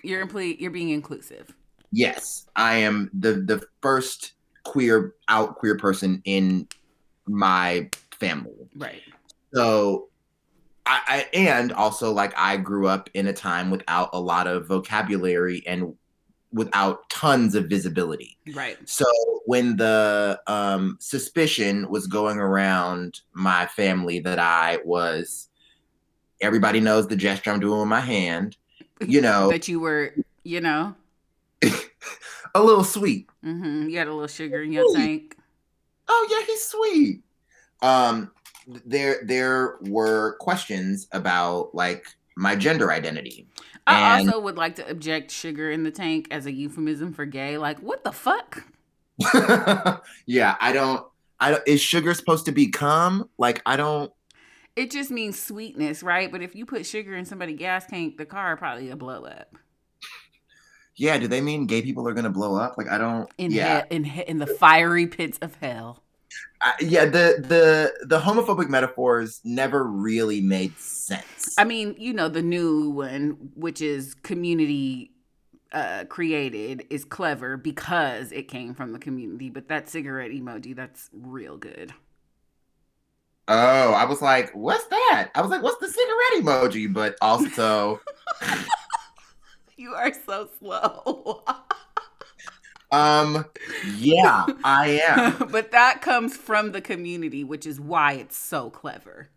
you're 0.03 0.27
you're 0.59 0.71
being 0.71 0.89
inclusive. 0.89 1.53
Yes. 1.91 2.47
I 2.55 2.75
am 2.75 3.09
the 3.13 3.33
the 3.33 3.61
first 3.81 4.33
queer 4.63 5.15
out 5.27 5.55
queer 5.55 5.77
person 5.77 6.21
in 6.25 6.67
my 7.27 7.89
family. 8.11 8.69
Right. 8.75 9.01
So 9.53 10.09
I, 10.85 10.99
I 11.07 11.37
and 11.37 11.71
also 11.73 12.11
like 12.11 12.33
i 12.37 12.57
grew 12.57 12.87
up 12.87 13.09
in 13.13 13.27
a 13.27 13.33
time 13.33 13.69
without 13.69 14.09
a 14.13 14.19
lot 14.19 14.47
of 14.47 14.67
vocabulary 14.67 15.63
and 15.67 15.95
without 16.53 17.09
tons 17.09 17.55
of 17.55 17.65
visibility. 17.65 18.37
Right. 18.53 18.77
So 18.87 19.05
when 19.45 19.77
the 19.77 20.41
um, 20.47 20.97
suspicion 20.99 21.89
was 21.89 22.07
going 22.07 22.37
around 22.37 23.21
my 23.33 23.67
family 23.67 24.19
that 24.19 24.39
I 24.39 24.79
was, 24.83 25.49
everybody 26.41 26.79
knows 26.79 27.07
the 27.07 27.15
gesture 27.15 27.51
I'm 27.51 27.59
doing 27.59 27.79
with 27.79 27.87
my 27.87 28.01
hand, 28.01 28.57
you 29.05 29.21
know. 29.21 29.49
that 29.49 29.67
you 29.67 29.79
were, 29.79 30.13
you 30.43 30.61
know. 30.61 30.95
a 32.55 32.61
little 32.61 32.83
sweet. 32.83 33.29
Mm-hmm. 33.45 33.89
You 33.89 33.97
had 33.97 34.07
a 34.07 34.13
little 34.13 34.27
sugar 34.27 34.61
in 34.61 34.71
your 34.71 34.89
sweet. 34.91 35.05
tank. 35.05 35.37
Oh 36.07 36.27
yeah, 36.29 36.45
he's 36.45 36.63
sweet. 36.63 37.21
Um, 37.81 38.31
there 38.85 39.21
there 39.25 39.77
were 39.81 40.35
questions 40.39 41.07
about 41.11 41.73
like 41.73 42.05
my 42.35 42.55
gender 42.55 42.91
identity. 42.91 43.47
I 43.88 44.19
and, 44.19 44.29
also 44.29 44.39
would 44.39 44.57
like 44.57 44.75
to 44.75 44.89
object 44.89 45.32
sugar 45.32 45.71
in 45.71 45.84
the 45.84 45.91
tank 45.91 46.27
as 46.32 46.45
a 46.45 46.51
euphemism 46.51 47.13
for 47.13 47.25
gay. 47.25 47.57
Like, 47.57 47.79
what 47.79 48.03
the 48.03 48.11
fuck? 48.11 48.65
yeah, 50.25 50.55
I 50.59 50.71
don't. 50.71 51.05
I 51.39 51.51
don't. 51.51 51.67
Is 51.67 51.82
sugar 51.82 52.13
supposed 52.13 52.45
to 52.45 52.51
be 52.51 52.67
cum? 52.67 53.29
Like, 53.38 53.61
I 53.65 53.77
don't. 53.77 54.11
It 54.75 54.91
just 54.91 55.11
means 55.11 55.41
sweetness, 55.41 56.01
right? 56.03 56.32
But 56.32 56.41
if 56.41 56.55
you 56.55 56.65
put 56.65 56.86
sugar 56.86 57.15
in 57.15 57.25
somebody's 57.25 57.59
gas 57.59 57.86
tank, 57.86 58.17
the 58.17 58.25
car 58.25 58.55
probably 58.55 58.89
a 58.89 58.95
blow 58.95 59.25
up. 59.25 59.55
Yeah, 60.95 61.17
do 61.17 61.27
they 61.27 61.41
mean 61.41 61.65
gay 61.65 61.82
people 61.82 62.07
are 62.07 62.13
gonna 62.13 62.29
blow 62.29 62.55
up? 62.55 62.77
Like, 62.77 62.89
I 62.89 62.97
don't. 62.97 63.29
In 63.38 63.51
yeah. 63.51 63.79
Hell, 63.79 63.88
in 63.89 64.05
in 64.05 64.38
the 64.38 64.47
fiery 64.47 65.07
pits 65.07 65.39
of 65.41 65.55
hell. 65.55 66.03
Uh, 66.64 66.72
yeah, 66.80 67.05
the 67.05 67.36
the 67.39 67.93
the 68.05 68.20
homophobic 68.20 68.70
metaphors 68.70 69.41
never 69.43 69.84
really 69.84 70.41
made 70.41 70.78
sense. 70.78 71.55
I 71.57 71.64
mean, 71.64 71.95
you 71.97 72.14
know, 72.14 72.30
the 72.30 72.43
new 72.43 72.91
one, 72.91 73.51
which 73.55 73.82
is 73.82 74.14
community 74.14 75.12
uh, 75.72 76.05
created, 76.07 76.86
is 76.91 77.03
clever 77.03 77.57
because 77.57 78.32
it 78.32 78.47
came 78.47 78.76
from 78.76 78.93
the 78.93 78.99
community. 78.99 79.49
But 79.49 79.70
that 79.70 79.89
cigarette 79.89 80.32
emoji, 80.32 80.76
that's 80.76 81.09
real 81.12 81.57
good. 81.57 81.93
Oh, 83.47 83.93
I 83.93 84.05
was 84.05 84.22
like, 84.22 84.51
what's 84.53 84.86
that? 84.86 85.32
I 85.34 85.41
was 85.41 85.49
like, 85.49 85.64
what's 85.64 85.80
the 85.80 85.88
cigarette 85.88 86.45
emoji? 86.45 86.93
But 86.93 87.16
also, 87.22 87.99
you 89.78 89.93
are 89.93 90.14
so 90.26 90.47
slow. 90.59 91.43
Um, 92.91 93.45
yeah, 93.97 94.45
I 94.63 95.01
am. 95.05 95.47
but 95.51 95.71
that 95.71 96.01
comes 96.01 96.35
from 96.35 96.71
the 96.71 96.81
community, 96.81 97.43
which 97.43 97.65
is 97.65 97.79
why 97.79 98.13
it's 98.13 98.37
so 98.37 98.69
clever. 98.69 99.29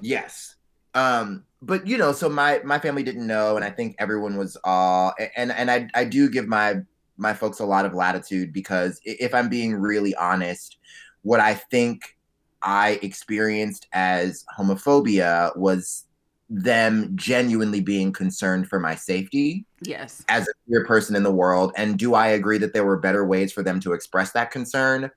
Yes. 0.00 0.56
Um, 0.94 1.44
but 1.62 1.86
you 1.86 1.98
know, 1.98 2.12
so 2.12 2.28
my 2.28 2.60
my 2.64 2.78
family 2.78 3.02
didn't 3.02 3.26
know, 3.26 3.56
and 3.56 3.64
I 3.64 3.70
think 3.70 3.96
everyone 3.98 4.36
was 4.36 4.56
all 4.64 5.14
and 5.36 5.52
and 5.52 5.70
I 5.70 5.88
I 5.94 6.04
do 6.04 6.28
give 6.28 6.48
my 6.48 6.76
my 7.16 7.32
folks 7.32 7.60
a 7.60 7.66
lot 7.66 7.84
of 7.84 7.94
latitude 7.94 8.52
because 8.52 9.00
if 9.04 9.34
I'm 9.34 9.48
being 9.48 9.74
really 9.74 10.14
honest, 10.16 10.78
what 11.22 11.40
I 11.40 11.54
think 11.54 12.16
I 12.62 12.98
experienced 13.02 13.86
as 13.92 14.44
homophobia 14.58 15.56
was 15.56 16.05
them 16.48 17.10
genuinely 17.16 17.80
being 17.80 18.12
concerned 18.12 18.68
for 18.68 18.78
my 18.78 18.94
safety. 18.94 19.64
Yes. 19.82 20.24
As 20.28 20.46
a 20.46 20.52
queer 20.66 20.84
person 20.84 21.16
in 21.16 21.22
the 21.22 21.32
world. 21.32 21.72
And 21.76 21.98
do 21.98 22.14
I 22.14 22.28
agree 22.28 22.58
that 22.58 22.72
there 22.72 22.84
were 22.84 22.98
better 22.98 23.24
ways 23.24 23.52
for 23.52 23.62
them 23.62 23.80
to 23.80 23.92
express 23.92 24.32
that 24.32 24.50
concern? 24.50 25.10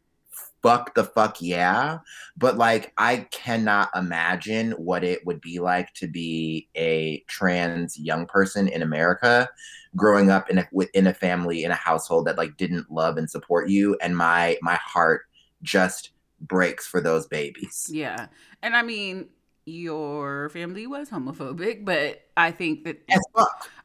Fuck 0.61 0.95
the 0.95 1.05
fuck 1.05 1.41
yeah. 1.41 1.99
But 2.35 2.57
like, 2.57 2.91
I 2.97 3.27
cannot 3.31 3.89
imagine 3.95 4.71
what 4.71 5.03
it 5.03 5.25
would 5.25 5.39
be 5.39 5.59
like 5.59 5.93
to 5.95 6.07
be 6.07 6.67
a 6.75 7.23
trans 7.27 7.97
young 7.97 8.25
person 8.25 8.67
in 8.67 8.81
America 8.81 9.49
growing 9.95 10.29
up 10.29 10.49
in 10.49 10.59
a 10.59 10.67
within 10.71 11.07
a 11.07 11.13
family 11.13 11.63
in 11.63 11.71
a 11.71 11.75
household 11.75 12.27
that 12.27 12.37
like 12.37 12.57
didn't 12.57 12.91
love 12.91 13.17
and 13.17 13.27
support 13.27 13.69
you 13.69 13.97
and 14.01 14.15
my 14.15 14.55
my 14.61 14.75
heart 14.75 15.23
just 15.63 16.11
breaks 16.41 16.87
for 16.87 17.01
those 17.01 17.27
babies. 17.27 17.89
Yeah. 17.91 18.27
And 18.61 18.75
I 18.75 18.81
mean, 18.81 19.29
your 19.69 20.49
family 20.49 20.87
was 20.87 21.09
homophobic, 21.09 21.85
but 21.85 22.21
I 22.35 22.51
think 22.51 22.83
that 22.85 23.07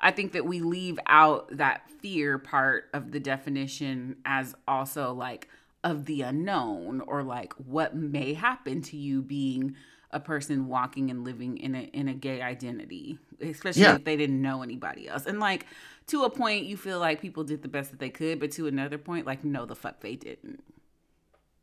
I 0.01 0.11
think 0.11 0.33
that 0.33 0.47
we 0.47 0.61
leave 0.61 0.99
out 1.07 1.57
that 1.57 1.91
fear 2.01 2.39
part 2.39 2.89
of 2.93 3.13
the 3.13 3.21
definition 3.21 4.17
as 4.25 4.55
also 4.67 5.13
like 5.13 5.49
of 5.83 6.07
the 6.07 6.23
unknown 6.23 7.03
or 7.07 7.23
like 7.23 7.53
what 7.55 7.95
may 7.95 8.35
happen 8.35 8.83
to 8.83 8.97
you 8.97 9.23
being 9.23 9.77
a 10.11 10.21
person 10.21 10.69
walking 10.69 11.11
and 11.11 11.25
living 11.25 11.59
in 11.59 11.75
a 11.75 11.83
in 11.93 12.09
a 12.09 12.15
gay 12.15 12.41
identity, 12.41 13.19
especially 13.41 13.83
yeah. 13.83 13.97
if 13.97 14.05
they 14.05 14.17
didn't 14.17 14.41
know 14.41 14.63
anybody 14.63 15.09
else. 15.09 15.27
And 15.27 15.41
like 15.41 15.67
to 16.09 16.25
a 16.25 16.31
point 16.31 16.67
you 16.67 16.77
feel 16.77 16.99
like 16.99 17.21
people 17.21 17.45
did 17.45 17.63
the 17.63 17.69
best 17.69 17.91
that 17.91 18.01
they 18.01 18.11
could, 18.11 18.41
but 18.41 18.51
to 18.53 18.67
another 18.67 18.99
point 18.99 19.27
like 19.27 19.45
no 19.45 19.67
the 19.67 19.75
fuck 19.77 20.01
they 20.01 20.17
didn't 20.17 20.63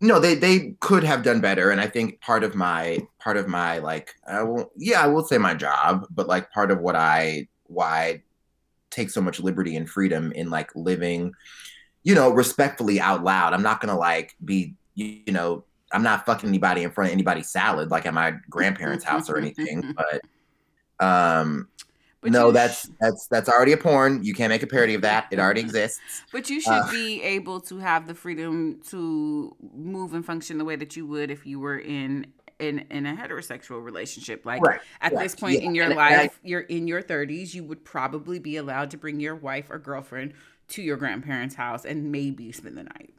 no 0.02 0.20
they 0.20 0.36
they 0.36 0.76
could 0.80 1.04
have 1.04 1.24
done 1.24 1.40
better 1.40 1.70
and 1.70 1.80
i 1.80 1.88
think 1.88 2.20
part 2.22 2.44
of 2.44 2.56
my 2.56 3.00
part 3.20 3.38
of 3.38 3.48
my 3.48 3.78
like 3.80 4.16
i 4.28 4.42
will 4.42 4.72
yeah 4.76 5.02
i 5.02 5.08
will 5.08 5.24
say 5.24 5.38
my 5.38 5.54
job 5.54 6.06
but 6.10 6.28
like 6.28 6.52
part 6.52 6.72
of 6.72 6.80
what 6.80 6.96
i 6.96 7.48
why 7.68 8.06
I 8.06 8.22
take 8.90 9.10
so 9.10 9.22
much 9.22 9.40
liberty 9.40 9.78
and 9.78 9.90
freedom 9.90 10.34
in 10.34 10.50
like 10.50 10.70
living 10.76 11.34
you 12.04 12.14
know 12.14 12.30
respectfully 12.32 13.00
out 13.00 13.24
loud. 13.24 13.54
I'm 13.54 13.62
not 13.62 13.80
gonna 13.80 13.98
like 13.98 14.36
be 14.44 14.76
you 14.96 15.32
know 15.32 15.64
i'm 15.92 16.04
not 16.04 16.26
fucking 16.26 16.50
anybody 16.50 16.84
in 16.84 16.92
front 16.92 17.10
of 17.10 17.14
anybody's 17.14 17.50
salad 17.50 17.92
like 17.92 18.06
at 18.06 18.14
my 18.14 18.34
grandparents 18.50 19.04
house 19.04 19.30
or 19.30 19.38
anything 19.38 19.96
but 21.00 21.06
um 21.06 21.68
but 22.22 22.32
no, 22.32 22.52
that's 22.52 22.90
that's 23.00 23.28
that's 23.28 23.50
already 23.50 23.72
a 23.72 23.78
porn. 23.78 24.24
You 24.24 24.34
can't 24.34 24.50
make 24.50 24.62
a 24.62 24.68
parody 24.68 24.94
of 24.94 25.02
that. 25.02 25.28
It 25.32 25.40
already 25.40 25.62
exists. 25.62 26.00
But 26.32 26.50
you 26.50 26.62
should 26.62 26.72
uh, 26.72 26.92
be 26.92 27.22
able 27.24 27.60
to 27.62 27.80
have 27.80 28.08
the 28.08 28.14
freedom 28.14 28.80
to 28.90 29.56
move 29.74 30.14
and 30.14 30.24
function 30.24 30.60
the 30.60 30.66
way 30.66 30.76
that 30.76 30.96
you 30.96 31.08
would 31.08 31.32
if 31.32 31.48
you 31.48 31.60
were 31.60 31.80
in 31.80 32.28
in 32.60 32.86
in 32.92 33.08
a 33.08 33.16
heterosexual 33.16 33.84
relationship. 33.84 34.46
Like 34.46 34.62
right, 34.62 34.80
at 35.02 35.14
right, 35.14 35.24
this 35.24 35.34
point 35.34 35.62
yeah. 35.62 35.68
in 35.68 35.76
your 35.76 35.86
and, 35.86 35.96
life, 35.96 36.12
and 36.12 36.30
I, 36.30 36.30
you're 36.44 36.62
in 36.62 36.88
your 36.88 37.02
30s, 37.02 37.56
you 37.56 37.64
would 37.64 37.84
probably 37.84 38.38
be 38.38 38.58
allowed 38.58 38.92
to 38.92 38.98
bring 38.98 39.20
your 39.20 39.36
wife 39.36 39.72
or 39.72 39.80
girlfriend 39.80 40.34
to 40.70 40.84
your 40.84 40.98
grandparents' 40.98 41.56
house 41.56 41.86
and 41.86 42.12
maybe 42.12 42.52
spend 42.52 42.78
the 42.78 42.84
night. 42.84 43.16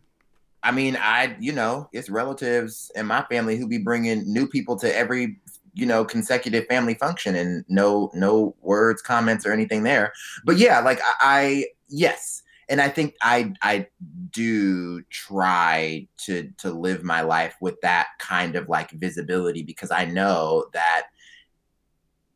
I 0.62 0.70
mean, 0.70 0.96
I 0.96 1.36
you 1.40 1.50
know, 1.50 1.88
it's 1.92 2.08
relatives 2.08 2.92
in 2.94 3.06
my 3.06 3.24
family 3.24 3.56
who 3.56 3.66
be 3.66 3.78
bringing 3.78 4.32
new 4.32 4.46
people 4.46 4.76
to 4.78 4.96
every 4.96 5.38
you 5.74 5.86
know 5.86 6.04
consecutive 6.04 6.66
family 6.66 6.94
function 6.94 7.34
and 7.34 7.64
no 7.68 8.10
no 8.14 8.54
words 8.60 9.02
comments 9.02 9.46
or 9.46 9.52
anything 9.52 9.82
there. 9.82 10.12
But 10.44 10.58
yeah 10.58 10.80
like 10.80 11.00
I, 11.02 11.14
I, 11.20 11.64
yes. 11.88 12.42
And 12.68 12.80
i 12.80 12.88
think 12.88 13.16
i 13.20 13.52
i 13.60 13.86
do 14.30 15.02
try 15.10 16.06
to 16.18 16.50
to 16.58 16.70
live 16.70 17.02
my 17.02 17.20
life 17.20 17.54
with 17.60 17.78
that 17.82 18.06
kind 18.18 18.56
of 18.56 18.68
like 18.68 18.92
visibility 18.92 19.62
because 19.62 19.90
i 19.90 20.06
know 20.06 20.66
that 20.72 21.08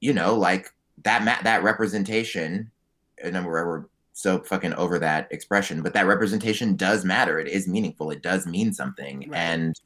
you 0.00 0.12
know 0.12 0.34
like 0.34 0.68
that 1.04 1.24
ma- 1.24 1.40
that 1.42 1.62
representation 1.62 2.70
and 3.22 3.46
we're, 3.46 3.66
we're 3.66 3.84
so 4.12 4.40
fucking 4.40 4.74
over 4.74 4.98
that 4.98 5.28
expression 5.30 5.80
but 5.82 5.94
that 5.94 6.06
representation 6.06 6.74
does 6.76 7.04
matter. 7.04 7.38
It 7.38 7.48
is 7.48 7.68
meaningful. 7.68 8.10
It 8.10 8.22
does 8.22 8.46
mean 8.46 8.72
something. 8.72 9.28
Right. 9.30 9.38
and 9.38 9.80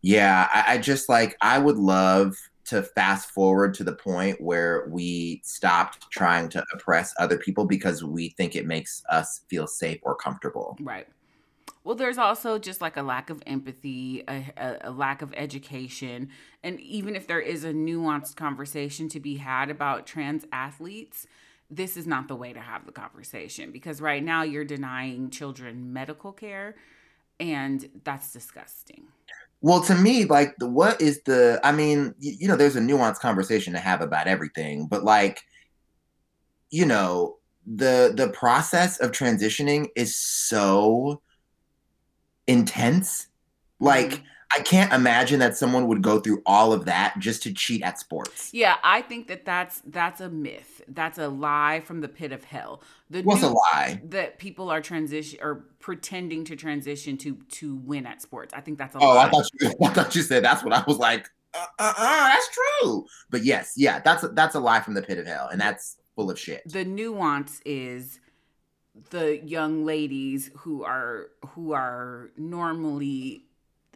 yeah 0.00 0.48
I, 0.52 0.74
I 0.74 0.78
just 0.78 1.08
like 1.08 1.36
i 1.40 1.58
would 1.58 1.76
love 1.76 2.36
to 2.64 2.82
fast 2.82 3.30
forward 3.30 3.74
to 3.74 3.84
the 3.84 3.94
point 3.94 4.40
where 4.40 4.86
we 4.88 5.40
stopped 5.44 6.10
trying 6.10 6.48
to 6.50 6.64
oppress 6.72 7.12
other 7.18 7.36
people 7.36 7.64
because 7.64 8.04
we 8.04 8.30
think 8.30 8.54
it 8.54 8.66
makes 8.66 9.02
us 9.10 9.40
feel 9.48 9.66
safe 9.66 9.98
or 10.02 10.14
comfortable. 10.14 10.76
Right. 10.80 11.06
Well, 11.84 11.96
there's 11.96 12.18
also 12.18 12.58
just 12.58 12.80
like 12.80 12.96
a 12.96 13.02
lack 13.02 13.28
of 13.28 13.42
empathy, 13.44 14.22
a, 14.28 14.78
a, 14.82 14.90
lack 14.90 15.20
of 15.20 15.34
education. 15.36 16.28
And 16.62 16.80
even 16.80 17.16
if 17.16 17.26
there 17.26 17.40
is 17.40 17.64
a 17.64 17.72
nuanced 17.72 18.36
conversation 18.36 19.08
to 19.08 19.18
be 19.18 19.36
had 19.36 19.68
about 19.68 20.06
trans 20.06 20.44
athletes, 20.52 21.26
this 21.68 21.96
is 21.96 22.06
not 22.06 22.28
the 22.28 22.36
way 22.36 22.52
to 22.52 22.60
have 22.60 22.86
the 22.86 22.92
conversation 22.92 23.72
because 23.72 24.00
right 24.00 24.22
now 24.22 24.42
you're 24.42 24.64
denying 24.64 25.30
children 25.30 25.92
medical 25.92 26.30
care, 26.30 26.76
and 27.40 27.88
that's 28.04 28.32
disgusting. 28.32 29.04
Well, 29.62 29.80
to 29.82 29.94
me, 29.94 30.24
like 30.24 30.56
the 30.58 30.68
what 30.68 31.00
is 31.00 31.22
the? 31.22 31.60
I 31.62 31.70
mean, 31.70 32.14
you, 32.18 32.34
you 32.40 32.48
know, 32.48 32.56
there's 32.56 32.76
a 32.76 32.80
nuanced 32.80 33.20
conversation 33.20 33.72
to 33.74 33.78
have 33.78 34.00
about 34.00 34.26
everything, 34.26 34.86
but 34.88 35.04
like, 35.04 35.40
you 36.70 36.84
know, 36.84 37.36
the 37.64 38.12
the 38.14 38.28
process 38.28 38.98
of 38.98 39.12
transitioning 39.12 39.86
is 39.94 40.16
so 40.16 41.22
intense. 42.48 43.28
Like, 43.78 44.10
mm-hmm. 44.10 44.24
I 44.54 44.60
can't 44.60 44.92
imagine 44.92 45.40
that 45.40 45.56
someone 45.56 45.86
would 45.88 46.02
go 46.02 46.20
through 46.20 46.42
all 46.44 46.72
of 46.72 46.84
that 46.84 47.18
just 47.18 47.42
to 47.44 47.52
cheat 47.52 47.82
at 47.82 47.98
sports. 47.98 48.50
Yeah, 48.52 48.76
I 48.82 49.00
think 49.02 49.28
that 49.28 49.44
that's 49.44 49.80
that's 49.86 50.20
a 50.20 50.28
myth. 50.28 50.82
That's 50.88 51.18
a 51.18 51.28
lie 51.28 51.80
from 51.80 52.00
the 52.00 52.08
pit 52.08 52.32
of 52.32 52.44
hell. 52.44 52.82
The 53.08 53.22
What's 53.22 53.42
a 53.42 53.48
lie? 53.48 54.00
That 54.04 54.38
people 54.38 54.70
are 54.70 54.80
transition 54.80 55.38
or 55.42 55.66
pretending 55.78 56.44
to 56.46 56.56
transition 56.56 57.16
to 57.18 57.36
to 57.52 57.76
win 57.76 58.06
at 58.06 58.20
sports. 58.20 58.52
I 58.54 58.60
think 58.60 58.78
that's 58.78 58.94
a 58.94 58.98
oh, 58.98 59.14
lie. 59.14 59.26
I 59.26 59.30
thought 59.30 59.46
you, 59.60 59.72
I 59.82 59.88
thought 59.88 60.14
you 60.14 60.22
said 60.22 60.44
that's 60.44 60.62
what 60.62 60.72
I 60.72 60.84
was 60.86 60.98
like. 60.98 61.28
Uh, 61.54 61.66
uh, 61.78 61.92
uh, 61.96 62.28
that's 62.28 62.48
true. 62.50 63.06
But 63.30 63.44
yes, 63.44 63.74
yeah, 63.76 64.00
that's 64.00 64.22
a, 64.22 64.28
that's 64.28 64.54
a 64.54 64.60
lie 64.60 64.80
from 64.80 64.94
the 64.94 65.02
pit 65.02 65.18
of 65.18 65.26
hell, 65.26 65.48
and 65.50 65.60
that's 65.60 65.96
full 66.14 66.30
of 66.30 66.38
shit. 66.38 66.62
The 66.66 66.84
nuance 66.84 67.60
is 67.64 68.20
the 69.10 69.38
young 69.44 69.84
ladies 69.84 70.50
who 70.58 70.84
are 70.84 71.28
who 71.48 71.72
are 71.72 72.30
normally 72.36 73.46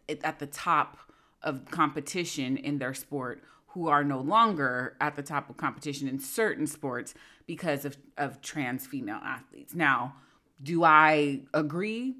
at 0.08 0.38
the 0.38 0.46
top 0.46 0.98
of 1.42 1.70
competition 1.70 2.56
in 2.56 2.78
their 2.78 2.94
sport 2.94 3.42
who 3.68 3.88
are 3.88 4.02
no 4.02 4.20
longer 4.20 4.96
at 5.00 5.16
the 5.16 5.22
top 5.22 5.50
of 5.50 5.56
competition 5.56 6.08
in 6.08 6.18
certain 6.18 6.66
sports 6.66 7.14
because 7.46 7.84
of, 7.84 7.96
of 8.16 8.40
trans 8.40 8.86
female 8.86 9.20
athletes. 9.22 9.74
Now, 9.74 10.14
do 10.62 10.82
I 10.82 11.42
agree? 11.52 12.16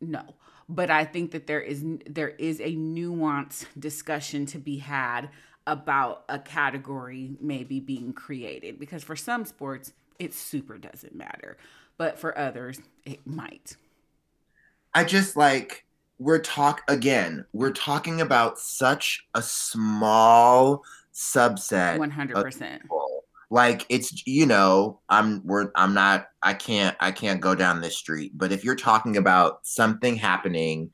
No. 0.00 0.22
But 0.68 0.90
I 0.90 1.04
think 1.04 1.32
that 1.32 1.46
there 1.46 1.60
is 1.60 1.84
there 2.06 2.30
is 2.30 2.60
a 2.60 2.76
nuanced 2.76 3.66
discussion 3.78 4.46
to 4.46 4.58
be 4.58 4.78
had 4.78 5.30
about 5.66 6.24
a 6.28 6.38
category 6.38 7.36
maybe 7.40 7.80
being 7.80 8.12
created 8.12 8.78
because 8.78 9.02
for 9.02 9.16
some 9.16 9.44
sports 9.44 9.92
it 10.18 10.34
super 10.34 10.78
doesn't 10.78 11.14
matter, 11.14 11.56
but 11.98 12.18
for 12.18 12.36
others 12.36 12.80
it 13.04 13.26
might. 13.26 13.76
I 14.94 15.04
just 15.04 15.36
like 15.36 15.84
we're 16.22 16.38
talk 16.38 16.82
again 16.88 17.44
we're 17.52 17.72
talking 17.72 18.20
about 18.20 18.58
such 18.58 19.26
a 19.34 19.42
small 19.42 20.82
subset 21.12 21.98
100% 21.98 22.80
like 23.50 23.84
it's 23.88 24.26
you 24.26 24.46
know 24.46 25.00
i'm 25.08 25.44
we're 25.44 25.70
i'm 25.74 25.92
not 25.92 26.28
i 26.42 26.54
can't 26.54 26.96
i 27.00 27.10
can't 27.10 27.40
go 27.40 27.54
down 27.54 27.80
this 27.80 27.96
street 27.96 28.30
but 28.34 28.52
if 28.52 28.64
you're 28.64 28.76
talking 28.76 29.16
about 29.16 29.66
something 29.66 30.14
happening 30.14 30.90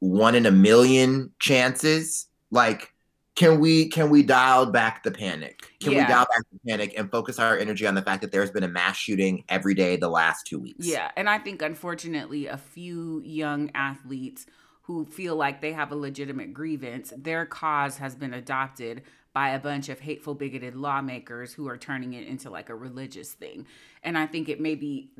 one 0.00 0.34
in 0.34 0.44
a 0.44 0.50
million 0.50 1.32
chances 1.38 2.28
like 2.50 2.92
can 3.34 3.60
we 3.60 3.88
can 3.88 4.08
we 4.08 4.22
dial 4.22 4.64
back 4.64 5.02
the 5.02 5.10
panic? 5.10 5.70
Can 5.80 5.92
yeah. 5.92 6.06
we 6.06 6.06
dial 6.06 6.24
back 6.24 6.40
the 6.50 6.58
panic 6.66 6.94
and 6.96 7.10
focus 7.10 7.38
our 7.38 7.58
energy 7.58 7.86
on 7.86 7.94
the 7.94 8.00
fact 8.00 8.22
that 8.22 8.32
there's 8.32 8.50
been 8.50 8.62
a 8.62 8.68
mass 8.68 8.96
shooting 8.96 9.44
every 9.50 9.74
day 9.74 9.96
the 9.96 10.08
last 10.08 10.46
two 10.46 10.58
weeks? 10.58 10.86
Yeah, 10.86 11.10
and 11.18 11.28
I 11.28 11.38
think 11.38 11.60
unfortunately 11.60 12.46
a 12.46 12.56
few 12.56 13.20
young 13.22 13.70
athletes 13.74 14.46
who 14.86 15.04
feel 15.04 15.34
like 15.34 15.60
they 15.60 15.72
have 15.72 15.90
a 15.90 15.96
legitimate 15.96 16.54
grievance, 16.54 17.12
their 17.16 17.44
cause 17.44 17.98
has 17.98 18.14
been 18.14 18.32
adopted 18.32 19.02
by 19.32 19.50
a 19.50 19.58
bunch 19.58 19.88
of 19.88 20.00
hateful, 20.00 20.34
bigoted 20.34 20.76
lawmakers 20.76 21.52
who 21.52 21.68
are 21.68 21.76
turning 21.76 22.14
it 22.14 22.26
into 22.26 22.48
like 22.48 22.70
a 22.70 22.74
religious 22.74 23.32
thing. 23.32 23.66
And 24.02 24.16
I 24.16 24.26
think 24.26 24.48
it 24.48 24.60
may 24.60 24.76
be, 24.76 25.10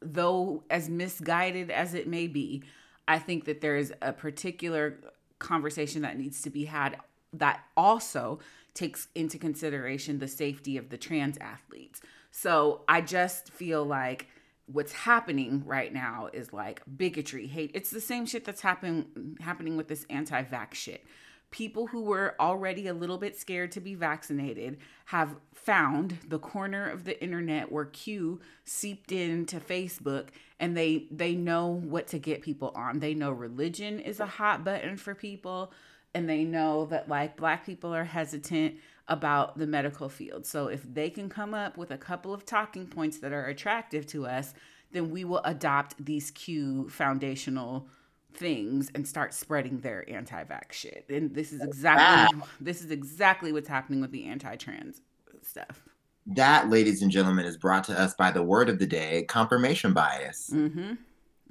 though 0.00 0.64
as 0.68 0.90
misguided 0.90 1.70
as 1.70 1.94
it 1.94 2.08
may 2.08 2.26
be, 2.26 2.64
I 3.06 3.20
think 3.20 3.44
that 3.44 3.60
there 3.60 3.76
is 3.76 3.94
a 4.02 4.12
particular 4.12 4.98
conversation 5.38 6.02
that 6.02 6.18
needs 6.18 6.42
to 6.42 6.50
be 6.50 6.64
had 6.64 6.96
that 7.32 7.60
also 7.76 8.40
takes 8.74 9.08
into 9.14 9.38
consideration 9.38 10.18
the 10.18 10.28
safety 10.28 10.76
of 10.76 10.88
the 10.88 10.98
trans 10.98 11.38
athletes. 11.38 12.00
So 12.30 12.82
I 12.88 13.00
just 13.00 13.50
feel 13.50 13.84
like 13.84 14.26
what's 14.66 14.92
happening 14.92 15.62
right 15.66 15.92
now 15.92 16.28
is 16.32 16.52
like 16.52 16.82
bigotry, 16.96 17.46
hate. 17.46 17.70
It's 17.74 17.90
the 17.90 18.00
same 18.00 18.26
shit 18.26 18.44
that's 18.44 18.60
happening 18.60 19.36
happening 19.40 19.76
with 19.76 19.88
this 19.88 20.06
anti-vax 20.08 20.74
shit. 20.74 21.04
People 21.50 21.88
who 21.88 22.02
were 22.02 22.34
already 22.40 22.86
a 22.86 22.94
little 22.94 23.18
bit 23.18 23.36
scared 23.36 23.72
to 23.72 23.80
be 23.80 23.94
vaccinated 23.94 24.78
have 25.06 25.36
found 25.52 26.18
the 26.26 26.38
corner 26.38 26.88
of 26.88 27.04
the 27.04 27.22
internet 27.22 27.70
where 27.70 27.84
Q 27.84 28.40
seeped 28.64 29.12
into 29.12 29.60
Facebook 29.60 30.28
and 30.58 30.76
they 30.76 31.08
they 31.10 31.34
know 31.34 31.66
what 31.66 32.06
to 32.08 32.18
get 32.18 32.40
people 32.40 32.72
on. 32.74 33.00
They 33.00 33.12
know 33.12 33.32
religion 33.32 34.00
is 34.00 34.20
a 34.20 34.26
hot 34.26 34.64
button 34.64 34.96
for 34.96 35.14
people 35.14 35.72
and 36.14 36.28
they 36.28 36.44
know 36.44 36.86
that 36.86 37.08
like 37.08 37.36
black 37.36 37.66
people 37.66 37.94
are 37.94 38.04
hesitant 38.04 38.76
about 39.12 39.58
the 39.58 39.66
medical 39.66 40.08
field. 40.08 40.46
So 40.46 40.68
if 40.68 40.82
they 40.82 41.10
can 41.10 41.28
come 41.28 41.52
up 41.52 41.76
with 41.76 41.90
a 41.90 41.98
couple 41.98 42.32
of 42.32 42.46
talking 42.46 42.86
points 42.86 43.18
that 43.18 43.30
are 43.30 43.44
attractive 43.44 44.06
to 44.06 44.26
us, 44.26 44.54
then 44.90 45.10
we 45.10 45.22
will 45.24 45.42
adopt 45.44 46.02
these 46.02 46.30
Q 46.30 46.88
foundational 46.88 47.88
things 48.32 48.90
and 48.94 49.06
start 49.06 49.34
spreading 49.34 49.80
their 49.80 50.08
anti-vax 50.08 50.72
shit. 50.72 51.04
And 51.10 51.34
this 51.34 51.52
is 51.52 51.60
exactly 51.60 52.38
wow. 52.38 52.46
this 52.58 52.80
is 52.80 52.90
exactly 52.90 53.52
what's 53.52 53.68
happening 53.68 54.00
with 54.00 54.12
the 54.12 54.24
anti-trans 54.24 55.02
stuff. 55.42 55.82
That, 56.24 56.70
ladies 56.70 57.02
and 57.02 57.10
gentlemen, 57.10 57.44
is 57.44 57.58
brought 57.58 57.84
to 57.84 58.00
us 58.00 58.14
by 58.14 58.30
the 58.30 58.42
word 58.42 58.70
of 58.70 58.78
the 58.78 58.86
day, 58.86 59.24
confirmation 59.28 59.92
bias. 59.92 60.50
Mm-hmm. 60.54 60.92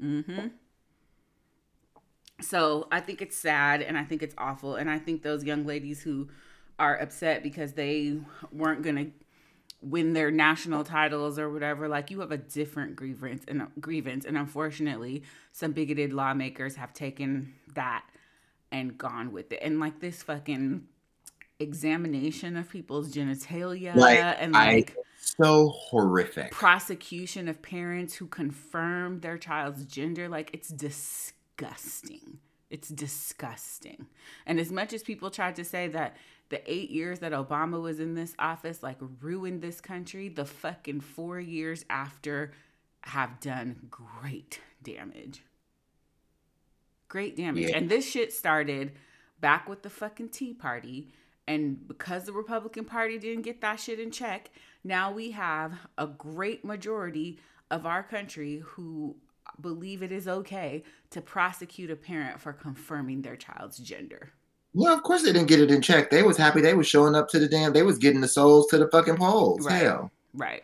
Mm-hmm. 0.03 0.47
So 2.41 2.87
I 2.91 3.01
think 3.01 3.21
it's 3.21 3.37
sad 3.37 3.83
and 3.83 3.99
I 3.99 4.03
think 4.03 4.23
it's 4.23 4.33
awful. 4.39 4.75
And 4.75 4.89
I 4.89 4.97
think 4.97 5.21
those 5.21 5.43
young 5.43 5.67
ladies 5.67 6.01
who 6.01 6.29
are 6.81 6.99
upset 6.99 7.43
because 7.43 7.73
they 7.73 8.17
weren't 8.51 8.81
going 8.81 8.95
to 8.95 9.11
win 9.83 10.13
their 10.13 10.31
national 10.31 10.83
titles 10.83 11.37
or 11.37 11.47
whatever. 11.49 11.87
Like 11.87 12.09
you 12.09 12.19
have 12.21 12.31
a 12.31 12.37
different 12.37 12.95
grievance 12.95 13.43
and 13.47 13.67
grievance. 13.79 14.25
And 14.25 14.35
unfortunately 14.35 15.21
some 15.51 15.73
bigoted 15.73 16.11
lawmakers 16.11 16.75
have 16.75 16.91
taken 16.91 17.53
that 17.75 18.03
and 18.71 18.97
gone 18.97 19.31
with 19.31 19.51
it. 19.51 19.59
And 19.61 19.79
like 19.79 19.99
this 19.99 20.23
fucking 20.23 20.87
examination 21.59 22.57
of 22.57 22.67
people's 22.67 23.13
genitalia 23.13 23.95
like, 23.95 24.17
and 24.19 24.53
like 24.53 24.97
I, 24.97 25.01
so 25.19 25.69
horrific. 25.69 26.49
prosecution 26.51 27.47
of 27.47 27.61
parents 27.61 28.15
who 28.15 28.25
confirm 28.25 29.19
their 29.19 29.37
child's 29.37 29.85
gender 29.85 30.27
like 30.27 30.49
it's 30.53 30.69
disgusting. 30.69 32.39
It's 32.71 32.89
disgusting. 32.89 34.07
And 34.47 34.59
as 34.59 34.71
much 34.71 34.93
as 34.93 35.03
people 35.03 35.29
tried 35.29 35.57
to 35.57 35.63
say 35.63 35.89
that 35.89 36.15
the 36.51 36.61
eight 36.71 36.91
years 36.91 37.19
that 37.19 37.31
Obama 37.31 37.81
was 37.81 37.99
in 37.99 38.13
this 38.13 38.35
office 38.37 38.83
like 38.83 38.97
ruined 39.21 39.61
this 39.61 39.81
country. 39.81 40.29
The 40.29 40.45
fucking 40.45 41.01
four 41.01 41.39
years 41.39 41.83
after 41.89 42.51
have 43.01 43.39
done 43.39 43.87
great 43.89 44.59
damage. 44.83 45.41
Great 47.07 47.35
damage. 47.35 47.69
Yeah. 47.69 47.77
And 47.77 47.89
this 47.89 48.07
shit 48.07 48.31
started 48.31 48.91
back 49.39 49.67
with 49.67 49.81
the 49.81 49.89
fucking 49.89 50.29
Tea 50.29 50.53
Party. 50.53 51.09
And 51.47 51.87
because 51.87 52.25
the 52.25 52.33
Republican 52.33 52.85
Party 52.85 53.17
didn't 53.17 53.41
get 53.41 53.61
that 53.61 53.79
shit 53.79 53.99
in 53.99 54.11
check, 54.11 54.51
now 54.83 55.11
we 55.11 55.31
have 55.31 55.73
a 55.97 56.05
great 56.05 56.63
majority 56.63 57.39
of 57.71 57.85
our 57.85 58.03
country 58.03 58.61
who 58.63 59.15
believe 59.59 60.03
it 60.03 60.11
is 60.11 60.27
okay 60.27 60.83
to 61.09 61.21
prosecute 61.21 61.89
a 61.89 61.95
parent 61.95 62.39
for 62.39 62.53
confirming 62.53 63.21
their 63.21 63.35
child's 63.35 63.77
gender. 63.77 64.33
Well, 64.73 64.93
of 64.93 65.03
course 65.03 65.23
they 65.23 65.33
didn't 65.33 65.49
get 65.49 65.59
it 65.59 65.71
in 65.71 65.81
check. 65.81 66.09
They 66.09 66.23
was 66.23 66.37
happy 66.37 66.61
they 66.61 66.73
was 66.73 66.87
showing 66.87 67.15
up 67.15 67.27
to 67.29 67.39
the 67.39 67.47
damn. 67.47 67.73
They 67.73 67.83
was 67.83 67.97
getting 67.97 68.21
the 68.21 68.27
souls 68.27 68.67
to 68.67 68.77
the 68.77 68.87
fucking 68.87 69.17
polls. 69.17 69.65
Right. 69.65 69.81
Hell. 69.81 70.11
Right. 70.33 70.63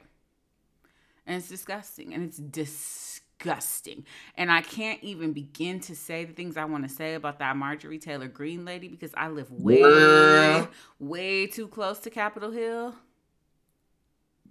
And 1.25 1.35
it's 1.37 1.49
disgusting. 1.49 2.13
And 2.13 2.23
it's 2.23 2.37
disgusting. 2.37 4.05
And 4.35 4.49
I 4.49 4.61
can't 4.61 5.03
even 5.03 5.33
begin 5.33 5.81
to 5.81 5.95
say 5.95 6.23
the 6.23 6.31
things 6.31 6.55
I 6.55 6.63
want 6.63 6.87
to 6.87 6.89
say 6.89 7.15
about 7.15 7.39
that 7.39 7.57
Marjorie 7.57 7.99
Taylor 7.99 8.29
Greene 8.29 8.63
lady 8.63 8.87
because 8.87 9.11
I 9.17 9.27
live 9.27 9.51
way, 9.51 9.81
Girl. 9.81 10.69
way 10.99 11.47
too 11.47 11.67
close 11.67 11.99
to 11.99 12.09
Capitol 12.09 12.51
Hill. 12.51 12.95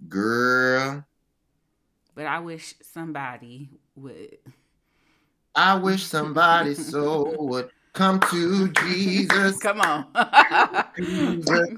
Girl. 0.07 1.03
But 2.13 2.27
I 2.27 2.39
wish 2.39 2.75
somebody 2.81 3.69
would. 3.95 4.37
I 5.55 5.75
wish 5.75 6.03
somebody 6.03 6.75
so 6.75 7.35
would 7.39 7.71
Come 7.97 8.19
to 8.29 8.67
Jesus. 8.85 9.57
Come 9.61 9.81
on. 9.81 10.05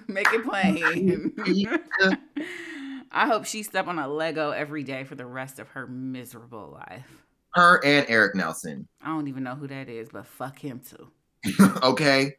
Make 0.10 0.28
it 0.34 0.44
plain. 0.44 1.34
I 3.14 3.26
hope 3.26 3.46
she 3.46 3.64
step 3.64 3.88
on 3.88 3.98
a 3.98 4.06
Lego 4.06 4.52
every 4.52 4.84
day 4.84 5.06
for 5.06 5.16
the 5.16 5.26
rest 5.26 5.60
of 5.60 5.70
her 5.70 5.88
miserable 5.88 6.78
life. 6.78 7.08
Her 7.52 7.80
and 7.86 8.06
Eric 8.10 8.36
Nelson. 8.36 8.86
I 9.02 9.08
don't 9.08 9.30
even 9.30 9.44
know 9.44 9.56
who 9.56 9.68
that 9.68 9.88
is, 9.88 10.10
but 10.12 10.28
fuck 10.28 10.60
him 10.60 10.82
too. 10.82 11.10
okay. 11.84 12.36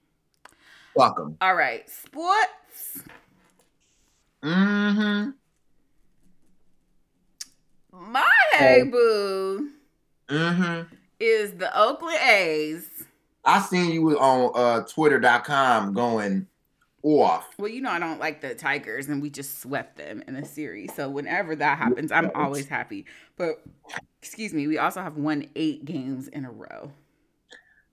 Welcome. 0.94 1.38
All 1.40 1.54
right. 1.54 1.88
Sports. 1.88 3.02
Mm-hmm. 4.42 5.30
My 8.12 8.30
hey 8.52 8.82
boo. 8.82 9.70
Mm-hmm. 10.28 10.94
Is 11.18 11.52
the 11.52 11.74
Oakland 11.74 12.18
A's 12.28 13.06
I 13.44 13.60
seen 13.60 13.90
you 13.90 14.18
on 14.18 14.52
uh, 14.54 14.84
Twitter.com 14.86 15.94
going 15.94 16.46
off. 17.02 17.48
Well, 17.58 17.70
you 17.70 17.80
know 17.80 17.90
I 17.90 17.98
don't 17.98 18.20
like 18.20 18.40
the 18.40 18.54
Tigers, 18.54 19.08
and 19.08 19.22
we 19.22 19.30
just 19.30 19.60
swept 19.60 19.96
them 19.96 20.22
in 20.28 20.36
a 20.36 20.44
series. 20.44 20.94
So 20.94 21.08
whenever 21.08 21.56
that 21.56 21.78
happens, 21.78 22.12
I'm 22.12 22.30
always 22.34 22.68
happy. 22.68 23.06
But 23.36 23.62
excuse 24.20 24.52
me, 24.52 24.66
we 24.66 24.78
also 24.78 25.02
have 25.02 25.16
won 25.16 25.48
eight 25.56 25.84
games 25.84 26.28
in 26.28 26.44
a 26.44 26.50
row. 26.50 26.92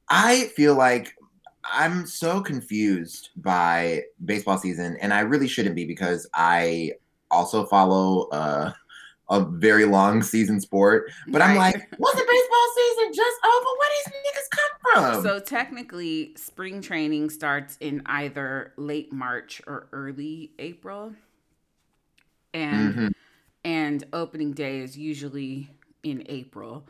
I 0.10 0.46
feel 0.56 0.76
like 0.76 1.16
I'm 1.64 2.06
so 2.06 2.42
confused 2.42 3.30
by 3.38 4.04
baseball 4.26 4.58
season, 4.58 4.98
and 5.02 5.14
I 5.14 5.22
really 5.22 5.48
shouldn't 5.48 5.76
be 5.76 5.86
because 5.86 6.30
I 6.34 6.94
also 7.32 7.66
follow 7.66 8.28
uh, 8.30 8.72
a 9.30 9.42
very 9.42 9.86
long 9.86 10.24
season 10.24 10.60
sport. 10.60 11.12
But 11.28 11.42
right. 11.42 11.50
I'm 11.52 11.58
like, 11.58 11.76
what's 11.98 12.20
the 12.20 12.26
baseball 12.26 12.68
season 12.76 13.14
just 13.14 13.38
over? 13.46 13.66
Where 13.78 13.90
these 13.98 14.14
niggas 14.14 14.50
come 14.52 15.14
from? 15.14 15.24
So 15.24 15.40
technically, 15.40 16.34
spring 16.36 16.82
training 16.82 17.30
starts 17.30 17.78
in 17.80 18.02
either 18.06 18.74
late 18.78 19.12
March 19.12 19.62
or 19.68 19.88
early 19.92 20.52
April, 20.60 21.14
and 22.54 22.94
mm-hmm. 22.94 23.08
and 23.64 24.04
opening 24.14 24.54
day 24.54 24.80
is 24.80 24.98
usually 24.98 25.70
in 26.04 26.24
April. 26.28 26.88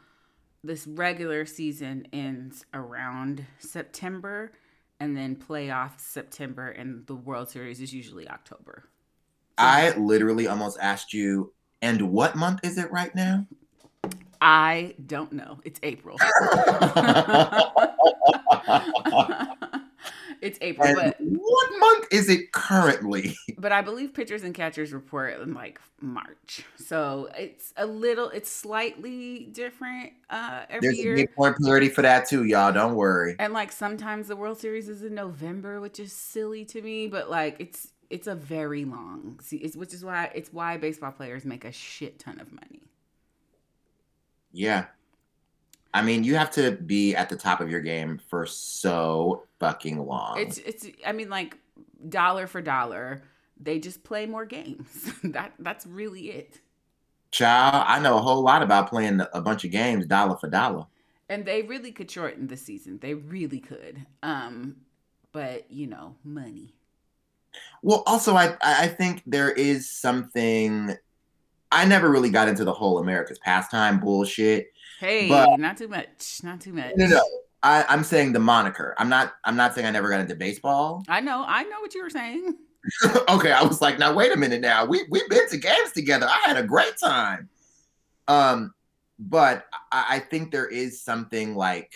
This 0.64 0.86
regular 0.86 1.46
season 1.46 2.08
ends 2.12 2.66
around 2.74 3.46
September, 3.60 4.52
and 5.00 5.16
then 5.16 5.36
playoffs 5.36 6.02
September, 6.02 6.70
and 6.70 7.06
the 7.08 7.16
World 7.16 7.50
Series 7.50 7.80
is 7.80 7.94
usually 7.94 8.28
October. 8.28 8.84
I 9.58 9.92
literally 9.98 10.48
almost 10.48 10.78
asked 10.80 11.14
you 11.14 11.54
and 11.82 12.12
what 12.12 12.36
month 12.36 12.60
is 12.64 12.78
it 12.78 12.92
right 12.92 13.14
now? 13.16 13.46
I 14.42 14.96
don't 15.06 15.34
know. 15.34 15.60
It's 15.64 15.80
April. 15.84 16.18
it's 20.42 20.58
April, 20.62 20.88
and 20.88 20.96
but 20.96 21.16
what 21.20 21.80
month 21.80 22.08
is 22.12 22.30
it 22.30 22.52
currently? 22.52 23.36
But 23.60 23.72
I 23.72 23.82
believe 23.82 24.14
pitchers 24.14 24.44
and 24.44 24.54
catchers 24.54 24.94
report 24.94 25.42
in 25.42 25.56
like 25.56 25.82
March, 26.00 26.64
so 26.76 27.28
it's 27.36 27.74
a 27.76 27.88
little, 27.88 28.30
it's 28.30 28.52
slightly 28.52 29.46
different 29.52 30.14
uh, 30.30 30.66
every 30.70 30.90
There's 30.90 31.00
year. 31.00 31.16
There's 31.16 31.30
more 31.36 31.56
clarity 31.56 31.90
for 31.90 32.04
that 32.04 32.28
too, 32.30 32.44
y'all. 32.44 32.72
Don't 32.72 32.94
worry. 32.94 33.36
And 33.40 33.54
like 33.54 33.72
sometimes 33.72 34.28
the 34.28 34.36
World 34.36 34.60
Series 34.60 34.90
is 34.90 35.02
in 35.02 35.16
November, 35.16 35.82
which 35.82 36.00
is 36.00 36.14
silly 36.14 36.66
to 36.66 36.84
me, 36.84 37.08
but 37.08 37.32
like 37.32 37.56
it's 37.58 37.94
it's 38.10 38.28
a 38.28 38.36
very 38.36 38.86
long 38.86 39.40
see 39.42 39.58
it's 39.58 39.76
which 39.76 39.94
is 39.94 40.04
why 40.04 40.32
it's 40.34 40.52
why 40.54 40.78
baseball 40.78 41.12
players 41.12 41.46
make 41.46 41.66
a 41.66 41.72
shit 41.72 42.20
ton 42.20 42.40
of 42.40 42.52
money. 42.52 42.82
Yeah. 44.52 44.86
I 45.94 46.02
mean 46.02 46.24
you 46.24 46.36
have 46.36 46.52
to 46.52 46.72
be 46.72 47.16
at 47.16 47.30
the 47.30 47.36
top 47.36 47.60
of 47.60 47.70
your 47.70 47.82
game 47.82 48.20
for 48.30 48.46
so 48.46 49.44
fucking 49.60 50.06
long. 50.06 50.40
It's 50.40 50.58
it's 50.60 50.88
i 51.06 51.12
mean 51.12 51.30
like 51.30 51.58
dollar 52.10 52.48
for 52.48 52.62
dollar 52.62 53.24
they 53.60 53.80
just 53.80 54.04
play 54.04 54.26
more 54.26 54.46
games. 54.46 55.12
That 55.24 55.54
that's 55.60 55.86
really 55.86 56.30
it. 56.32 56.60
Child 57.32 57.84
i 57.88 58.00
know 58.00 58.18
a 58.18 58.22
whole 58.22 58.42
lot 58.42 58.64
about 58.64 58.90
playing 58.90 59.22
a 59.34 59.42
bunch 59.42 59.66
of 59.66 59.72
games 59.72 60.06
dollar 60.06 60.38
for 60.38 60.50
dollar. 60.50 60.86
And 61.30 61.46
they 61.46 61.62
really 61.62 61.92
could 61.92 62.10
shorten 62.10 62.48
the 62.48 62.56
season. 62.56 63.00
They 63.00 63.14
really 63.14 63.60
could. 63.60 64.06
Um 64.24 64.78
but 65.34 65.70
you 65.70 65.88
know 65.88 66.16
money 66.24 66.74
Well, 67.82 68.04
also, 68.06 68.36
I 68.36 68.56
I 68.62 68.88
think 68.88 69.24
there 69.26 69.52
is 69.52 69.90
something. 69.90 70.96
I 71.72 71.86
never 71.86 72.10
really 72.10 72.30
got 72.30 72.48
into 72.48 72.64
the 72.64 72.74
whole 72.74 73.00
America's 73.00 73.40
pastime 73.40 74.00
bullshit. 74.00 74.68
Hey, 75.00 75.28
but, 75.28 75.60
not 75.60 75.78
too 75.78 75.88
much. 75.88 76.40
Not 76.44 76.62
too 76.62 76.74
much. 76.74 76.94
No, 76.96 77.08
no. 77.08 77.22
I, 77.64 77.86
I'm 77.90 78.04
saying 78.04 78.34
the 78.34 78.40
moniker. 78.40 78.96
I'm 78.98 79.10
not. 79.10 79.34
I'm 79.44 79.56
not 79.56 79.76
saying 79.76 79.86
I 79.86 79.92
never 79.92 80.10
got 80.10 80.22
into 80.22 80.36
baseball. 80.36 81.04
I 81.08 81.20
know. 81.22 81.44
I 81.48 81.64
know 81.64 81.80
what 81.82 81.94
you 81.94 82.04
were 82.04 82.10
saying. 82.10 82.56
okay, 83.30 83.52
I 83.52 83.64
was 83.64 83.82
like, 83.82 84.00
now 84.00 84.14
wait 84.14 84.32
a 84.32 84.38
minute. 84.38 84.62
Now 84.62 84.86
we 84.86 85.06
we've 85.10 85.30
been 85.30 85.50
to 85.50 85.58
games 85.58 85.92
together. 85.94 86.28
I 86.28 86.48
had 86.48 86.58
a 86.58 86.64
great 86.64 86.98
time. 86.98 87.50
Um, 88.28 88.74
but 89.20 89.66
I, 89.92 90.06
I 90.10 90.20
think 90.20 90.52
there 90.52 90.68
is 90.68 91.02
something 91.02 91.56
like 91.56 91.92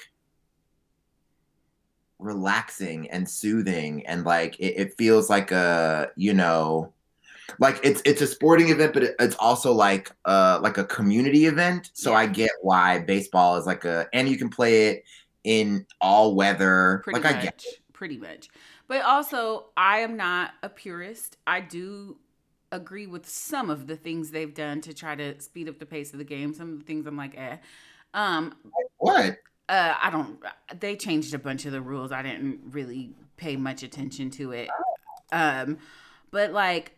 relaxing 2.22 3.10
and 3.10 3.28
soothing 3.28 4.06
and 4.06 4.24
like 4.24 4.58
it, 4.60 4.76
it, 4.78 4.98
feels 4.98 5.30
like 5.30 5.52
a 5.52 6.10
you 6.16 6.34
know 6.34 6.94
like 7.60 7.80
it's 7.84 8.02
it's 8.06 8.22
a 8.22 8.28
sporting 8.28 8.70
event 8.70 8.94
but 8.94 9.04
it's 9.20 9.36
also 9.36 9.74
like 9.74 10.12
uh 10.26 10.60
like 10.62 10.78
a 10.78 10.86
community 10.86 11.46
event. 11.46 11.90
So 11.94 12.12
yeah. 12.12 12.18
i 12.18 12.26
get 12.28 12.52
why 12.62 13.00
baseball 13.00 13.58
is 13.58 13.66
like 13.66 13.86
a 13.86 14.08
and 14.14 14.30
you 14.30 14.38
can 14.38 14.50
play 14.50 14.90
it 14.90 15.04
in 15.44 15.86
all 16.00 16.36
weather. 16.36 17.02
Pretty 17.04 17.20
like 17.20 17.24
much, 17.24 17.36
i 17.36 17.46
get 17.46 17.64
it. 17.66 17.80
pretty 17.94 18.18
much. 18.18 18.50
But 18.88 19.02
also 19.04 19.66
i 19.76 20.00
am 20.00 20.16
not 20.16 20.52
a 20.62 20.70
purist. 20.70 21.38
I 21.48 21.62
do 21.62 22.18
agree 22.72 23.08
with 23.08 23.28
some 23.28 23.70
of 23.70 23.88
the 23.88 23.98
things 23.98 24.32
they've 24.32 24.54
done 24.54 24.80
to 24.82 24.94
try 24.94 25.16
to 25.16 25.40
speed 25.42 25.68
up 25.68 25.80
the 25.80 25.86
pace 25.86 26.14
of 26.14 26.20
the 26.20 26.24
game 26.24 26.54
some 26.54 26.72
of 26.72 26.80
the 26.80 26.86
things 26.86 27.06
i'm 27.06 27.18
like 27.18 27.38
eh. 27.38 27.58
Um 28.14 28.56
what 28.98 29.38
uh, 29.72 29.96
I 30.02 30.10
don't. 30.10 30.38
They 30.82 30.98
changed 30.98 31.34
a 31.34 31.40
bunch 31.40 31.66
of 31.66 31.72
the 31.72 31.82
rules. 31.82 32.12
I 32.12 32.22
didn't 32.22 32.60
really 32.72 33.12
pay 33.38 33.56
much 33.56 33.84
attention 33.84 34.30
to 34.32 34.52
it. 34.52 34.70
Um, 35.32 35.78
but 36.30 36.52
like, 36.52 36.92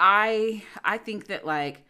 I 0.00 0.62
I 0.82 0.96
think 0.96 1.26
that 1.26 1.44
like 1.44 1.82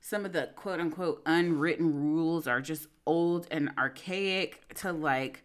some 0.00 0.24
of 0.24 0.32
the 0.32 0.48
quote 0.56 0.80
unquote 0.80 1.20
unwritten 1.26 1.94
rules 2.14 2.46
are 2.46 2.62
just 2.62 2.88
old 3.04 3.46
and 3.50 3.70
archaic 3.76 4.74
to 4.76 4.90
like, 4.90 5.44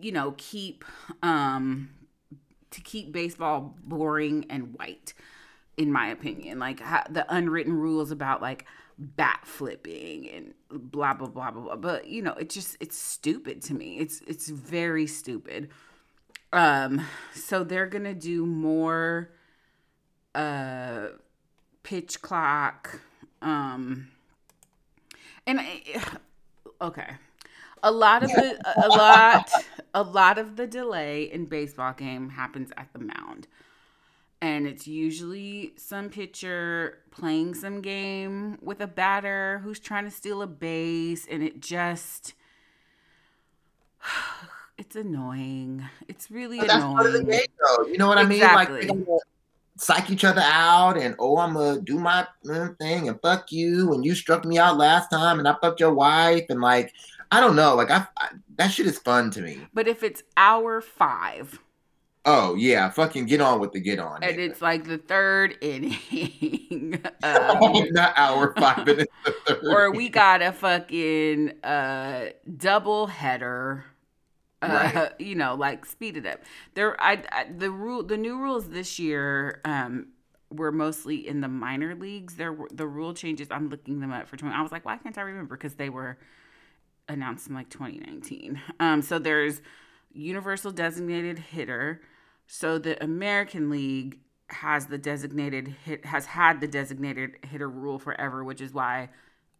you 0.00 0.10
know, 0.10 0.34
keep 0.36 0.84
um 1.22 1.90
to 2.72 2.80
keep 2.80 3.12
baseball 3.12 3.76
boring 3.84 4.46
and 4.50 4.74
white, 4.74 5.14
in 5.76 5.92
my 5.92 6.08
opinion. 6.08 6.58
Like 6.58 6.80
the 7.08 7.24
unwritten 7.28 7.74
rules 7.74 8.10
about 8.10 8.42
like 8.42 8.66
bat 8.98 9.40
flipping 9.44 10.28
and 10.28 10.54
blah 10.70 11.14
blah 11.14 11.28
blah 11.28 11.50
blah 11.50 11.62
blah. 11.62 11.76
But 11.76 12.08
you 12.08 12.22
know, 12.22 12.34
it 12.34 12.50
just 12.50 12.76
it's 12.80 12.96
stupid 12.96 13.62
to 13.62 13.74
me. 13.74 13.98
It's 13.98 14.20
it's 14.26 14.48
very 14.48 15.06
stupid. 15.06 15.70
Um, 16.52 17.06
so 17.34 17.64
they're 17.64 17.86
gonna 17.86 18.14
do 18.14 18.46
more 18.46 19.30
uh 20.34 21.08
pitch 21.82 22.22
clock. 22.22 23.00
Um 23.40 24.08
and 25.46 25.60
okay. 26.80 27.14
A 27.82 27.90
lot 27.90 28.22
of 28.22 28.30
the 28.30 28.60
a 28.76 28.88
lot 28.88 29.50
a 29.94 30.02
lot 30.02 30.38
of 30.38 30.56
the 30.56 30.66
delay 30.66 31.24
in 31.24 31.46
baseball 31.46 31.92
game 31.92 32.30
happens 32.30 32.70
at 32.76 32.88
the 32.92 33.00
mound 33.00 33.48
and 34.42 34.66
it's 34.66 34.88
usually 34.88 35.72
some 35.76 36.10
pitcher 36.10 36.98
playing 37.12 37.54
some 37.54 37.80
game 37.80 38.58
with 38.60 38.80
a 38.80 38.88
batter 38.88 39.60
who's 39.62 39.78
trying 39.78 40.04
to 40.04 40.10
steal 40.10 40.42
a 40.42 40.48
base 40.48 41.26
and 41.30 41.44
it 41.44 41.60
just 41.60 42.34
it's 44.78 44.96
annoying. 44.96 45.88
It's 46.08 46.30
really 46.30 46.58
but 46.58 46.66
that's 46.66 46.82
annoying 46.82 46.96
part 46.96 47.06
of 47.06 47.12
the 47.12 47.24
game 47.24 47.40
though. 47.60 47.86
You 47.86 47.96
know 47.96 48.08
what 48.08 48.18
exactly. 48.18 48.90
i 48.90 48.92
mean? 48.92 49.06
Like 49.08 49.20
psych 49.78 50.10
each 50.10 50.24
other 50.24 50.42
out 50.44 50.98
and 50.98 51.16
oh 51.18 51.38
i'm 51.38 51.54
gonna 51.54 51.80
do 51.80 51.98
my 51.98 52.26
thing 52.78 53.08
and 53.08 53.18
fuck 53.22 53.50
you 53.50 53.94
and 53.94 54.04
you 54.04 54.14
struck 54.14 54.44
me 54.44 54.58
out 54.58 54.76
last 54.76 55.08
time 55.08 55.38
and 55.38 55.48
i 55.48 55.56
fucked 55.62 55.80
your 55.80 55.94
wife 55.94 56.44
and 56.50 56.60
like 56.60 56.92
i 57.32 57.40
don't 57.40 57.56
know. 57.56 57.74
Like 57.74 57.90
I, 57.90 58.06
I 58.18 58.28
that 58.56 58.68
shit 58.68 58.86
is 58.86 58.98
fun 58.98 59.30
to 59.30 59.40
me. 59.40 59.58
But 59.72 59.88
if 59.88 60.02
it's 60.02 60.22
hour 60.36 60.80
five 60.80 61.58
Oh 62.24 62.54
yeah, 62.54 62.88
fucking 62.88 63.26
get 63.26 63.40
on 63.40 63.58
with 63.58 63.72
the 63.72 63.80
get 63.80 63.98
on. 63.98 64.22
And 64.22 64.38
it's 64.38 64.62
like 64.62 64.84
the 64.84 64.98
third 64.98 65.56
inning. 65.60 65.98
um, 67.22 67.88
Not 67.90 68.12
hour 68.16 68.54
five 68.56 68.86
minutes. 68.86 69.12
Or 69.62 69.90
we 69.90 70.08
got 70.08 70.40
a 70.40 70.52
fucking 70.52 71.64
uh, 71.64 72.26
double 72.56 73.08
header. 73.08 73.84
Uh, 74.60 74.90
right. 74.94 75.12
you 75.20 75.34
know, 75.34 75.56
like 75.56 75.84
speed 75.84 76.16
it 76.16 76.24
up. 76.24 76.38
There, 76.74 77.00
I, 77.02 77.24
I, 77.32 77.46
the 77.50 77.72
rule, 77.72 78.04
the 78.04 78.16
new 78.16 78.38
rules 78.38 78.68
this 78.68 78.96
year 79.00 79.60
um, 79.64 80.10
were 80.52 80.70
mostly 80.70 81.26
in 81.26 81.40
the 81.40 81.48
minor 81.48 81.96
leagues. 81.96 82.36
There 82.36 82.52
were 82.52 82.68
the 82.72 82.86
rule 82.86 83.12
changes. 83.12 83.48
I'm 83.50 83.68
looking 83.68 83.98
them 83.98 84.12
up 84.12 84.28
for 84.28 84.36
20. 84.36 84.54
I 84.54 84.62
was 84.62 84.70
like, 84.70 84.84
why 84.84 84.98
can't 84.98 85.18
I 85.18 85.22
remember? 85.22 85.56
Because 85.56 85.74
they 85.74 85.88
were 85.88 86.16
announced 87.08 87.48
in 87.48 87.56
like 87.56 87.70
2019. 87.70 88.60
Um, 88.78 89.02
so 89.02 89.18
there's 89.18 89.60
universal 90.12 90.70
designated 90.70 91.40
hitter 91.40 92.00
so 92.54 92.76
the 92.76 93.02
American 93.02 93.70
League 93.70 94.18
has 94.48 94.84
the 94.84 94.98
designated 94.98 95.68
hit 95.68 96.04
has 96.04 96.26
had 96.26 96.60
the 96.60 96.68
designated 96.68 97.38
hitter 97.50 97.66
rule 97.66 97.98
forever, 97.98 98.44
which 98.44 98.60
is 98.60 98.74
why 98.74 99.08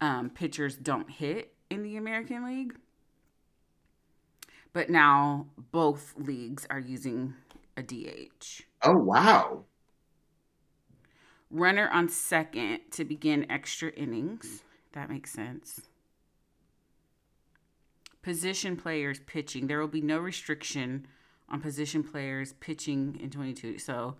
um, 0.03 0.28
pitchers 0.28 0.76
don't 0.76 1.11
hit 1.11 1.55
in 1.70 1.82
the 1.84 1.97
American 1.97 2.45
League. 2.45 2.76
But 4.74 4.90
now 4.90 5.47
both 5.57 6.12
leagues 6.18 6.66
are 6.68 6.78
using 6.78 7.32
a 7.78 7.82
DH. 7.82 8.64
Oh 8.82 8.99
wow! 8.99 9.64
Runner 11.51 11.88
on 11.88 12.11
second 12.11 12.80
to 12.90 13.07
begin 13.07 13.51
extra 13.51 13.88
innings. 13.93 14.64
That 14.93 15.09
makes 15.09 15.32
sense. 15.32 15.80
Position 18.20 18.76
players 18.76 19.18
pitching. 19.20 19.66
There 19.66 19.80
will 19.80 19.88
be 19.88 20.03
no 20.03 20.18
restriction 20.18 21.07
on 21.53 21.61
position 21.61 22.03
players 22.03 22.55
pitching 22.55 23.18
in 23.22 23.30
22. 23.30 23.78
So 23.78 24.16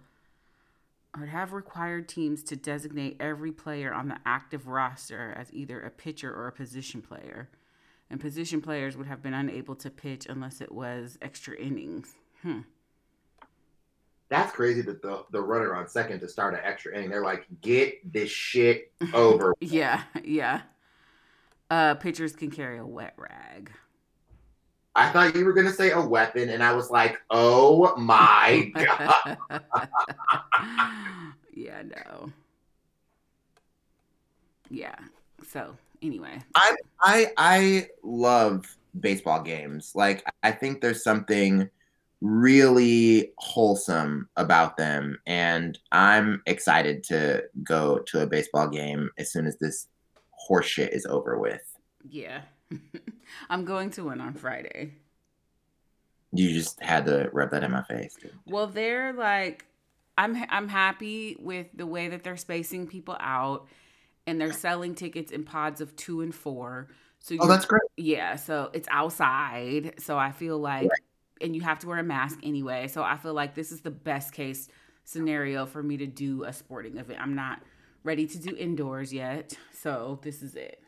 I 1.15 1.21
would 1.21 1.31
have 1.31 1.53
required 1.53 2.09
teams 2.09 2.43
to 2.45 2.57
designate 2.57 3.17
every 3.19 3.51
player 3.51 3.93
on 3.93 4.09
the 4.09 4.19
active 4.27 4.69
roster 4.69 5.35
as 5.37 5.53
either 5.53 5.81
a 5.81 5.91
pitcher 5.91 6.33
or 6.33 6.47
a 6.47 6.53
position 6.53 7.01
player. 7.01 7.49
And 8.11 8.21
position 8.21 8.61
players 8.61 8.97
would 8.97 9.07
have 9.07 9.23
been 9.23 9.35
unable 9.35 9.75
to 9.77 9.91
pitch 9.91 10.27
unless 10.29 10.61
it 10.61 10.71
was 10.71 11.19
extra 11.23 11.57
innings. 11.57 12.15
Hmm. 12.43 12.61
That's 14.29 14.53
crazy 14.53 14.83
that 14.83 15.03
the, 15.03 15.25
the 15.31 15.41
runner 15.41 15.75
on 15.75 15.89
second 15.89 16.21
to 16.21 16.29
start 16.29 16.55
an 16.55 16.61
extra 16.63 16.95
inning, 16.95 17.11
they're 17.11 17.25
like, 17.25 17.47
get 17.61 18.13
this 18.13 18.31
shit 18.31 18.93
over. 19.13 19.55
yeah, 19.61 20.03
yeah. 20.25 20.63
Uh, 21.71 21.95
pitchers 21.95 22.35
can 22.35 22.51
carry 22.51 22.79
a 22.79 22.87
wet 22.87 23.15
rag. 23.17 23.71
I 24.95 25.11
thought 25.11 25.35
you 25.35 25.45
were 25.45 25.55
going 25.55 25.67
to 25.67 25.73
say 25.73 25.91
a 25.91 26.01
weapon, 26.01 26.51
and 26.51 26.63
I 26.63 26.73
was 26.73 26.91
like, 26.91 27.19
oh 27.31 27.97
my 27.97 28.71
God. 28.75 29.39
yeah, 31.55 31.83
no. 31.83 32.31
Yeah. 34.71 34.97
So, 35.49 35.77
anyway. 36.03 36.41
I, 36.55 36.77
I, 37.01 37.27
I 37.37 37.89
love 38.03 38.77
baseball 38.99 39.43
games. 39.43 39.93
Like, 39.95 40.25
I 40.43 40.53
think 40.53 40.81
there's 40.81 41.03
something 41.03 41.71
really 42.21 43.33
wholesome 43.39 44.29
about 44.37 44.77
them. 44.77 45.19
And 45.27 45.79
I'm 45.91 46.43
excited 46.47 47.03
to 47.05 47.45
go 47.63 47.99
to 48.07 48.23
a 48.23 48.27
baseball 48.27 48.69
game 48.69 49.11
as 49.19 49.33
soon 49.33 49.47
as 49.47 49.59
this 49.59 49.89
horseshit 50.49 50.91
is 50.91 51.07
over 51.07 51.39
with. 51.39 51.63
Yeah. 52.09 52.43
I'm 53.49 53.65
going 53.65 53.91
to 53.93 54.05
one 54.05 54.21
on 54.21 54.35
Friday. 54.35 54.95
You 56.33 56.53
just 56.53 56.81
had 56.83 57.07
to 57.07 57.29
rub 57.33 57.51
that 57.51 57.63
in 57.63 57.71
my 57.71 57.83
face. 57.83 58.17
Dude. 58.21 58.33
Well, 58.47 58.67
they're 58.67 59.13
like, 59.13 59.67
I'm 60.17 60.45
I'm 60.49 60.69
happy 60.69 61.37
with 61.39 61.67
the 61.75 61.87
way 61.87 62.09
that 62.09 62.25
they're 62.25 62.37
spacing 62.37 62.87
people 62.87 63.17
out, 63.21 63.67
and 64.27 64.41
they're 64.41 64.53
selling 64.53 64.95
tickets 64.95 65.31
in 65.31 65.45
pods 65.45 65.81
of 65.81 65.95
two 65.97 66.23
and 66.23 66.35
four. 66.35 66.89
So 67.21 67.37
oh, 67.39 67.47
that's 67.47 67.67
great. 67.67 67.83
Yeah, 67.97 68.37
so 68.37 68.71
it's 68.73 68.89
outside. 68.91 69.95
So 69.99 70.19
I 70.19 70.33
feel 70.33 70.59
like, 70.59 70.91
right. 70.91 71.01
and 71.41 71.55
you 71.55 71.63
have 71.63 71.79
to 71.81 71.87
wear 71.87 71.99
a 71.99 72.03
mask 72.03 72.41
anyway. 72.43 72.89
So 72.89 73.03
I 73.03 73.17
feel 73.17 73.35
like 73.35 73.55
this 73.55 73.71
is 73.71 73.81
the 73.81 73.91
best 73.91 74.33
case 74.33 74.69
scenario 75.05 75.67
for 75.67 75.83
me 75.83 75.97
to 75.99 76.07
do 76.07 76.45
a 76.45 76.53
sporting 76.53 76.97
event. 76.97 77.21
I'm 77.21 77.35
not 77.35 77.63
ready 78.05 78.27
to 78.27 78.39
do 78.39 78.57
indoors 78.57 79.13
yet, 79.13 79.57
so 79.73 80.19
this 80.23 80.43
is 80.43 80.57
it. 80.57 80.83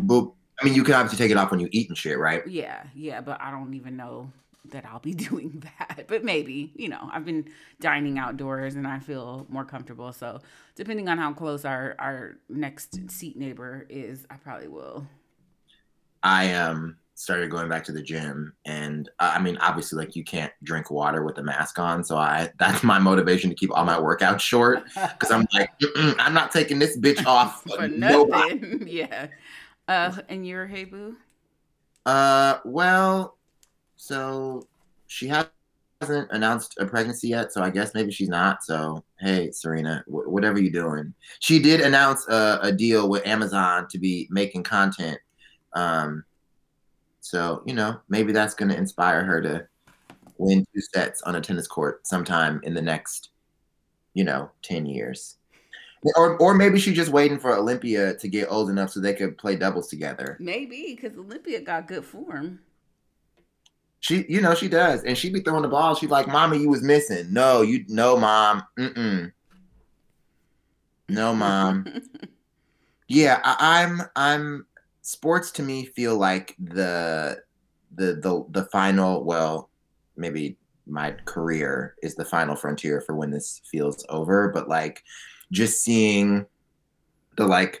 But 0.00 0.30
I 0.60 0.64
mean, 0.64 0.74
you 0.74 0.84
can 0.84 0.94
obviously 0.94 1.18
take 1.18 1.30
it 1.30 1.36
off 1.36 1.50
when 1.50 1.60
you 1.60 1.68
eat 1.70 1.88
and 1.88 1.96
shit, 1.96 2.18
right? 2.18 2.46
Yeah, 2.46 2.82
yeah, 2.94 3.20
but 3.20 3.40
I 3.40 3.50
don't 3.50 3.72
even 3.74 3.96
know 3.96 4.30
that 4.70 4.84
I'll 4.84 4.98
be 4.98 5.14
doing 5.30 5.62
that. 5.78 6.04
But 6.06 6.24
maybe, 6.24 6.72
you 6.74 6.88
know, 6.88 7.08
I've 7.12 7.24
been 7.24 7.46
dining 7.80 8.18
outdoors 8.18 8.74
and 8.74 8.86
I 8.86 8.98
feel 8.98 9.46
more 9.48 9.64
comfortable. 9.64 10.12
So 10.12 10.40
depending 10.74 11.08
on 11.08 11.18
how 11.18 11.32
close 11.32 11.64
our 11.64 11.94
our 11.98 12.36
next 12.48 13.10
seat 13.10 13.36
neighbor 13.36 13.86
is, 13.88 14.26
I 14.30 14.36
probably 14.36 14.68
will. 14.68 15.06
I 16.22 16.52
um 16.54 16.96
started 17.20 17.50
going 17.50 17.68
back 17.68 17.84
to 17.84 17.92
the 17.92 18.00
gym 18.00 18.50
and 18.64 19.10
uh, 19.18 19.32
i 19.34 19.38
mean 19.38 19.58
obviously 19.58 19.98
like 19.98 20.16
you 20.16 20.24
can't 20.24 20.54
drink 20.62 20.90
water 20.90 21.22
with 21.22 21.36
a 21.36 21.42
mask 21.42 21.78
on 21.78 22.02
so 22.02 22.16
i 22.16 22.50
that's 22.58 22.82
my 22.82 22.98
motivation 22.98 23.50
to 23.50 23.56
keep 23.56 23.70
all 23.76 23.84
my 23.84 23.98
workouts 23.98 24.40
short 24.40 24.84
because 24.94 25.30
i'm 25.30 25.46
like 25.52 25.68
i'm 26.18 26.32
not 26.32 26.50
taking 26.50 26.78
this 26.78 26.96
bitch 26.96 27.22
off 27.26 27.62
for 27.64 27.88
nothing 27.88 28.82
yeah 28.86 29.26
uh 29.90 30.12
and 30.28 30.46
your 30.46 30.66
hey 30.66 30.84
boo 30.84 31.16
uh 32.06 32.58
well 32.64 33.36
so 33.96 34.66
she 35.06 35.28
hasn't 35.28 36.30
announced 36.30 36.76
a 36.78 36.86
pregnancy 36.86 37.28
yet 37.28 37.52
so 37.52 37.62
i 37.62 37.68
guess 37.68 37.94
maybe 37.94 38.10
she's 38.10 38.28
not 38.28 38.62
so 38.62 39.04
hey 39.18 39.50
serena 39.50 40.02
w- 40.06 40.30
whatever 40.30 40.58
you're 40.58 40.72
doing 40.72 41.12
she 41.40 41.58
did 41.58 41.80
announce 41.80 42.26
a, 42.28 42.58
a 42.62 42.72
deal 42.72 43.08
with 43.08 43.26
amazon 43.26 43.86
to 43.90 43.98
be 43.98 44.26
making 44.30 44.62
content 44.62 45.18
um 45.74 46.24
so, 47.20 47.62
you 47.66 47.74
know, 47.74 48.00
maybe 48.08 48.32
that's 48.32 48.54
going 48.54 48.70
to 48.70 48.76
inspire 48.76 49.22
her 49.24 49.40
to 49.42 49.66
win 50.38 50.64
two 50.74 50.80
sets 50.80 51.22
on 51.22 51.36
a 51.36 51.40
tennis 51.40 51.66
court 51.66 52.06
sometime 52.06 52.60
in 52.64 52.74
the 52.74 52.82
next, 52.82 53.30
you 54.14 54.24
know, 54.24 54.50
10 54.62 54.86
years. 54.86 55.36
Or, 56.16 56.38
or 56.38 56.54
maybe 56.54 56.80
she's 56.80 56.96
just 56.96 57.10
waiting 57.10 57.38
for 57.38 57.54
Olympia 57.54 58.14
to 58.14 58.28
get 58.28 58.50
old 58.50 58.70
enough 58.70 58.90
so 58.90 59.00
they 59.00 59.12
could 59.12 59.36
play 59.36 59.56
doubles 59.56 59.88
together. 59.88 60.36
Maybe 60.40 60.96
because 60.96 61.18
Olympia 61.18 61.60
got 61.60 61.88
good 61.88 62.04
form. 62.04 62.60
She, 64.00 64.24
you 64.26 64.40
know, 64.40 64.54
she 64.54 64.68
does, 64.68 65.04
and 65.04 65.16
she'd 65.16 65.34
be 65.34 65.40
throwing 65.40 65.60
the 65.60 65.68
ball. 65.68 65.94
She's 65.94 66.08
like, 66.08 66.26
"Mama, 66.26 66.56
you 66.56 66.70
was 66.70 66.82
missing." 66.82 67.30
No, 67.30 67.60
you, 67.60 67.84
no, 67.88 68.16
mom. 68.16 68.62
Mm-mm. 68.78 69.30
No, 71.10 71.34
mom. 71.34 71.86
yeah, 73.08 73.40
I, 73.44 73.82
I'm, 73.82 74.00
I'm 74.16 74.66
sports 75.02 75.50
to 75.50 75.62
me 75.62 75.84
feel 75.84 76.16
like 76.16 76.54
the 76.58 77.42
the 77.96 78.14
the 78.22 78.44
the 78.50 78.64
final 78.66 79.24
well 79.24 79.70
maybe 80.16 80.56
my 80.86 81.10
career 81.24 81.94
is 82.02 82.14
the 82.14 82.24
final 82.24 82.54
frontier 82.54 83.00
for 83.00 83.14
when 83.14 83.30
this 83.30 83.60
feels 83.64 84.04
over 84.08 84.48
but 84.48 84.68
like 84.68 85.02
just 85.50 85.82
seeing 85.82 86.46
the 87.36 87.46
like 87.46 87.80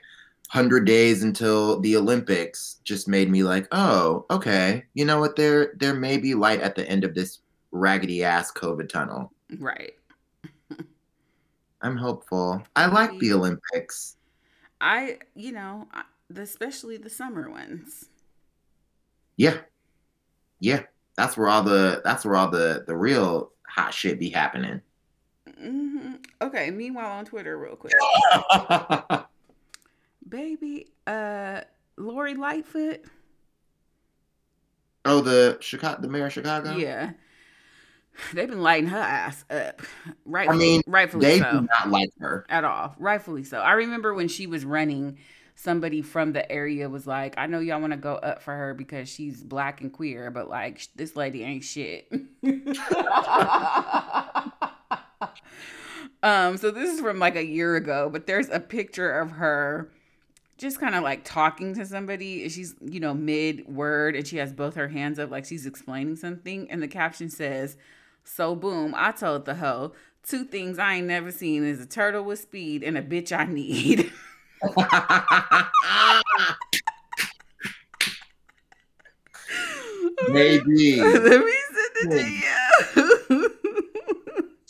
100 0.52 0.84
days 0.84 1.22
until 1.22 1.78
the 1.80 1.96
olympics 1.96 2.80
just 2.82 3.06
made 3.06 3.30
me 3.30 3.44
like 3.44 3.68
oh 3.70 4.26
okay 4.30 4.84
you 4.94 5.04
know 5.04 5.20
what? 5.20 5.36
There 5.36 5.72
there 5.76 5.94
may 5.94 6.18
be 6.18 6.34
light 6.34 6.60
at 6.60 6.74
the 6.74 6.88
end 6.88 7.04
of 7.04 7.14
this 7.14 7.38
raggedy 7.72 8.24
ass 8.24 8.52
covid 8.52 8.88
tunnel. 8.88 9.32
Right. 9.58 9.92
I'm 11.82 11.96
hopeful. 11.96 12.62
I 12.74 12.86
like 12.86 13.16
the 13.18 13.32
olympics. 13.32 14.16
I 14.80 15.18
you 15.34 15.52
know 15.52 15.86
especially 16.36 16.96
the 16.96 17.10
summer 17.10 17.50
ones. 17.50 18.06
Yeah, 19.36 19.58
yeah, 20.58 20.82
that's 21.16 21.36
where 21.36 21.48
all 21.48 21.62
the 21.62 22.02
that's 22.04 22.24
where 22.24 22.36
all 22.36 22.50
the 22.50 22.84
the 22.86 22.96
real 22.96 23.52
hot 23.66 23.94
shit 23.94 24.18
be 24.18 24.28
happening. 24.28 24.82
Mm-hmm. 25.62 26.14
Okay. 26.42 26.70
Meanwhile, 26.70 27.10
on 27.10 27.24
Twitter, 27.24 27.58
real 27.58 27.76
quick, 27.76 27.92
baby, 30.28 30.86
uh, 31.06 31.62
Lori 31.96 32.34
Lightfoot. 32.34 33.04
Oh, 35.04 35.20
the 35.20 35.58
Chicago, 35.60 36.00
the 36.00 36.08
mayor 36.08 36.26
of 36.26 36.32
Chicago. 36.32 36.76
Yeah, 36.76 37.12
they've 38.32 38.48
been 38.48 38.62
lighting 38.62 38.88
her 38.88 38.98
ass 38.98 39.44
up. 39.50 39.82
Right. 40.24 40.48
I 40.48 40.54
mean, 40.54 40.82
rightfully 40.86 41.26
they 41.26 41.38
so. 41.38 41.50
do 41.50 41.68
not 41.68 41.90
like 41.90 42.10
her 42.20 42.46
at 42.48 42.64
all. 42.64 42.94
Rightfully 42.98 43.44
so. 43.44 43.58
I 43.60 43.72
remember 43.72 44.14
when 44.14 44.28
she 44.28 44.46
was 44.46 44.64
running 44.64 45.18
somebody 45.54 46.00
from 46.00 46.32
the 46.32 46.50
area 46.50 46.88
was 46.88 47.06
like, 47.06 47.34
I 47.36 47.46
know 47.46 47.58
y'all 47.60 47.80
want 47.80 47.92
to 47.92 47.98
go 47.98 48.14
up 48.14 48.42
for 48.42 48.54
her 48.54 48.72
because 48.72 49.10
she's 49.10 49.42
black 49.42 49.82
and 49.82 49.92
queer, 49.92 50.30
but 50.30 50.48
like 50.48 50.86
this 50.96 51.16
lady 51.16 51.42
ain't 51.42 51.64
shit. 51.64 52.10
um, 56.22 56.56
so 56.56 56.70
this 56.70 56.94
is 56.94 57.00
from 57.00 57.18
like 57.18 57.36
a 57.36 57.44
year 57.44 57.76
ago, 57.76 58.08
but 58.10 58.26
there's 58.26 58.48
a 58.48 58.60
picture 58.60 59.10
of 59.10 59.32
her 59.32 59.90
just 60.58 60.78
kind 60.78 60.94
of 60.94 61.02
like 61.02 61.24
talking 61.24 61.74
to 61.74 61.86
somebody. 61.86 62.48
She's, 62.48 62.74
you 62.80 63.00
know, 63.00 63.14
mid 63.14 63.66
word 63.66 64.14
and 64.14 64.26
she 64.26 64.36
has 64.36 64.52
both 64.52 64.74
her 64.74 64.88
hands 64.88 65.18
up 65.18 65.30
like 65.30 65.46
she's 65.46 65.66
explaining 65.66 66.16
something. 66.16 66.70
And 66.70 66.82
the 66.82 66.88
caption 66.88 67.30
says, 67.30 67.76
So 68.24 68.54
boom, 68.54 68.94
I 68.96 69.12
told 69.12 69.46
the 69.46 69.54
hoe, 69.54 69.92
two 70.22 70.44
things 70.44 70.78
I 70.78 70.96
ain't 70.96 71.06
never 71.06 71.32
seen 71.32 71.64
is 71.64 71.80
a 71.80 71.86
turtle 71.86 72.24
with 72.24 72.40
speed 72.40 72.82
and 72.82 72.98
a 72.98 73.02
bitch 73.02 73.36
I 73.36 73.44
need. 73.44 74.12
Maybe. 80.28 81.00
Let 81.00 81.40
me 81.40 81.54
send 81.72 81.96
it 81.96 82.10
to 82.10 82.30
you. 82.30 82.69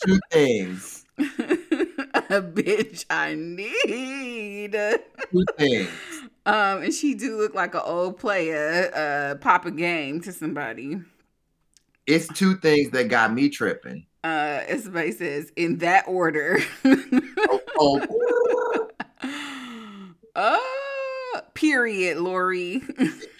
Two 0.05 0.19
things. 0.31 1.05
A 1.17 2.41
bitch 2.41 3.05
I 3.09 3.35
need. 3.35 4.71
Two 4.73 5.45
things. 5.57 5.89
Um, 6.45 6.83
and 6.83 6.93
she 6.93 7.13
do 7.13 7.37
look 7.37 7.53
like 7.53 7.75
an 7.75 7.81
old 7.83 8.17
player, 8.17 8.91
uh, 8.95 9.35
pop 9.35 9.65
a 9.65 9.71
game 9.71 10.21
to 10.21 10.31
somebody. 10.31 10.99
It's 12.07 12.27
two 12.27 12.55
things 12.57 12.91
that 12.91 13.09
got 13.09 13.33
me 13.33 13.49
tripping. 13.49 14.05
Uh, 14.23 14.61
as 14.67 14.83
somebody 14.83 15.11
says 15.11 15.51
in 15.55 15.77
that 15.79 16.07
order. 16.07 16.59
oh, 16.85 17.61
oh. 17.79 18.87
Uh, 20.33 21.41
period, 21.53 22.17
Lori. 22.17 22.81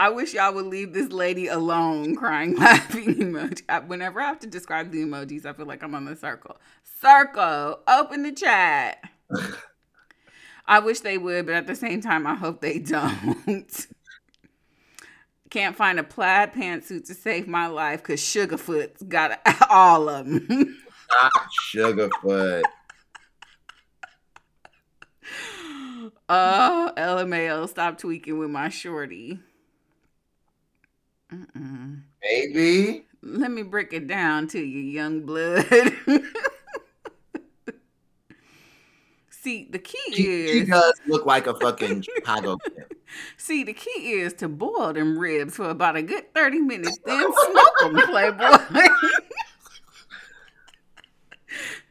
I 0.00 0.10
wish 0.10 0.32
y'all 0.34 0.54
would 0.54 0.66
leave 0.66 0.92
this 0.92 1.10
lady 1.10 1.48
alone 1.48 2.14
crying, 2.14 2.54
laughing 2.58 3.16
emoji. 3.16 3.86
Whenever 3.88 4.20
I 4.20 4.26
have 4.26 4.38
to 4.40 4.46
describe 4.46 4.92
the 4.92 5.02
emojis, 5.02 5.44
I 5.44 5.52
feel 5.52 5.66
like 5.66 5.82
I'm 5.82 5.94
on 5.94 6.04
the 6.04 6.14
circle. 6.14 6.56
Circle, 7.00 7.80
open 7.88 8.22
the 8.22 8.32
chat. 8.32 9.02
I 10.66 10.80
wish 10.80 11.00
they 11.00 11.18
would, 11.18 11.46
but 11.46 11.54
at 11.54 11.66
the 11.66 11.74
same 11.74 12.00
time, 12.00 12.26
I 12.26 12.34
hope 12.34 12.60
they 12.60 12.78
don't. 12.78 13.86
Can't 15.50 15.74
find 15.74 15.98
a 15.98 16.04
plaid 16.04 16.52
pantsuit 16.52 17.06
to 17.06 17.14
save 17.14 17.48
my 17.48 17.66
life 17.68 18.02
because 18.02 18.20
Sugarfoot's 18.20 19.02
got 19.02 19.40
all 19.70 20.08
of 20.10 20.26
them. 20.26 20.76
Sugarfoot. 21.72 22.64
Uh, 26.28 26.92
LMAO, 26.92 27.66
stop 27.68 27.96
tweaking 27.96 28.38
with 28.38 28.50
my 28.50 28.68
shorty. 28.68 29.40
Mm-mm. 31.32 32.02
Baby. 32.22 33.04
Let 33.22 33.50
me 33.50 33.62
break 33.62 33.92
it 33.92 34.06
down 34.06 34.48
to 34.48 34.58
you, 34.58 34.80
young 34.80 35.26
blood. 35.26 35.66
See, 39.30 39.68
the 39.70 39.78
key 39.78 39.98
she, 40.12 40.24
is 40.24 40.50
she 40.50 40.64
does 40.64 40.94
look 41.06 41.24
like 41.24 41.46
a 41.46 41.54
fucking 41.54 42.02
Chicago 42.02 42.56
kid. 42.58 42.84
See, 43.36 43.64
the 43.64 43.72
key 43.72 44.12
is 44.12 44.34
to 44.34 44.48
boil 44.48 44.92
them 44.92 45.18
ribs 45.18 45.56
for 45.56 45.70
about 45.70 45.96
a 45.96 46.02
good 46.02 46.34
30 46.34 46.58
minutes, 46.60 46.98
then 47.04 47.32
smoke 47.32 47.78
them, 47.80 47.94
Playboy. 48.08 48.58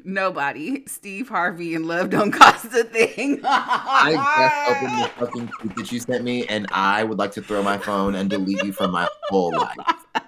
Nobody. 0.04 0.86
Steve 0.88 1.30
Harvey 1.30 1.76
and 1.76 1.86
love 1.86 2.10
don't 2.10 2.32
cost 2.32 2.66
a 2.66 2.84
thing. 2.84 3.42
I 3.44 4.14
just 4.14 4.78
opened 4.78 5.04
the 5.04 5.26
fucking 5.26 5.48
tweet 5.48 5.76
that 5.76 5.92
you 5.92 6.00
sent 6.00 6.24
me, 6.24 6.46
and 6.48 6.68
I 6.72 7.04
would 7.04 7.18
like 7.18 7.32
to 7.34 7.42
throw 7.42 7.64
my 7.64 7.78
phone 7.78 8.16
and 8.16 8.30
delete 8.30 8.64
you 8.64 8.72
from 8.72 8.92
my 8.92 9.08
whole 9.30 9.52
life. 9.56 9.76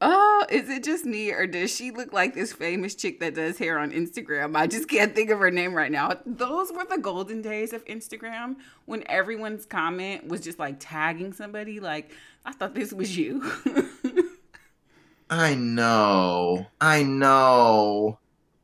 Oh, 0.00 0.46
is 0.48 0.68
it 0.68 0.84
just 0.84 1.04
me, 1.04 1.32
or 1.32 1.48
does 1.48 1.74
she 1.74 1.90
look 1.90 2.12
like 2.12 2.32
this 2.32 2.52
famous 2.52 2.94
chick 2.94 3.18
that 3.18 3.34
does 3.34 3.58
hair 3.58 3.80
on 3.80 3.90
Instagram? 3.90 4.56
I 4.56 4.68
just 4.68 4.88
can't 4.88 5.12
think 5.12 5.30
of 5.30 5.40
her 5.40 5.50
name 5.50 5.74
right 5.74 5.90
now. 5.90 6.12
Those 6.24 6.70
were 6.70 6.84
the 6.84 6.98
golden 6.98 7.42
days 7.42 7.72
of 7.72 7.84
Instagram 7.86 8.56
when 8.84 9.02
everyone's 9.08 9.66
comment 9.66 10.28
was 10.28 10.40
just 10.40 10.60
like 10.60 10.76
tagging 10.78 11.32
somebody. 11.32 11.80
Like, 11.80 12.12
I 12.44 12.52
thought 12.52 12.76
this 12.76 12.92
was 12.92 13.16
you. 13.16 13.42
I 15.30 15.54
know. 15.54 16.66
I 16.80 17.02
know. 17.02 18.18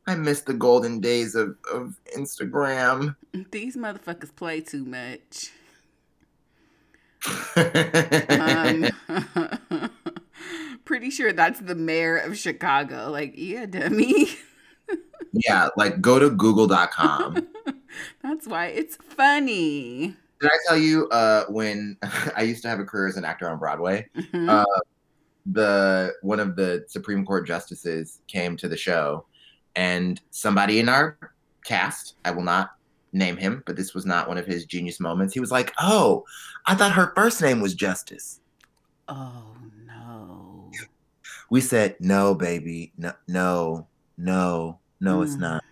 I 0.07 0.15
miss 0.15 0.41
the 0.41 0.53
golden 0.53 0.99
days 0.99 1.35
of, 1.35 1.55
of 1.71 1.99
Instagram. 2.15 3.15
These 3.51 3.75
motherfuckers 3.75 4.35
play 4.35 4.61
too 4.61 4.85
much. 4.85 5.51
um, 7.55 8.85
pretty 10.85 11.09
sure 11.09 11.33
that's 11.33 11.59
the 11.59 11.75
mayor 11.75 12.17
of 12.17 12.37
Chicago. 12.37 13.09
Like, 13.09 13.33
yeah, 13.35 13.65
dummy. 13.65 14.27
yeah, 15.33 15.69
like 15.75 16.01
go 16.01 16.19
to 16.19 16.29
google.com. 16.29 17.47
that's 18.21 18.47
why 18.47 18.67
it's 18.67 18.95
funny. 18.95 20.15
Did 20.39 20.51
I 20.51 20.57
tell 20.67 20.77
you 20.77 21.09
uh, 21.09 21.45
when 21.45 21.97
I 22.35 22.43
used 22.43 22.61
to 22.63 22.69
have 22.69 22.79
a 22.79 22.85
career 22.85 23.07
as 23.07 23.17
an 23.17 23.25
actor 23.25 23.49
on 23.49 23.57
Broadway? 23.57 24.07
Mm-hmm. 24.15 24.49
Uh, 24.49 24.63
the 25.45 26.13
one 26.21 26.39
of 26.39 26.55
the 26.55 26.85
Supreme 26.87 27.25
Court 27.25 27.45
justices 27.47 28.21
came 28.27 28.57
to 28.57 28.67
the 28.67 28.77
show, 28.77 29.25
and 29.75 30.19
somebody 30.31 30.79
in 30.79 30.89
our 30.89 31.17
cast, 31.63 32.15
I 32.25 32.31
will 32.31 32.43
not 32.43 32.71
name 33.13 33.37
him, 33.37 33.63
but 33.65 33.75
this 33.75 33.93
was 33.93 34.05
not 34.05 34.27
one 34.27 34.37
of 34.37 34.45
his 34.45 34.65
genius 34.65 34.99
moments. 34.99 35.33
He 35.33 35.39
was 35.39 35.51
like, 35.51 35.73
"Oh, 35.79 36.25
I 36.65 36.75
thought 36.75 36.93
her 36.93 37.13
first 37.15 37.41
name 37.41 37.61
was 37.61 37.73
Justice." 37.73 38.39
Oh 39.07 39.55
no. 39.85 40.71
We 41.49 41.61
said, 41.61 41.95
"No, 41.99 42.33
baby, 42.33 42.91
no, 42.97 43.13
no, 43.27 43.87
no, 44.17 44.79
no, 44.99 45.21
it's 45.21 45.35
Mm. 45.35 45.41
not. 45.41 45.63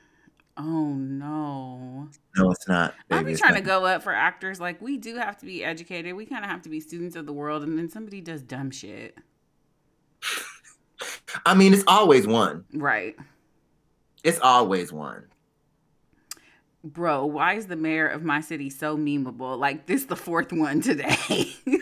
Oh 0.55 0.93
no. 0.93 2.07
No, 2.37 2.51
it's 2.51 2.67
not." 2.67 2.93
I'll 3.09 3.19
baby, 3.19 3.33
be 3.33 3.39
trying 3.39 3.55
to 3.55 3.61
go 3.61 3.85
up 3.85 4.03
for 4.03 4.13
actors. 4.13 4.59
Like 4.59 4.81
we 4.81 4.97
do 4.97 5.15
have 5.15 5.37
to 5.39 5.45
be 5.47 5.63
educated. 5.63 6.13
We 6.13 6.27
kind 6.27 6.45
of 6.45 6.51
have 6.51 6.61
to 6.61 6.69
be 6.69 6.79
students 6.79 7.15
of 7.15 7.25
the 7.25 7.33
world, 7.33 7.63
and 7.63 7.77
then 7.77 7.89
somebody 7.89 8.21
does 8.21 8.43
dumb 8.43 8.69
shit. 8.69 9.17
I 11.45 11.53
mean, 11.55 11.73
it's 11.73 11.83
always 11.87 12.25
one. 12.27 12.65
Right, 12.73 13.15
It's 14.23 14.39
always 14.39 14.91
one. 14.93 15.25
bro. 16.83 17.25
Why 17.25 17.53
is 17.53 17.67
the 17.67 17.75
mayor 17.75 18.07
of 18.07 18.23
my 18.23 18.41
city 18.41 18.69
so 18.69 18.97
memeable? 18.97 19.57
Like 19.57 19.85
this, 19.87 20.05
the 20.05 20.15
fourth 20.15 20.51
one 20.53 20.81
today. 20.81 21.15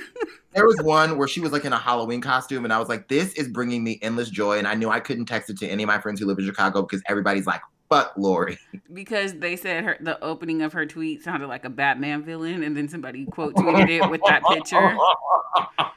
There 0.53 0.65
was 0.67 0.75
one 0.81 1.17
where 1.17 1.29
she 1.29 1.39
was 1.39 1.53
like 1.53 1.63
in 1.63 1.71
a 1.71 1.77
Halloween 1.77 2.19
costume, 2.19 2.65
and 2.65 2.73
I 2.73 2.77
was 2.77 2.89
like, 2.89 3.07
"This 3.07 3.31
is 3.35 3.47
bringing 3.47 3.85
me 3.85 3.97
endless 4.01 4.29
joy." 4.29 4.57
And 4.57 4.67
I 4.67 4.73
knew 4.73 4.89
I 4.89 4.99
couldn't 4.99 5.23
text 5.27 5.49
it 5.49 5.57
to 5.59 5.67
any 5.69 5.83
of 5.83 5.87
my 5.87 5.97
friends 6.01 6.19
who 6.19 6.25
live 6.25 6.39
in 6.39 6.45
Chicago 6.45 6.81
because 6.81 7.01
everybody's 7.07 7.47
like, 7.47 7.61
"Fuck 7.89 8.11
Lori." 8.17 8.57
because 8.91 9.35
they 9.39 9.55
said 9.55 9.85
her 9.85 9.95
the 10.01 10.21
opening 10.21 10.61
of 10.61 10.73
her 10.73 10.85
tweet 10.85 11.23
sounded 11.23 11.47
like 11.47 11.63
a 11.63 11.69
Batman 11.69 12.21
villain, 12.23 12.63
and 12.63 12.75
then 12.75 12.89
somebody 12.89 13.25
quote 13.27 13.55
tweeted 13.55 13.87
it 13.89 14.09
with 14.09 14.19
that 14.27 14.43
picture. 14.43 14.93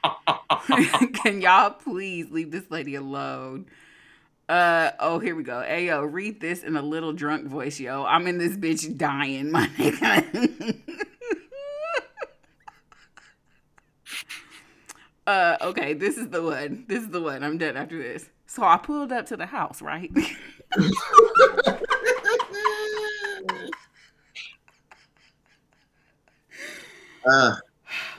Can 1.15 1.41
y'all 1.43 1.71
please 1.71 2.31
leave 2.31 2.51
this 2.51 2.71
lady 2.71 2.95
alone? 2.95 3.67
Uh 4.49 4.91
oh, 5.01 5.19
here 5.19 5.35
we 5.35 5.43
go. 5.43 5.63
Hey 5.63 5.87
yo, 5.87 6.03
read 6.03 6.41
this 6.41 6.63
in 6.63 6.77
a 6.77 6.83
little 6.83 7.13
drunk 7.13 7.47
voice, 7.47 7.81
yo. 7.81 8.05
I'm 8.05 8.27
in 8.27 8.39
this 8.39 8.57
bitch 8.57 8.97
dying, 8.97 9.51
my 9.51 9.67
nigga. 9.79 10.81
uh 15.27 15.57
okay, 15.63 15.95
this 15.95 16.19
is 16.19 16.29
the 16.29 16.43
one. 16.43 16.85
This 16.89 17.03
is 17.03 17.09
the 17.09 17.23
one. 17.23 17.43
I'm 17.43 17.57
done 17.57 17.77
after 17.77 17.97
this. 17.97 18.29
So 18.47 18.63
I 18.63 18.77
pulled 18.77 19.13
up 19.13 19.27
to 19.27 19.37
the 19.37 19.47
house, 19.47 19.81
right? 19.81 20.11
Uh, 27.27 27.55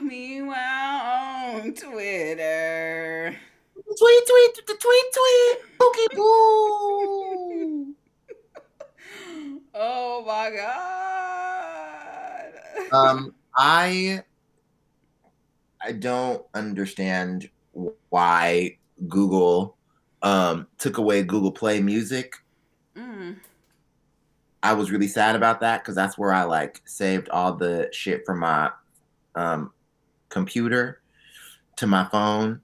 Meanwhile 0.06 1.56
on 1.56 1.74
Twitter. 1.74 3.36
tweet, 3.74 3.98
tweet, 3.98 4.54
tweet, 4.54 4.80
tweet, 4.80 5.04
tweet, 5.12 5.58
bookie 5.78 6.08
boo. 6.14 7.94
Oh 9.78 10.24
my 10.26 10.50
god. 10.56 12.52
Um, 12.92 13.34
I, 13.54 14.22
I 15.82 15.92
don't 15.92 16.42
understand 16.54 17.50
why 18.08 18.78
Google, 19.06 19.76
um, 20.22 20.66
took 20.78 20.96
away 20.96 21.24
Google 21.24 21.52
Play 21.52 21.82
Music. 21.82 22.32
Mm. 22.96 23.36
I 24.62 24.72
was 24.72 24.90
really 24.90 25.08
sad 25.08 25.36
about 25.36 25.60
that 25.60 25.82
because 25.82 25.94
that's 25.94 26.16
where 26.16 26.32
I 26.32 26.44
like 26.44 26.80
saved 26.86 27.28
all 27.28 27.52
the 27.52 27.90
shit 27.92 28.24
from 28.24 28.38
my 28.38 28.70
um, 29.34 29.72
computer 30.36 31.00
to 31.76 31.86
my 31.86 32.04
phone. 32.04 32.60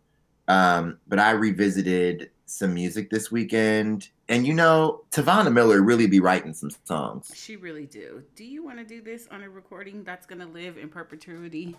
Um, 0.46 0.98
but 1.08 1.18
I 1.18 1.30
revisited 1.30 2.30
some 2.44 2.74
music 2.74 3.08
this 3.08 3.32
weekend, 3.32 4.10
and 4.28 4.46
you 4.46 4.52
know, 4.52 5.04
Tavonna 5.10 5.50
Miller 5.50 5.80
really 5.80 6.06
be 6.06 6.20
writing 6.20 6.52
some 6.52 6.70
songs. 6.84 7.32
She 7.34 7.56
really 7.56 7.86
do. 7.86 8.22
Do 8.36 8.44
you 8.44 8.62
want 8.62 8.76
to 8.76 8.84
do 8.84 9.00
this 9.00 9.26
on 9.30 9.42
a 9.42 9.48
recording 9.48 10.04
that's 10.04 10.26
gonna 10.26 10.46
live 10.46 10.76
in 10.76 10.90
perpetuity? 10.90 11.74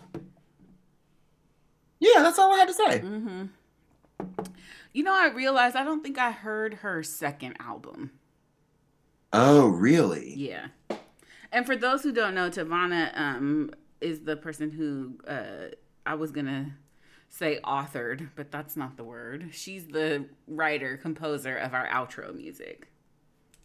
Yeah, 2.00 2.22
that's 2.22 2.40
all 2.40 2.52
I 2.52 2.58
had 2.58 2.68
to 2.68 2.74
say. 2.74 2.98
Mm-hmm. 2.98 3.44
You 4.92 5.02
know, 5.04 5.14
I 5.14 5.28
realized 5.28 5.76
I 5.76 5.84
don't 5.84 6.02
think 6.02 6.18
I 6.18 6.32
heard 6.32 6.74
her 6.74 7.04
second 7.04 7.54
album. 7.60 8.10
Oh, 9.32 9.68
really? 9.68 10.34
Yeah. 10.34 10.66
And 11.52 11.64
for 11.64 11.76
those 11.76 12.02
who 12.02 12.10
don't 12.10 12.34
know, 12.34 12.50
Tavonna 12.50 13.16
um, 13.16 13.70
is 14.00 14.20
the 14.20 14.36
person 14.36 14.70
who 14.70 15.18
uh, 15.26 15.74
I 16.06 16.14
was 16.14 16.30
gonna 16.30 16.76
say 17.28 17.58
authored, 17.64 18.28
but 18.36 18.50
that's 18.50 18.76
not 18.76 18.96
the 18.96 19.04
word. 19.04 19.48
She's 19.52 19.86
the 19.86 20.26
writer 20.46 20.96
composer 20.96 21.56
of 21.56 21.74
our 21.74 21.88
outro 21.88 22.34
music. 22.34 22.88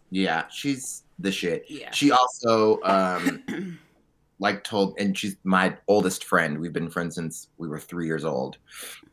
Yeah, 0.10 0.48
she's 0.50 1.04
the 1.20 1.32
shit. 1.32 1.66
Yeah. 1.70 1.92
She 1.92 2.12
also 2.12 2.82
um 2.84 3.44
like 4.40 4.64
told 4.64 4.96
and 4.98 5.18
she's 5.18 5.36
my 5.44 5.78
oldest 5.88 6.24
friend. 6.24 6.58
We've 6.60 6.74
been 6.74 6.90
friends 6.90 7.16
since 7.16 7.48
we 7.58 7.68
were 7.68 7.80
3 7.80 8.06
years 8.06 8.26
old. 8.26 8.58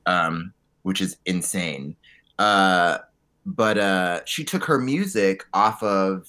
Um 0.06 0.52
which 0.82 1.00
is 1.00 1.18
insane. 1.26 1.96
Uh 2.38 2.98
but 3.44 3.76
uh 3.78 4.20
she 4.24 4.44
took 4.44 4.64
her 4.64 4.78
music 4.78 5.44
off 5.52 5.82
of 5.82 6.28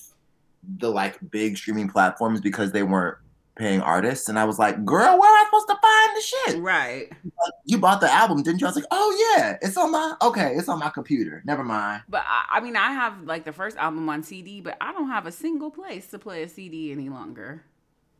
the 0.79 0.89
like 0.89 1.17
big 1.31 1.57
streaming 1.57 1.87
platforms 1.87 2.41
because 2.41 2.71
they 2.71 2.83
weren't 2.83 3.17
paying 3.57 3.81
artists 3.81 4.29
and 4.29 4.37
I 4.37 4.45
was 4.45 4.59
like, 4.59 4.85
"Girl, 4.85 5.19
where 5.19 5.29
am 5.29 5.35
I 5.35 5.43
supposed 5.45 5.67
to 5.67 5.77
find 5.81 6.15
the 6.15 6.21
shit?" 6.21 6.61
Right. 6.61 7.11
You 7.65 7.77
bought 7.77 8.01
the 8.01 8.11
album, 8.11 8.43
didn't 8.43 8.61
you? 8.61 8.67
I 8.67 8.69
was 8.69 8.75
like, 8.75 8.85
"Oh 8.91 9.35
yeah, 9.37 9.57
it's 9.61 9.77
on 9.77 9.91
my 9.91 10.15
Okay, 10.21 10.53
it's 10.55 10.69
on 10.69 10.79
my 10.79 10.89
computer. 10.89 11.41
Never 11.45 11.63
mind." 11.63 12.03
But 12.07 12.23
I, 12.25 12.57
I 12.57 12.59
mean, 12.61 12.75
I 12.75 12.91
have 12.91 13.23
like 13.23 13.43
the 13.45 13.53
first 13.53 13.77
album 13.77 14.07
on 14.09 14.23
CD, 14.23 14.61
but 14.61 14.77
I 14.79 14.93
don't 14.93 15.09
have 15.09 15.25
a 15.25 15.31
single 15.31 15.71
place 15.71 16.07
to 16.11 16.19
play 16.19 16.43
a 16.43 16.49
CD 16.49 16.91
any 16.91 17.09
longer. 17.09 17.63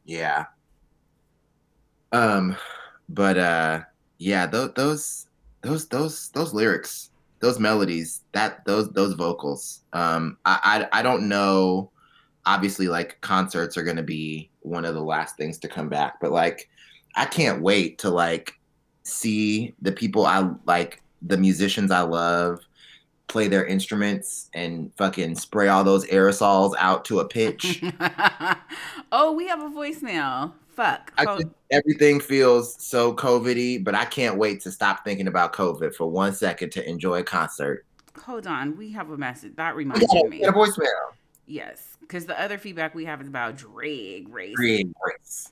Yeah. 0.05 0.45
Um, 2.11 2.55
but 3.09 3.37
uh, 3.37 3.81
yeah, 4.17 4.47
those 4.47 4.73
those 4.73 5.27
those 5.61 5.87
those 5.87 6.29
those 6.29 6.53
lyrics, 6.53 7.11
those 7.39 7.59
melodies, 7.59 8.23
that 8.31 8.65
those 8.65 8.89
those 8.91 9.13
vocals. 9.13 9.81
Um, 9.93 10.37
I 10.45 10.87
I, 10.91 10.99
I 10.99 11.03
don't 11.03 11.27
know. 11.29 11.91
Obviously, 12.45 12.87
like 12.87 13.19
concerts 13.21 13.77
are 13.77 13.83
going 13.83 13.97
to 13.97 14.03
be 14.03 14.49
one 14.67 14.85
of 14.85 14.93
the 14.93 15.03
last 15.03 15.37
things 15.37 15.57
to 15.59 15.67
come 15.67 15.89
back, 15.89 16.19
but 16.19 16.31
like, 16.31 16.69
I 17.15 17.25
can't 17.25 17.61
wait 17.61 17.97
to 17.99 18.09
like 18.09 18.53
see 19.03 19.73
the 19.81 19.91
people 19.91 20.25
I 20.25 20.49
like, 20.65 21.01
the 21.21 21.37
musicians 21.37 21.91
I 21.91 22.01
love, 22.01 22.59
play 23.27 23.47
their 23.47 23.65
instruments 23.65 24.49
and 24.53 24.91
fucking 24.97 25.35
spray 25.35 25.67
all 25.67 25.83
those 25.83 26.05
aerosols 26.07 26.73
out 26.77 27.05
to 27.05 27.19
a 27.19 27.27
pitch. 27.27 27.83
oh, 29.11 29.33
we 29.33 29.47
have 29.47 29.61
a 29.61 29.69
voicemail. 29.69 30.53
Fuck. 30.69 31.11
I 31.17 31.23
oh. 31.23 31.27
Hold- 31.27 31.53
everything 31.71 32.19
feels 32.19 32.81
so 32.81 33.13
COVIDy, 33.13 33.83
but 33.83 33.95
I 33.95 34.05
can't 34.05 34.37
wait 34.37 34.61
to 34.61 34.71
stop 34.71 35.03
thinking 35.03 35.27
about 35.27 35.53
COVID 35.53 35.95
for 35.95 36.07
one 36.07 36.33
second 36.33 36.71
to 36.73 36.87
enjoy 36.87 37.19
a 37.19 37.23
concert. 37.23 37.85
hold 38.23 38.47
on. 38.47 38.77
We 38.77 38.91
have 38.91 39.09
a 39.09 39.17
message. 39.17 39.55
That 39.55 39.75
reminds 39.75 40.11
me. 40.13 40.23
we 40.29 40.39
got 40.41 40.49
a 40.49 40.57
voicemail. 40.57 41.13
Yes, 41.45 41.96
because 42.07 42.25
the 42.25 42.39
other 42.39 42.57
feedback 42.57 42.95
we 42.95 43.05
have 43.05 43.21
is 43.21 43.27
about 43.27 43.57
drag 43.57 44.29
race. 44.29 44.55
Green 44.55 44.93
race. 45.05 45.51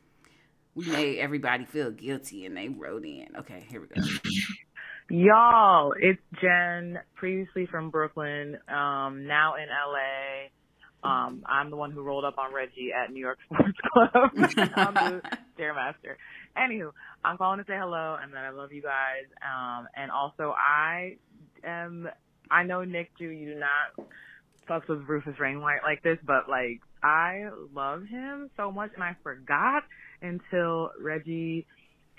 We 0.74 0.88
made 0.88 1.20
everybody 1.20 1.66
feel 1.66 1.92
guilty 1.92 2.46
and 2.46 2.56
they 2.56 2.68
wrote 2.68 3.06
in. 3.06 3.28
Okay, 3.40 3.66
here 3.70 3.82
we 3.82 3.88
go. 3.88 4.02
Y'all, 5.10 5.94
it's 6.00 6.22
Jen, 6.42 7.00
previously 7.16 7.68
from 7.68 7.92
Brooklyn, 7.92 8.58
um, 8.68 9.28
now 9.28 9.54
in 9.56 9.68
LA. 9.70 10.50
Um, 11.08 11.44
I'm 11.46 11.70
the 11.70 11.76
one 11.76 11.92
who 11.92 12.02
rolled 12.02 12.26
up 12.26 12.40
on 12.40 12.52
Reggie 12.52 12.92
at 12.92 13.14
New 13.14 13.20
York 13.20 13.38
Sports 13.46 13.78
Club. 13.94 14.12
I'm 14.76 14.94
the 14.96 15.22
stairmaster. 15.58 16.16
Anywho, 16.58 16.92
I'm 17.24 17.38
calling 17.38 17.60
to 17.60 17.66
say 17.66 17.78
hello 17.78 18.18
and 18.22 18.34
that 18.34 18.44
I 18.44 18.50
love 18.50 18.74
you 18.74 18.82
guys. 18.82 19.26
Um, 19.44 19.88
and 19.96 20.10
also 20.10 20.56
I 20.58 21.18
am, 21.64 22.10
I 22.50 22.64
know 22.64 22.84
Nick 22.84 23.16
Ju, 23.20 23.30
you 23.30 23.54
do 23.54 23.60
not 23.60 24.08
fuck 24.68 24.88
with 24.88 25.08
Rufus 25.08 25.36
Wainwright 25.40 25.82
like 25.84 26.04
this, 26.04 26.18
but 26.26 26.50
like, 26.50 26.82
I 27.04 27.50
love 27.74 28.04
him 28.06 28.50
so 28.58 28.72
much 28.72 28.92
and 28.96 29.04
I 29.04 29.16
forgot 29.24 29.84
until 30.22 30.92
Reggie 31.02 31.66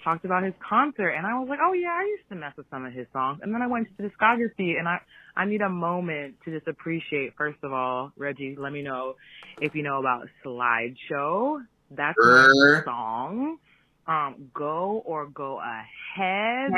talked 0.04 0.24
about 0.24 0.44
his 0.44 0.54
concert 0.68 1.10
and 1.10 1.26
I 1.26 1.38
was 1.38 1.48
like, 1.48 1.58
oh 1.62 1.72
yeah, 1.72 1.88
I 1.90 2.04
used 2.04 2.28
to 2.28 2.36
mess 2.36 2.52
with 2.56 2.66
some 2.70 2.84
of 2.84 2.92
his 2.92 3.06
songs. 3.12 3.40
And 3.42 3.52
then 3.52 3.62
I 3.62 3.66
went 3.66 3.88
to 3.88 3.94
the 3.96 4.08
discography 4.08 4.78
and 4.78 4.86
I, 4.88 4.98
I 5.36 5.44
need 5.46 5.60
a 5.62 5.68
moment 5.68 6.36
to 6.44 6.54
just 6.54 6.68
appreciate, 6.68 7.34
first 7.36 7.58
of 7.62 7.72
all, 7.72 8.12
Reggie, 8.16 8.56
let 8.58 8.72
me 8.72 8.82
know 8.82 9.14
if 9.60 9.74
you 9.74 9.82
know 9.82 9.98
about 9.98 10.28
Slideshow. 10.44 11.64
That's 11.90 12.16
my 12.18 12.82
song. 12.84 13.58
Um, 14.06 14.50
go 14.54 15.02
or 15.04 15.26
go 15.26 15.60
ahead. 15.60 16.70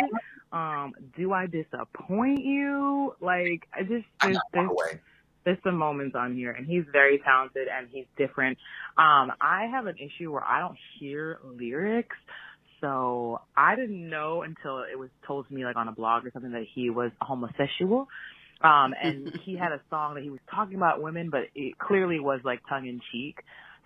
Um, 0.51 0.95
do 1.17 1.33
I 1.33 1.47
disappoint 1.47 2.43
you? 2.45 3.15
Like, 3.21 3.69
I 3.75 3.83
just, 3.83 4.07
I 4.21 4.27
there's, 4.27 4.37
got 4.37 4.43
there's 4.53 4.67
one 4.67 4.69
away. 4.69 5.01
There's 5.49 5.59
some 5.65 5.77
moments 5.77 6.15
on 6.15 6.35
here 6.35 6.51
and 6.53 6.67
he's 6.67 6.85
very 6.93 7.19
talented 7.25 7.69
and 7.69 7.89
he's 7.91 8.05
different. 8.19 8.59
Um, 8.99 9.33
I 9.41 9.67
have 9.71 9.87
an 9.87 9.97
issue 9.97 10.31
where 10.31 10.45
I 10.45 10.61
don't 10.61 10.77
hear 11.01 11.39
lyrics. 11.43 12.17
So 12.83 13.41
I 13.57 13.75
didn't 13.75 14.11
know 14.11 14.43
until 14.43 14.81
it 14.81 14.99
was 14.99 15.09
told 15.27 15.49
to 15.49 15.55
me 15.55 15.65
like 15.65 15.77
on 15.77 15.89
a 15.89 15.93
blog 15.93 16.27
or 16.27 16.31
something 16.33 16.53
that 16.53 16.67
he 16.75 16.91
was 16.91 17.13
homosexual. 17.23 18.09
Um, 18.61 18.93
and 19.03 19.33
he 19.47 19.57
had 19.57 19.73
a 19.73 19.81
song 19.89 20.17
that 20.17 20.23
he 20.23 20.29
was 20.29 20.41
talking 20.55 20.77
about 20.77 21.03
women, 21.03 21.31
but 21.31 21.45
it 21.55 21.79
clearly 21.79 22.21
was 22.21 22.41
like 22.45 22.61
tongue 22.69 22.87
in 22.87 23.01
cheek. 23.11 23.39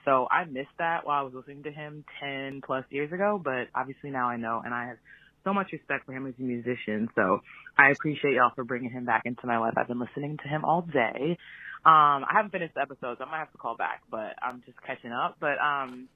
So 0.05 0.27
I 0.33 0.45
missed 0.47 0.77
that 0.81 1.07
while 1.07 1.21
I 1.21 1.23
was 1.23 1.33
listening 1.33 1.63
to 1.63 1.71
him 1.71 2.05
10 2.21 2.63
plus 2.67 2.85
years 2.91 3.13
ago, 3.13 3.41
but 3.43 3.69
obviously 3.73 4.11
now 4.11 4.29
I 4.29 4.37
know 4.37 4.61
and 4.65 4.75
I 4.75 4.89
have 4.89 4.97
so 5.45 5.53
much 5.53 5.73
respect 5.73 6.07
for 6.07 6.13
him 6.13 6.27
as 6.27 6.35
a 6.39 6.43
musician. 6.43 7.09
So 7.15 7.41
I 7.77 7.91
appreciate 7.91 8.35
y'all 8.35 8.53
for 8.55 8.65
bringing 8.65 8.91
him 8.91 9.05
back 9.05 9.23
into 9.25 9.47
my 9.47 9.59
life. 9.59 9.75
I've 9.77 9.89
been 9.89 10.01
listening 10.01 10.39
to 10.43 10.49
him 10.49 10.65
all 10.65 10.83
day. 10.83 11.39
Um, 11.85 12.23
I 12.25 12.35
haven't 12.35 12.53
finished 12.53 12.75
the 12.75 12.81
episodes. 12.81 13.21
I 13.21 13.25
might 13.25 13.39
have 13.39 13.53
to 13.53 13.59
call 13.59 13.77
back, 13.77 14.03
but 14.11 14.35
I'm 14.41 14.63
just 14.65 14.81
catching 14.87 15.11
up. 15.11 15.37
But, 15.41 15.59
um, 15.59 16.09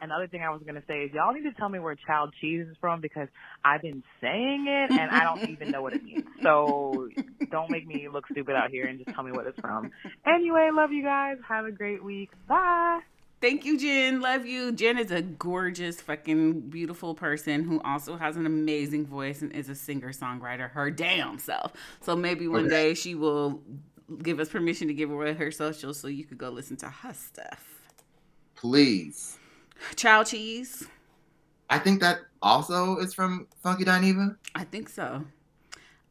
another 0.00 0.26
thing 0.26 0.42
I 0.42 0.50
was 0.50 0.62
gonna 0.66 0.82
say 0.86 1.04
is 1.04 1.12
y'all 1.14 1.32
need 1.32 1.44
to 1.44 1.52
tell 1.52 1.68
me 1.68 1.78
where 1.78 1.94
child 1.94 2.34
cheese 2.40 2.66
is 2.68 2.76
from 2.80 3.00
because 3.00 3.28
I've 3.64 3.80
been 3.80 4.02
saying 4.20 4.66
it 4.68 4.90
and 4.90 5.10
I 5.10 5.24
don't 5.24 5.48
even 5.48 5.70
know 5.70 5.82
what 5.82 5.94
it 5.94 6.04
means. 6.04 6.24
So 6.42 7.08
don't 7.50 7.70
make 7.70 7.86
me 7.86 8.08
look 8.12 8.24
stupid 8.30 8.54
out 8.54 8.70
here 8.70 8.86
and 8.86 8.98
just 8.98 9.14
tell 9.14 9.24
me 9.24 9.32
what 9.32 9.46
it's 9.46 9.58
from. 9.60 9.90
Anyway, 10.26 10.70
love 10.72 10.92
you 10.92 11.02
guys. 11.02 11.38
Have 11.48 11.64
a 11.64 11.72
great 11.72 12.04
week. 12.04 12.30
Bye. 12.46 13.00
Thank 13.44 13.66
you, 13.66 13.76
Jen. 13.76 14.22
Love 14.22 14.46
you. 14.46 14.72
Jen 14.72 14.96
is 14.96 15.10
a 15.10 15.20
gorgeous, 15.20 16.00
fucking 16.00 16.70
beautiful 16.70 17.14
person 17.14 17.62
who 17.62 17.78
also 17.82 18.16
has 18.16 18.38
an 18.38 18.46
amazing 18.46 19.04
voice 19.04 19.42
and 19.42 19.52
is 19.52 19.68
a 19.68 19.74
singer 19.74 20.14
songwriter 20.14 20.70
her 20.70 20.90
damn 20.90 21.38
self. 21.38 21.74
So 22.00 22.16
maybe 22.16 22.48
one 22.48 22.64
Okay. 22.64 22.70
day 22.70 22.94
she 22.94 23.14
will 23.14 23.60
give 24.22 24.40
us 24.40 24.48
permission 24.48 24.88
to 24.88 24.94
give 24.94 25.10
away 25.10 25.34
her 25.34 25.50
socials 25.50 26.00
so 26.00 26.08
you 26.08 26.24
could 26.24 26.38
go 26.38 26.48
listen 26.48 26.78
to 26.78 26.88
her 26.88 27.12
stuff. 27.12 27.82
Please. 28.54 29.36
Chow 29.94 30.24
cheese. 30.24 30.88
I 31.68 31.78
think 31.78 32.00
that 32.00 32.20
also 32.40 32.96
is 32.96 33.12
from 33.12 33.46
Funky 33.62 33.84
Dineva. 33.84 34.38
I 34.54 34.64
think 34.64 34.88
so. 34.88 35.22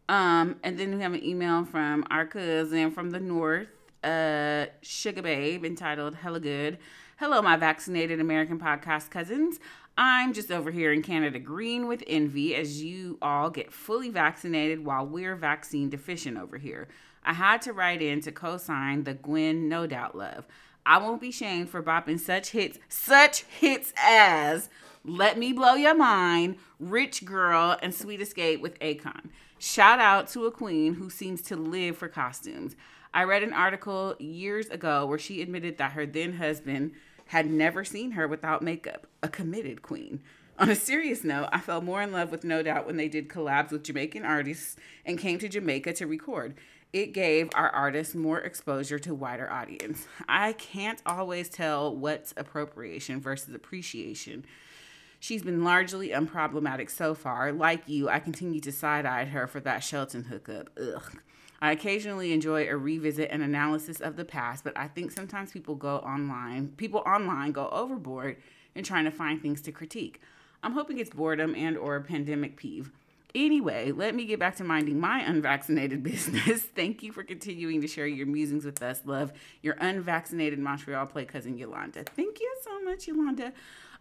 Um, 0.07 0.57
and 0.63 0.77
then 0.77 0.97
we 0.97 1.01
have 1.01 1.13
an 1.13 1.23
email 1.25 1.65
from 1.65 2.05
our 2.11 2.27
cousin 2.27 2.91
from 2.91 3.09
the 3.09 3.19
north, 3.19 3.69
uh, 4.03 4.67
Sugar 4.83 5.23
Babe, 5.23 5.65
entitled 5.65 6.13
Hella 6.13 6.39
Good. 6.39 6.77
Hello, 7.23 7.41
my 7.41 7.55
vaccinated 7.55 8.19
American 8.19 8.59
podcast 8.59 9.09
cousins. 9.09 9.57
I'm 9.97 10.33
just 10.33 10.51
over 10.51 10.71
here 10.71 10.91
in 10.91 11.01
Canada 11.01 11.39
green 11.39 11.87
with 11.87 12.03
envy 12.05 12.53
as 12.53 12.83
you 12.83 13.17
all 13.21 13.49
get 13.49 13.71
fully 13.71 14.09
vaccinated 14.09 14.83
while 14.83 15.07
we're 15.07 15.37
vaccine 15.37 15.89
deficient 15.89 16.37
over 16.37 16.57
here. 16.57 16.89
I 17.23 17.31
had 17.31 17.61
to 17.61 17.71
write 17.71 18.01
in 18.01 18.19
to 18.23 18.33
co 18.33 18.57
sign 18.57 19.05
the 19.05 19.13
Gwen 19.13 19.69
No 19.69 19.87
Doubt 19.87 20.17
Love. 20.17 20.45
I 20.85 20.97
won't 20.97 21.21
be 21.21 21.31
shamed 21.31 21.69
for 21.69 21.81
bopping 21.81 22.19
such 22.19 22.49
hits, 22.49 22.77
such 22.89 23.43
hits 23.43 23.93
as 23.95 24.69
Let 25.05 25.37
Me 25.37 25.53
Blow 25.53 25.75
Your 25.75 25.95
Mind, 25.95 26.57
Rich 26.77 27.23
Girl, 27.23 27.77
and 27.81 27.95
Sweet 27.95 28.19
Escape 28.19 28.59
with 28.59 28.77
Akon. 28.79 29.29
Shout 29.57 29.99
out 29.99 30.27
to 30.31 30.45
a 30.45 30.51
queen 30.51 30.95
who 30.95 31.09
seems 31.09 31.41
to 31.43 31.55
live 31.55 31.95
for 31.95 32.09
costumes. 32.09 32.75
I 33.13 33.23
read 33.23 33.43
an 33.43 33.53
article 33.53 34.15
years 34.19 34.67
ago 34.67 35.05
where 35.05 35.19
she 35.19 35.41
admitted 35.41 35.77
that 35.77 35.93
her 35.93 36.05
then 36.05 36.33
husband 36.33 36.91
had 37.27 37.49
never 37.49 37.83
seen 37.83 38.11
her 38.11 38.27
without 38.27 38.61
makeup, 38.61 39.07
a 39.21 39.29
committed 39.29 39.81
queen. 39.81 40.21
On 40.59 40.69
a 40.69 40.75
serious 40.75 41.23
note, 41.23 41.49
I 41.51 41.59
fell 41.59 41.81
more 41.81 42.01
in 42.01 42.11
love 42.11 42.31
with 42.31 42.43
No 42.43 42.61
Doubt 42.61 42.85
when 42.85 42.97
they 42.97 43.07
did 43.07 43.27
collabs 43.27 43.71
with 43.71 43.83
Jamaican 43.83 44.23
artists 44.23 44.75
and 45.05 45.17
came 45.17 45.39
to 45.39 45.49
Jamaica 45.49 45.93
to 45.93 46.05
record. 46.05 46.55
It 46.93 47.11
gave 47.11 47.49
our 47.55 47.69
artists 47.69 48.13
more 48.13 48.39
exposure 48.39 48.99
to 48.99 49.15
wider 49.15 49.51
audience. 49.51 50.05
I 50.29 50.53
can't 50.53 51.01
always 51.07 51.49
tell 51.49 51.95
what's 51.95 52.35
appropriation 52.37 53.19
versus 53.19 53.55
appreciation. 53.55 54.45
She's 55.19 55.41
been 55.41 55.63
largely 55.63 56.09
unproblematic 56.09 56.91
so 56.91 57.15
far. 57.15 57.51
Like 57.51 57.87
you, 57.87 58.09
I 58.09 58.19
continue 58.19 58.59
to 58.59 58.71
side 58.71 59.07
eye 59.07 59.25
her 59.25 59.47
for 59.47 59.59
that 59.61 59.83
Shelton 59.83 60.25
hookup. 60.25 60.69
Ugh. 60.77 61.13
I 61.63 61.71
occasionally 61.71 62.33
enjoy 62.33 62.67
a 62.67 62.75
revisit 62.75 63.29
and 63.31 63.41
analysis 63.41 64.01
of 64.01 64.17
the 64.17 64.25
past, 64.25 64.65
but 64.65 64.77
I 64.77 64.89
think 64.89 65.11
sometimes 65.11 65.53
people 65.53 65.75
go 65.75 65.99
online, 65.99 66.73
people 66.75 67.01
online 67.05 67.53
go 67.53 67.69
overboard 67.69 68.35
in 68.75 68.83
trying 68.83 69.05
to 69.05 69.11
find 69.11 69.41
things 69.41 69.61
to 69.61 69.71
critique. 69.71 70.19
I'm 70.61 70.73
hoping 70.73 70.97
it's 70.97 71.11
boredom 71.11 71.55
and 71.55 71.77
or 71.77 71.95
a 71.95 72.01
pandemic 72.01 72.57
peeve. 72.57 72.91
Anyway, 73.33 73.93
let 73.93 74.13
me 74.13 74.25
get 74.25 74.39
back 74.39 74.57
to 74.57 74.65
minding 74.65 74.99
my 74.99 75.21
unvaccinated 75.21 76.03
business. 76.11 76.63
Thank 76.63 77.01
you 77.01 77.13
for 77.13 77.23
continuing 77.23 77.79
to 77.79 77.87
share 77.87 78.07
your 78.07 78.27
musings 78.27 78.65
with 78.65 78.83
us. 78.83 78.99
Love 79.05 79.31
your 79.61 79.77
unvaccinated 79.79 80.59
Montreal 80.59 81.05
play 81.05 81.23
cousin 81.23 81.57
Yolanda. 81.57 82.03
Thank 82.03 82.41
you 82.41 82.55
so 82.61 82.81
much, 82.81 83.07
Yolanda. 83.07 83.53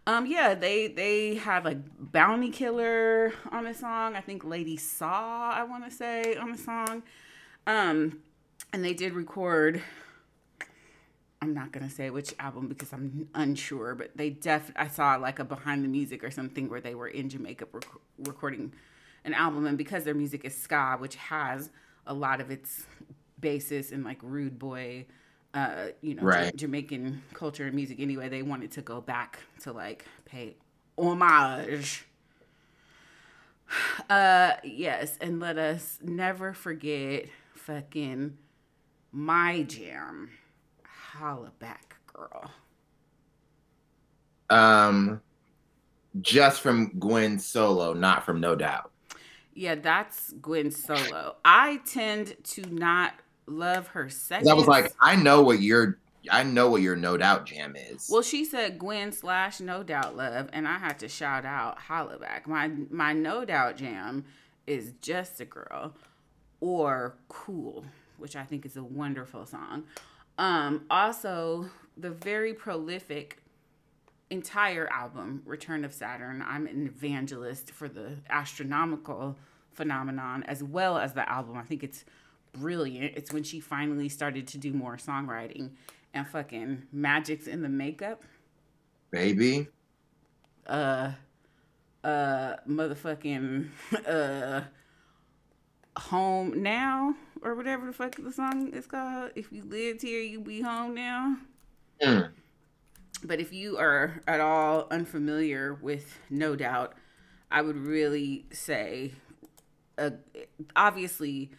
Um, 0.05 0.25
yeah, 0.25 0.53
they 0.53 0.89
they 0.89 1.35
have 1.35 1.65
a 1.65 1.75
bounty 1.97 2.49
killer 2.49 3.31
on 3.53 3.63
the 3.63 3.73
song. 3.73 4.17
I 4.17 4.19
think 4.19 4.43
Lady 4.43 4.75
Saw, 4.75 5.51
I 5.51 5.63
want 5.63 5.89
to 5.89 5.91
say, 5.91 6.35
on 6.35 6.51
the 6.51 6.57
song. 6.57 7.03
Um, 7.65 8.19
and 8.71 8.83
they 8.83 8.93
did 8.93 9.13
record. 9.13 9.81
I'm 11.41 11.53
not 11.53 11.71
gonna 11.73 11.89
say 11.89 12.09
which 12.09 12.33
album 12.39 12.67
because 12.67 12.93
I'm 12.93 13.27
unsure, 13.35 13.95
but 13.95 14.15
they 14.15 14.29
def. 14.29 14.71
I 14.75 14.87
saw 14.87 15.15
like 15.17 15.39
a 15.39 15.43
behind 15.43 15.83
the 15.83 15.89
music 15.89 16.23
or 16.23 16.31
something 16.31 16.69
where 16.69 16.79
they 16.81 16.95
were 16.95 17.07
in 17.07 17.29
Jamaica 17.29 17.65
rec- 17.73 17.85
recording 18.19 18.73
an 19.25 19.33
album, 19.33 19.65
and 19.65 19.77
because 19.77 20.03
their 20.05 20.13
music 20.13 20.45
is 20.45 20.55
ska, 20.55 20.95
which 20.99 21.15
has 21.15 21.69
a 22.07 22.13
lot 22.13 22.39
of 22.41 22.49
its 22.49 22.85
basis 23.41 23.91
in 23.91 24.03
like 24.05 24.19
rude 24.21 24.57
boy, 24.57 25.05
uh, 25.53 25.87
you 26.01 26.15
know, 26.15 26.23
Right. 26.23 26.45
Ja- 26.45 26.51
Jamaican 26.55 27.21
culture 27.33 27.65
and 27.65 27.73
music. 27.75 27.99
Anyway, 27.99 28.29
they 28.29 28.41
wanted 28.41 28.71
to 28.71 28.81
go 28.81 29.01
back 29.01 29.39
to 29.63 29.73
like 29.73 30.05
pay 30.25 30.55
homage. 30.97 32.05
Uh, 34.09 34.51
yes, 34.63 35.17
and 35.19 35.39
let 35.39 35.57
us 35.57 35.97
never 36.03 36.53
forget 36.53 37.25
fucking 37.65 38.37
my 39.11 39.63
jam. 39.63 40.31
Holla 40.85 41.51
back, 41.59 41.95
girl. 42.11 42.51
Um, 44.49 45.21
just 46.21 46.61
from 46.61 46.99
Gwen 46.99 47.39
Solo, 47.39 47.93
not 47.93 48.25
from 48.25 48.39
No 48.39 48.55
Doubt. 48.55 48.91
Yeah, 49.53 49.75
that's 49.75 50.33
Gwen 50.41 50.71
Solo. 50.71 51.35
I 51.45 51.79
tend 51.85 52.35
to 52.43 52.61
not 52.73 53.13
love 53.45 53.87
her 53.89 54.09
second. 54.09 54.49
I 54.49 54.53
was 54.53 54.67
like, 54.67 54.91
I 54.99 55.15
know 55.15 55.43
what 55.43 55.59
your, 55.61 55.99
I 56.31 56.43
know 56.43 56.69
what 56.69 56.81
your 56.81 56.95
No 56.95 57.17
Doubt 57.17 57.45
jam 57.45 57.75
is. 57.75 58.09
Well, 58.11 58.23
she 58.23 58.45
said 58.45 58.79
Gwen 58.79 59.11
slash 59.11 59.59
No 59.59 59.83
Doubt 59.83 60.17
Love, 60.17 60.49
and 60.53 60.67
I 60.67 60.79
had 60.79 60.99
to 60.99 61.07
shout 61.07 61.45
out 61.45 61.77
Holla 61.79 62.17
Back. 62.17 62.47
My 62.47 62.71
my 62.89 63.13
No 63.13 63.45
Doubt 63.45 63.77
jam 63.77 64.25
is 64.65 64.93
Just 65.01 65.39
a 65.39 65.45
Girl 65.45 65.93
or 66.63 67.17
Cool, 67.27 67.83
which 68.17 68.37
I 68.37 68.43
think 68.43 68.65
is 68.65 68.77
a 68.77 68.83
wonderful 68.83 69.45
song. 69.45 69.83
Um, 70.37 70.85
also, 70.89 71.69
the 71.97 72.09
very 72.09 72.53
prolific 72.53 73.39
entire 74.29 74.87
album, 74.87 75.41
Return 75.45 75.83
of 75.83 75.93
Saturn. 75.93 76.41
I'm 76.47 76.65
an 76.67 76.87
evangelist 76.87 77.71
for 77.71 77.89
the 77.89 78.17
astronomical 78.29 79.37
phenomenon 79.73 80.43
as 80.43 80.63
well 80.63 80.97
as 80.97 81.13
the 81.13 81.29
album. 81.29 81.57
I 81.57 81.63
think 81.63 81.83
it's 81.83 82.05
brilliant. 82.53 83.17
It's 83.17 83.33
when 83.33 83.43
she 83.43 83.59
finally 83.59 84.07
started 84.07 84.47
to 84.47 84.57
do 84.57 84.71
more 84.71 84.95
songwriting 84.95 85.71
and 86.13 86.25
fucking 86.25 86.83
Magic's 86.93 87.47
in 87.47 87.61
the 87.61 87.69
makeup. 87.69 88.23
baby. 89.11 89.67
Uh 90.65 91.11
uh 92.03 92.55
motherfucking 92.67 93.69
uh 94.07 94.61
home 95.97 96.61
now 96.61 97.15
or 97.41 97.55
whatever 97.55 97.85
the 97.85 97.93
fuck 97.93 98.15
the 98.15 98.31
song 98.31 98.69
is 98.69 98.87
called. 98.87 99.31
If 99.35 99.51
you 99.51 99.63
lived 99.63 100.01
here, 100.01 100.21
you'd 100.21 100.43
be 100.43 100.61
home 100.61 100.95
now. 100.95 101.37
Mm. 102.01 102.29
But 103.23 103.39
if 103.39 103.53
you 103.53 103.77
are 103.77 104.21
at 104.27 104.39
all 104.39 104.87
unfamiliar 104.91 105.73
with 105.75 106.17
No 106.29 106.55
Doubt, 106.55 106.95
I 107.51 107.61
would 107.61 107.77
really 107.77 108.45
say, 108.51 109.13
uh, 109.97 110.11
obviously, 110.75 111.51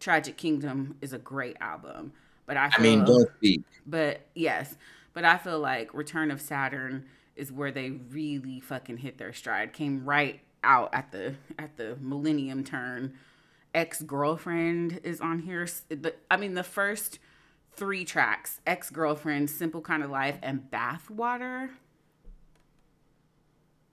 Tragic 0.00 0.36
Kingdom 0.36 0.96
is 1.00 1.12
a 1.12 1.18
great 1.18 1.56
album. 1.60 2.12
But 2.46 2.56
I, 2.56 2.70
feel, 2.70 2.80
I 2.80 2.82
mean, 2.82 3.04
don't 3.04 3.28
speak. 3.36 3.62
but 3.86 4.22
yes, 4.34 4.76
but 5.12 5.24
I 5.24 5.38
feel 5.38 5.60
like 5.60 5.94
Return 5.94 6.30
of 6.30 6.40
Saturn 6.40 7.04
is 7.36 7.52
where 7.52 7.70
they 7.70 7.90
really 7.90 8.60
fucking 8.60 8.98
hit 8.98 9.18
their 9.18 9.32
stride. 9.32 9.72
Came 9.72 10.04
right 10.04 10.40
out 10.64 10.92
at 10.92 11.12
the 11.12 11.34
at 11.58 11.76
the 11.76 11.96
millennium 12.00 12.64
turn. 12.64 13.14
Ex 13.74 14.02
girlfriend 14.02 15.00
is 15.02 15.20
on 15.20 15.40
here. 15.40 15.66
The- 15.88 16.14
I 16.30 16.36
mean, 16.36 16.54
the 16.54 16.62
first 16.62 17.18
three 17.74 18.04
tracks: 18.04 18.60
Ex 18.66 18.90
girlfriend, 18.90 19.48
Simple 19.50 19.80
Kind 19.80 20.02
of 20.02 20.10
Life, 20.10 20.38
and 20.42 20.70
Bathwater. 20.70 21.70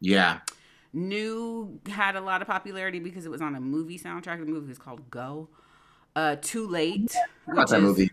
Yeah. 0.01 0.39
New 0.91 1.79
had 1.87 2.15
a 2.15 2.21
lot 2.21 2.41
of 2.41 2.47
popularity 2.47 2.99
because 2.99 3.25
it 3.25 3.29
was 3.29 3.41
on 3.41 3.55
a 3.55 3.59
movie 3.59 3.99
soundtrack. 3.99 4.39
The 4.39 4.45
movie 4.45 4.67
was 4.67 4.79
called 4.79 5.09
Go. 5.11 5.49
Uh, 6.15 6.35
Too 6.41 6.67
Late, 6.67 7.15
which 7.45 7.69
that 7.69 7.77
is 7.77 7.83
movie? 7.83 8.09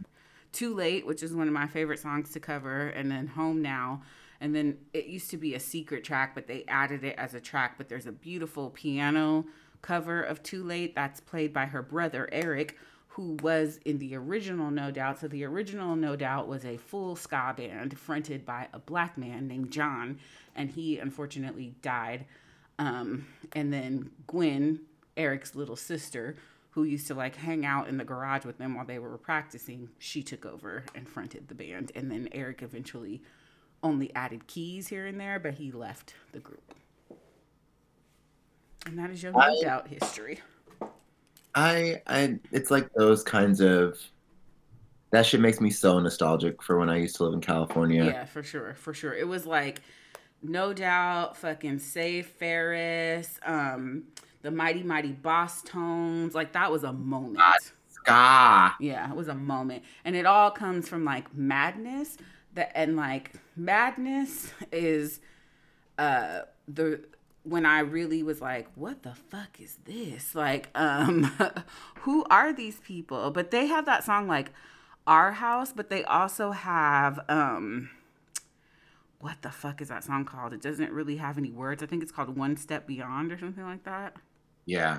Too 0.52 0.74
Late, 0.74 1.06
which 1.06 1.22
is 1.22 1.34
one 1.34 1.48
of 1.48 1.54
my 1.54 1.66
favorite 1.66 1.98
songs 1.98 2.30
to 2.32 2.40
cover, 2.40 2.88
and 2.88 3.10
then 3.10 3.26
Home 3.28 3.62
Now. 3.62 4.02
And 4.40 4.54
then 4.54 4.76
it 4.92 5.06
used 5.06 5.30
to 5.30 5.38
be 5.38 5.54
a 5.54 5.60
secret 5.60 6.04
track, 6.04 6.34
but 6.34 6.46
they 6.46 6.64
added 6.68 7.02
it 7.04 7.14
as 7.16 7.32
a 7.32 7.40
track. 7.40 7.78
But 7.78 7.88
there's 7.88 8.06
a 8.06 8.12
beautiful 8.12 8.68
piano 8.70 9.46
cover 9.82 10.22
of 10.22 10.42
Too 10.42 10.62
Late 10.62 10.94
that's 10.94 11.20
played 11.20 11.52
by 11.52 11.66
her 11.66 11.82
brother, 11.82 12.28
Eric, 12.32 12.78
who 13.08 13.38
was 13.42 13.78
in 13.84 13.98
the 13.98 14.14
original 14.14 14.70
No 14.70 14.90
Doubt. 14.90 15.20
So 15.20 15.28
the 15.28 15.44
original 15.44 15.96
No 15.96 16.16
Doubt 16.16 16.48
was 16.48 16.64
a 16.64 16.76
full 16.76 17.16
ska 17.16 17.54
band 17.56 17.98
fronted 17.98 18.44
by 18.44 18.68
a 18.72 18.78
black 18.78 19.16
man 19.16 19.48
named 19.48 19.70
John, 19.70 20.18
and 20.54 20.70
he 20.70 20.98
unfortunately 20.98 21.74
died. 21.80 22.26
Um, 22.78 23.26
and 23.54 23.72
then 23.72 24.10
Gwen, 24.26 24.80
Eric's 25.16 25.54
little 25.54 25.76
sister, 25.76 26.36
who 26.70 26.84
used 26.84 27.06
to 27.06 27.14
like 27.14 27.36
hang 27.36 27.64
out 27.64 27.88
in 27.88 27.96
the 27.96 28.04
garage 28.04 28.44
with 28.44 28.58
them 28.58 28.74
while 28.74 28.84
they 28.84 28.98
were 28.98 29.16
practicing, 29.16 29.88
she 29.98 30.22
took 30.22 30.44
over 30.44 30.84
and 30.94 31.08
fronted 31.08 31.48
the 31.48 31.54
band. 31.54 31.90
And 31.94 32.10
then 32.10 32.28
Eric 32.32 32.60
eventually 32.60 33.22
only 33.82 34.14
added 34.14 34.46
keys 34.46 34.88
here 34.88 35.06
and 35.06 35.18
there, 35.18 35.38
but 35.38 35.54
he 35.54 35.72
left 35.72 36.12
the 36.32 36.38
group. 36.38 36.74
And 38.86 38.98
that 38.98 39.10
is 39.10 39.22
your 39.22 39.32
No 39.32 39.38
I, 39.40 39.60
Doubt 39.62 39.88
history. 39.88 40.40
I, 41.54 42.00
I, 42.06 42.38
it's 42.52 42.70
like 42.70 42.92
those 42.94 43.22
kinds 43.22 43.60
of. 43.60 43.98
That 45.10 45.24
shit 45.24 45.40
makes 45.40 45.60
me 45.60 45.70
so 45.70 45.98
nostalgic 46.00 46.62
for 46.62 46.78
when 46.78 46.90
I 46.90 46.96
used 46.96 47.16
to 47.16 47.24
live 47.24 47.32
in 47.32 47.40
California. 47.40 48.04
Yeah, 48.04 48.24
for 48.24 48.42
sure, 48.42 48.74
for 48.74 48.92
sure. 48.92 49.14
It 49.14 49.26
was 49.26 49.46
like, 49.46 49.80
no 50.42 50.72
doubt, 50.72 51.36
fucking 51.36 51.78
Save 51.78 52.26
Ferris, 52.26 53.38
um, 53.46 54.04
the 54.42 54.50
Mighty 54.50 54.82
Mighty 54.82 55.12
Bosstones. 55.12 56.34
Like 56.34 56.52
that 56.52 56.70
was 56.70 56.84
a 56.84 56.92
moment. 56.92 57.40
Ska. 57.88 58.74
Yeah, 58.80 59.10
it 59.10 59.16
was 59.16 59.28
a 59.28 59.34
moment, 59.34 59.84
and 60.04 60.14
it 60.14 60.26
all 60.26 60.50
comes 60.50 60.88
from 60.88 61.04
like 61.04 61.34
madness. 61.34 62.18
That 62.54 62.72
and 62.74 62.96
like 62.96 63.32
madness 63.56 64.52
is, 64.72 65.20
uh, 65.98 66.42
the 66.68 67.00
when 67.46 67.64
I 67.64 67.80
really 67.80 68.22
was 68.22 68.40
like, 68.40 68.68
what 68.74 69.02
the 69.02 69.14
fuck 69.14 69.60
is 69.60 69.78
this? 69.84 70.34
Like, 70.34 70.68
um, 70.74 71.32
who 72.00 72.24
are 72.30 72.52
these 72.52 72.80
people? 72.80 73.30
But 73.30 73.50
they 73.50 73.66
have 73.66 73.86
that 73.86 74.04
song 74.04 74.26
like 74.26 74.50
Our 75.06 75.32
House, 75.32 75.72
but 75.72 75.88
they 75.88 76.04
also 76.04 76.50
have 76.50 77.20
um 77.28 77.90
what 79.18 79.42
the 79.42 79.50
fuck 79.50 79.80
is 79.80 79.88
that 79.88 80.04
song 80.04 80.24
called? 80.24 80.52
It 80.52 80.60
doesn't 80.60 80.92
really 80.92 81.16
have 81.16 81.38
any 81.38 81.50
words. 81.50 81.82
I 81.82 81.86
think 81.86 82.02
it's 82.02 82.12
called 82.12 82.36
One 82.36 82.56
Step 82.56 82.86
Beyond 82.86 83.32
or 83.32 83.38
something 83.38 83.64
like 83.64 83.84
that. 83.84 84.14
Yeah. 84.66 84.98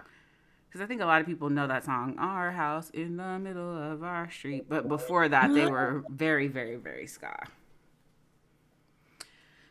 Because 0.67 0.81
I 0.81 0.85
think 0.85 1.01
a 1.01 1.05
lot 1.05 1.21
of 1.21 1.27
people 1.27 1.49
know 1.49 1.67
that 1.67 1.85
song, 1.85 2.15
Our 2.17 2.51
House 2.51 2.89
in 2.89 3.17
the 3.17 3.39
Middle 3.39 3.91
of 3.91 4.03
Our 4.03 4.29
Street. 4.29 4.65
But 4.67 4.87
before 4.87 5.29
that, 5.29 5.53
they 5.53 5.65
were 5.65 6.03
very, 6.09 6.47
very, 6.47 6.75
very 6.75 7.07
ska. 7.07 7.47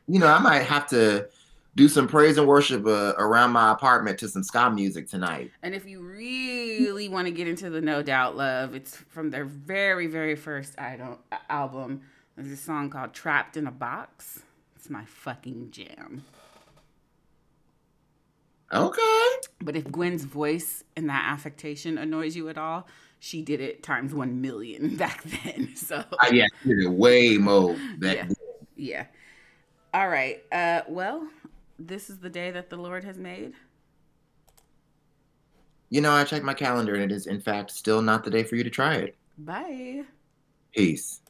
You 0.06 0.20
know, 0.20 0.28
I 0.28 0.38
might 0.38 0.62
have 0.62 0.86
to 0.88 1.28
do 1.76 1.88
some 1.88 2.08
praise 2.08 2.38
and 2.38 2.48
worship 2.48 2.86
uh, 2.86 3.12
around 3.18 3.52
my 3.52 3.70
apartment 3.70 4.18
to 4.18 4.28
some 4.28 4.42
ska 4.42 4.70
music 4.70 5.08
tonight. 5.08 5.52
And 5.62 5.74
if 5.74 5.86
you 5.86 6.00
really 6.00 7.08
want 7.08 7.26
to 7.26 7.30
get 7.30 7.46
into 7.46 7.68
the 7.68 7.82
No 7.82 8.02
Doubt 8.02 8.34
love, 8.34 8.74
it's 8.74 8.96
from 8.96 9.30
their 9.30 9.44
very, 9.44 10.06
very 10.06 10.34
first 10.34 10.74
idol, 10.78 11.18
album. 11.50 12.00
There's 12.34 12.50
a 12.50 12.56
song 12.56 12.88
called 12.88 13.12
Trapped 13.12 13.58
in 13.58 13.66
a 13.66 13.70
Box. 13.70 14.42
It's 14.74 14.88
my 14.88 15.04
fucking 15.04 15.70
jam. 15.70 16.24
Okay. 18.72 19.30
But 19.60 19.76
if 19.76 19.84
Gwen's 19.84 20.24
voice 20.24 20.82
and 20.96 21.08
that 21.10 21.30
affectation 21.30 21.98
annoys 21.98 22.34
you 22.34 22.48
at 22.48 22.56
all, 22.56 22.86
she 23.18 23.42
did 23.42 23.60
it 23.60 23.82
times 23.82 24.14
one 24.14 24.40
million 24.40 24.96
back 24.96 25.22
then. 25.24 25.76
So 25.76 25.96
uh, 25.96 26.30
yeah, 26.32 26.46
did 26.66 26.78
it 26.78 26.90
way 26.90 27.36
more 27.36 27.74
back 27.98 28.16
yeah. 28.16 28.22
then. 28.22 28.34
Yeah. 28.76 29.06
All 29.94 30.08
right. 30.08 30.42
Uh, 30.50 30.82
well, 30.88 31.26
this 31.78 32.10
is 32.10 32.18
the 32.18 32.30
day 32.30 32.50
that 32.50 32.70
the 32.70 32.76
Lord 32.76 33.04
has 33.04 33.18
made? 33.18 33.52
You 35.90 36.00
know, 36.00 36.12
I 36.12 36.24
checked 36.24 36.44
my 36.44 36.54
calendar 36.54 36.94
and 36.94 37.04
it 37.04 37.14
is, 37.14 37.26
in 37.26 37.40
fact, 37.40 37.70
still 37.70 38.02
not 38.02 38.24
the 38.24 38.30
day 38.30 38.42
for 38.42 38.56
you 38.56 38.64
to 38.64 38.70
try 38.70 38.94
it. 38.94 39.16
Bye. 39.38 40.02
Peace. 40.74 41.20